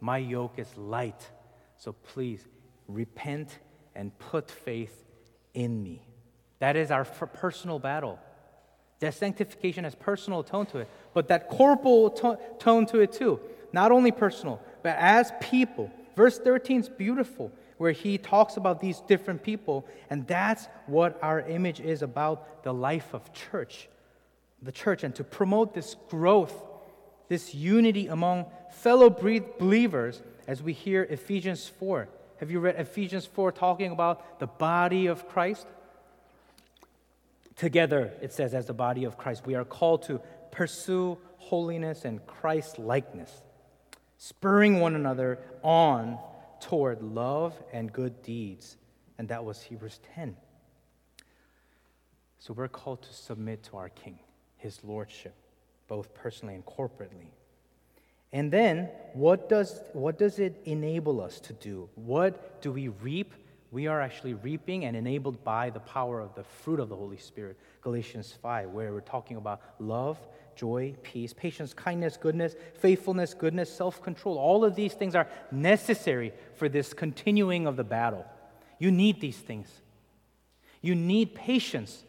My 0.02 0.18
yoke 0.18 0.58
is 0.58 0.76
light. 0.78 1.30
So 1.78 1.93
please 1.93 2.45
repent 2.88 3.60
and 3.95 4.18
put 4.20 4.50
faith 4.52 5.06
in 5.54 5.82
me. 5.82 6.06
That 6.60 6.76
is 6.76 6.91
our 6.91 7.06
personal 7.06 7.80
battle. 7.80 8.20
That 9.00 9.14
sanctification 9.14 9.86
has 9.86 9.95
personal 9.95 10.43
tone 10.43 10.66
to 10.68 10.80
it, 10.80 10.89
but 11.14 11.30
that 11.30 11.47
corporal 11.50 12.10
to- 12.12 12.38
tone 12.60 12.86
to 12.88 13.00
it 13.00 13.14
too. 13.14 13.39
Not 13.72 13.91
only 13.91 14.11
personal, 14.11 14.61
but 14.84 14.95
as 14.97 15.32
people. 15.39 15.91
Verse 16.15 16.38
13 16.38 16.82
is 16.82 16.89
beautiful 16.89 17.51
where 17.78 17.91
he 17.93 18.17
talks 18.17 18.57
about 18.57 18.82
these 18.82 18.99
different 19.01 19.41
people. 19.41 19.88
And 20.09 20.28
that's 20.28 20.67
what 20.86 21.17
our 21.24 21.39
image 21.39 21.80
is 21.80 22.01
about 22.01 22.63
the 22.63 22.74
life 22.74 23.13
of 23.13 23.34
church, 23.34 23.88
the 24.61 24.72
church, 24.72 25.03
and 25.03 25.15
to 25.15 25.24
promote 25.24 25.74
this 25.74 25.95
growth, 26.09 26.53
this 27.30 27.55
unity 27.55 28.07
among 28.07 28.47
fellow 28.72 29.09
believers, 29.09 30.22
as 30.45 30.61
we 30.61 30.74
hear 30.74 31.03
Ephesians 31.03 31.67
4. 31.80 32.09
Have 32.39 32.51
you 32.51 32.59
read 32.59 32.76
Ephesians 32.78 33.26
4 33.26 33.51
talking 33.51 33.91
about 33.91 34.39
the 34.39 34.47
body 34.47 35.07
of 35.07 35.28
Christ? 35.30 35.65
Together, 37.55 38.11
it 38.22 38.34
says, 38.34 38.53
as 38.53 38.65
the 38.65 38.74
body 38.74 39.03
of 39.05 39.17
Christ, 39.17 39.45
we 39.45 39.55
are 39.55 39.65
called 39.65 40.03
to 40.03 40.20
pursue 40.51 41.17
holiness 41.38 42.03
and 42.03 42.26
Christ 42.26 42.80
likeness, 42.80 43.41
spurring 44.20 44.82
one 44.82 44.95
another 44.95 45.39
on 45.63 46.20
toward 46.59 47.01
love 47.01 47.59
and 47.74 47.91
good 47.91 48.22
deeds. 48.22 48.78
And 49.17 49.30
that 49.30 49.43
was 49.43 49.61
Hebrews 49.63 49.99
10. 50.13 50.36
So 52.38 52.53
we're 52.53 52.67
called 52.67 53.01
to 53.01 53.13
submit 53.13 53.63
to 53.63 53.78
our 53.78 53.89
King, 53.89 54.20
his 54.57 54.84
lordship, 54.84 55.34
both 55.88 56.13
personally 56.13 56.53
and 56.53 56.65
corporately. 56.65 57.32
And 58.32 58.51
then, 58.51 58.89
what 59.13 59.49
does, 59.49 59.82
what 59.93 60.20
does 60.20 60.38
it 60.38 60.61
enable 60.65 61.22
us 61.22 61.39
to 61.41 61.53
do? 61.53 61.89
What 61.95 62.61
do 62.61 62.72
we 62.72 62.89
reap? 62.89 63.34
We 63.72 63.88
are 63.88 64.01
actually 64.01 64.34
reaping 64.36 64.86
and 64.86 64.95
enabled 64.95 65.43
by 65.43 65.70
the 65.70 65.80
power 65.80 66.20
of 66.20 66.36
the 66.36 66.43
fruit 66.43 66.80
of 66.80 66.89
the 66.89 66.95
Holy 66.95 67.17
Spirit. 67.17 67.57
Galatians 67.82 68.38
5, 68.41 68.70
where 68.70 68.91
we're 68.91 69.01
talking 69.01 69.38
about 69.38 69.61
love, 69.80 70.17
joy, 70.60 70.93
peace, 71.03 71.32
patience, 71.32 71.74
kindness, 71.74 72.18
goodness, 72.18 72.53
faithfulness, 72.74 73.34
goodness, 73.34 73.72
self 73.72 74.03
control. 74.03 74.38
All 74.38 74.66
of 74.66 74.76
these 74.76 74.93
things 74.93 75.16
are 75.16 75.30
necessary 75.51 76.34
for 76.55 76.68
this 76.68 76.93
continuing 76.93 77.66
of 77.66 77.78
the 77.78 77.86
battle. 77.86 78.26
You 78.78 78.91
need 78.91 79.22
these 79.22 79.38
things. 79.38 79.70
You 80.82 80.95
need 80.95 81.34
patience 81.34 82.03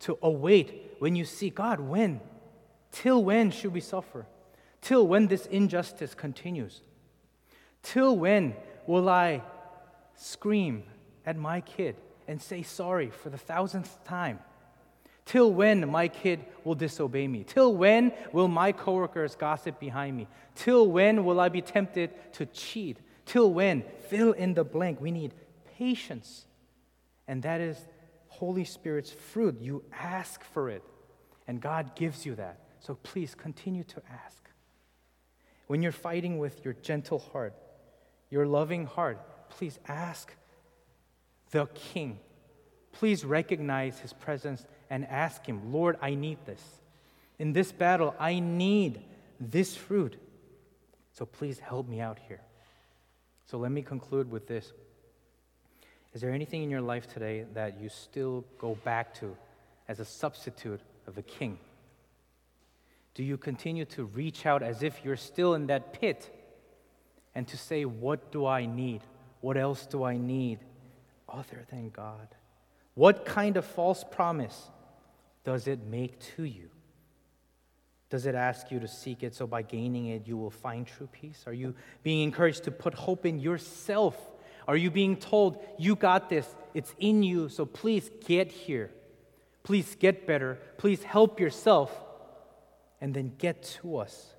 to 0.00 0.18
await 0.20 0.96
when 0.98 1.16
you 1.16 1.24
see 1.24 1.48
God, 1.48 1.80
when? 1.80 2.20
Till 2.92 3.24
when 3.24 3.50
should 3.50 3.72
we 3.72 3.80
suffer? 3.80 4.26
Till 4.82 5.06
when 5.06 5.26
this 5.26 5.46
injustice 5.46 6.14
continues? 6.14 6.82
Till 7.82 8.14
when 8.14 8.54
will 8.86 9.08
I 9.08 9.42
scream 10.16 10.82
at 11.24 11.38
my 11.38 11.62
kid 11.62 11.96
and 12.28 12.42
say 12.42 12.62
sorry 12.62 13.08
for 13.08 13.30
the 13.30 13.38
thousandth 13.38 14.04
time? 14.04 14.40
Till 15.26 15.52
when 15.52 15.90
my 15.90 16.06
kid 16.06 16.44
will 16.62 16.76
disobey 16.76 17.26
me? 17.26 17.42
Till 17.44 17.74
when 17.74 18.12
will 18.32 18.46
my 18.46 18.70
coworkers 18.70 19.34
gossip 19.34 19.80
behind 19.80 20.16
me? 20.16 20.28
Till 20.54 20.88
when 20.88 21.24
will 21.24 21.40
I 21.40 21.48
be 21.48 21.60
tempted 21.60 22.10
to 22.34 22.46
cheat? 22.46 22.98
Till 23.26 23.52
when? 23.52 23.82
Fill 24.08 24.32
in 24.32 24.54
the 24.54 24.62
blank. 24.62 25.00
We 25.00 25.10
need 25.10 25.34
patience. 25.76 26.46
And 27.26 27.42
that 27.42 27.60
is 27.60 27.76
Holy 28.28 28.64
Spirit's 28.64 29.10
fruit. 29.10 29.60
You 29.60 29.82
ask 29.92 30.44
for 30.44 30.70
it, 30.70 30.84
and 31.48 31.60
God 31.60 31.96
gives 31.96 32.24
you 32.24 32.36
that. 32.36 32.60
So 32.78 32.94
please 32.94 33.34
continue 33.34 33.82
to 33.82 34.02
ask. 34.24 34.48
When 35.66 35.82
you're 35.82 35.90
fighting 35.90 36.38
with 36.38 36.64
your 36.64 36.74
gentle 36.74 37.18
heart, 37.18 37.54
your 38.30 38.46
loving 38.46 38.86
heart, 38.86 39.18
please 39.50 39.80
ask 39.88 40.32
the 41.50 41.66
King. 41.66 42.20
Please 42.92 43.24
recognize 43.24 43.98
his 43.98 44.12
presence 44.12 44.64
and 44.90 45.06
ask 45.06 45.44
Him, 45.44 45.72
Lord, 45.72 45.96
I 46.00 46.14
need 46.14 46.38
this. 46.46 46.62
In 47.38 47.52
this 47.52 47.72
battle, 47.72 48.14
I 48.18 48.38
need 48.38 49.00
this 49.40 49.76
fruit. 49.76 50.16
So 51.12 51.26
please 51.26 51.58
help 51.58 51.88
me 51.88 52.00
out 52.00 52.18
here. 52.28 52.40
So 53.46 53.58
let 53.58 53.70
me 53.70 53.82
conclude 53.82 54.30
with 54.30 54.46
this. 54.46 54.72
Is 56.14 56.20
there 56.20 56.32
anything 56.32 56.62
in 56.62 56.70
your 56.70 56.80
life 56.80 57.12
today 57.12 57.44
that 57.54 57.80
you 57.80 57.88
still 57.88 58.44
go 58.58 58.74
back 58.84 59.14
to 59.20 59.36
as 59.88 60.00
a 60.00 60.04
substitute 60.04 60.80
of 61.06 61.18
a 61.18 61.22
king? 61.22 61.58
Do 63.14 63.22
you 63.22 63.36
continue 63.36 63.84
to 63.86 64.04
reach 64.04 64.46
out 64.46 64.62
as 64.62 64.82
if 64.82 65.04
you're 65.04 65.16
still 65.16 65.54
in 65.54 65.66
that 65.68 65.98
pit 65.98 66.30
and 67.34 67.46
to 67.48 67.56
say, 67.56 67.84
What 67.84 68.32
do 68.32 68.46
I 68.46 68.66
need? 68.66 69.02
What 69.40 69.56
else 69.56 69.86
do 69.86 70.04
I 70.04 70.16
need 70.16 70.58
other 71.28 71.64
than 71.70 71.90
God? 71.90 72.28
What 72.94 73.24
kind 73.24 73.56
of 73.56 73.64
false 73.64 74.04
promise 74.10 74.70
does 75.46 75.68
it 75.68 75.86
make 75.86 76.18
to 76.34 76.42
you? 76.42 76.68
Does 78.10 78.26
it 78.26 78.34
ask 78.34 78.72
you 78.72 78.80
to 78.80 78.88
seek 78.88 79.22
it 79.22 79.32
so 79.32 79.46
by 79.46 79.62
gaining 79.62 80.06
it 80.06 80.26
you 80.26 80.36
will 80.36 80.50
find 80.50 80.84
true 80.84 81.08
peace? 81.12 81.44
Are 81.46 81.52
you 81.52 81.72
being 82.02 82.24
encouraged 82.24 82.64
to 82.64 82.72
put 82.72 82.94
hope 82.94 83.24
in 83.24 83.38
yourself? 83.38 84.16
Are 84.66 84.76
you 84.76 84.90
being 84.90 85.16
told, 85.16 85.64
you 85.78 85.94
got 85.94 86.28
this, 86.28 86.52
it's 86.74 86.92
in 86.98 87.22
you, 87.22 87.48
so 87.48 87.64
please 87.64 88.10
get 88.26 88.50
here? 88.50 88.90
Please 89.62 89.94
get 89.94 90.26
better. 90.26 90.58
Please 90.78 91.04
help 91.04 91.38
yourself 91.38 91.96
and 93.00 93.14
then 93.14 93.32
get 93.38 93.62
to 93.80 93.98
us. 93.98 94.34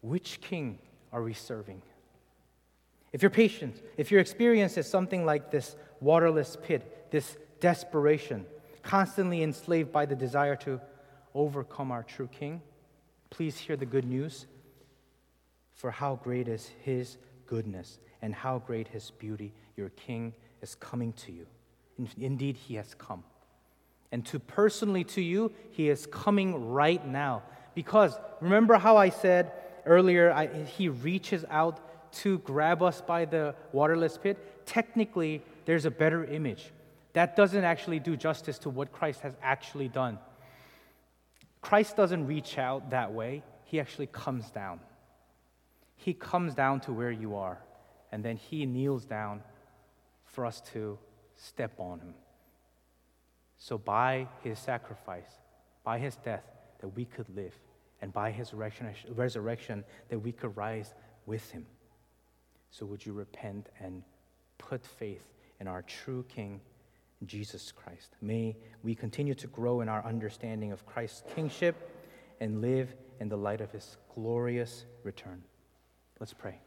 Which 0.00 0.40
king 0.40 0.80
are 1.12 1.22
we 1.22 1.34
serving? 1.34 1.82
If 3.12 3.22
your 3.22 3.30
patience, 3.30 3.80
if 3.96 4.10
your 4.10 4.20
experience 4.20 4.76
is 4.76 4.88
something 4.88 5.24
like 5.24 5.52
this 5.52 5.76
waterless 6.00 6.56
pit, 6.60 7.12
this 7.12 7.36
desperation, 7.64 8.44
constantly 8.82 9.42
enslaved 9.42 9.90
by 9.90 10.04
the 10.04 10.14
desire 10.14 10.54
to 10.54 10.78
overcome 11.34 11.90
our 11.90 12.02
true 12.02 12.28
King, 12.30 12.60
please 13.30 13.56
hear 13.56 13.74
the 13.74 13.86
good 13.86 14.04
news. 14.04 14.44
For 15.72 15.90
how 15.90 16.16
great 16.22 16.46
is 16.46 16.70
his 16.82 17.16
goodness 17.46 18.00
and 18.20 18.34
how 18.34 18.58
great 18.58 18.88
his 18.88 19.12
beauty. 19.12 19.54
Your 19.78 19.88
King 19.88 20.34
is 20.60 20.74
coming 20.74 21.14
to 21.14 21.32
you. 21.32 21.46
Indeed, 22.18 22.58
he 22.58 22.74
has 22.74 22.92
come. 22.92 23.24
And 24.12 24.26
to 24.26 24.38
personally 24.38 25.04
to 25.16 25.22
you, 25.22 25.50
he 25.70 25.88
is 25.88 26.04
coming 26.04 26.70
right 26.70 27.04
now. 27.06 27.44
Because 27.74 28.18
remember 28.42 28.74
how 28.74 28.98
I 28.98 29.08
said 29.08 29.52
earlier, 29.86 30.30
I, 30.30 30.48
he 30.64 30.90
reaches 30.90 31.46
out 31.48 31.80
to 32.16 32.40
grab 32.40 32.82
us 32.82 33.00
by 33.00 33.24
the 33.24 33.54
waterless 33.72 34.18
pit? 34.18 34.66
Technically, 34.66 35.40
there's 35.64 35.86
a 35.86 35.90
better 35.90 36.26
image. 36.26 36.73
That 37.14 37.36
doesn't 37.36 37.64
actually 37.64 38.00
do 38.00 38.16
justice 38.16 38.58
to 38.60 38.70
what 38.70 38.92
Christ 38.92 39.20
has 39.20 39.34
actually 39.42 39.88
done. 39.88 40.18
Christ 41.60 41.96
doesn't 41.96 42.26
reach 42.26 42.58
out 42.58 42.90
that 42.90 43.12
way, 43.12 43.42
he 43.64 43.80
actually 43.80 44.08
comes 44.08 44.50
down. 44.50 44.80
He 45.96 46.12
comes 46.12 46.54
down 46.54 46.80
to 46.80 46.92
where 46.92 47.10
you 47.10 47.36
are, 47.36 47.58
and 48.12 48.22
then 48.22 48.36
he 48.36 48.66
kneels 48.66 49.06
down 49.06 49.42
for 50.26 50.44
us 50.44 50.60
to 50.72 50.98
step 51.36 51.72
on 51.78 52.00
him. 52.00 52.14
So, 53.56 53.78
by 53.78 54.28
his 54.42 54.58
sacrifice, 54.58 55.30
by 55.84 55.98
his 55.98 56.16
death, 56.16 56.44
that 56.80 56.88
we 56.88 57.04
could 57.04 57.28
live, 57.34 57.54
and 58.02 58.12
by 58.12 58.30
his 58.30 58.52
resurrection, 58.52 59.84
that 60.10 60.18
we 60.18 60.32
could 60.32 60.56
rise 60.56 60.92
with 61.24 61.50
him. 61.50 61.64
So, 62.70 62.84
would 62.86 63.06
you 63.06 63.12
repent 63.12 63.68
and 63.80 64.02
put 64.58 64.84
faith 64.84 65.22
in 65.60 65.68
our 65.68 65.82
true 65.82 66.24
King, 66.28 66.60
Jesus 67.26 67.72
Christ? 67.72 68.16
May 68.20 68.56
we 68.82 68.94
continue 68.94 69.34
to 69.34 69.46
grow 69.46 69.80
in 69.80 69.88
our 69.88 70.04
understanding 70.04 70.72
of 70.72 70.86
Christ's 70.86 71.22
kingship 71.34 71.90
and 72.40 72.60
live 72.60 72.94
in 73.20 73.28
the 73.28 73.36
light 73.36 73.60
of 73.60 73.70
his 73.70 73.96
glorious 74.14 74.84
return. 75.02 75.42
Let's 76.20 76.32
pray. 76.32 76.58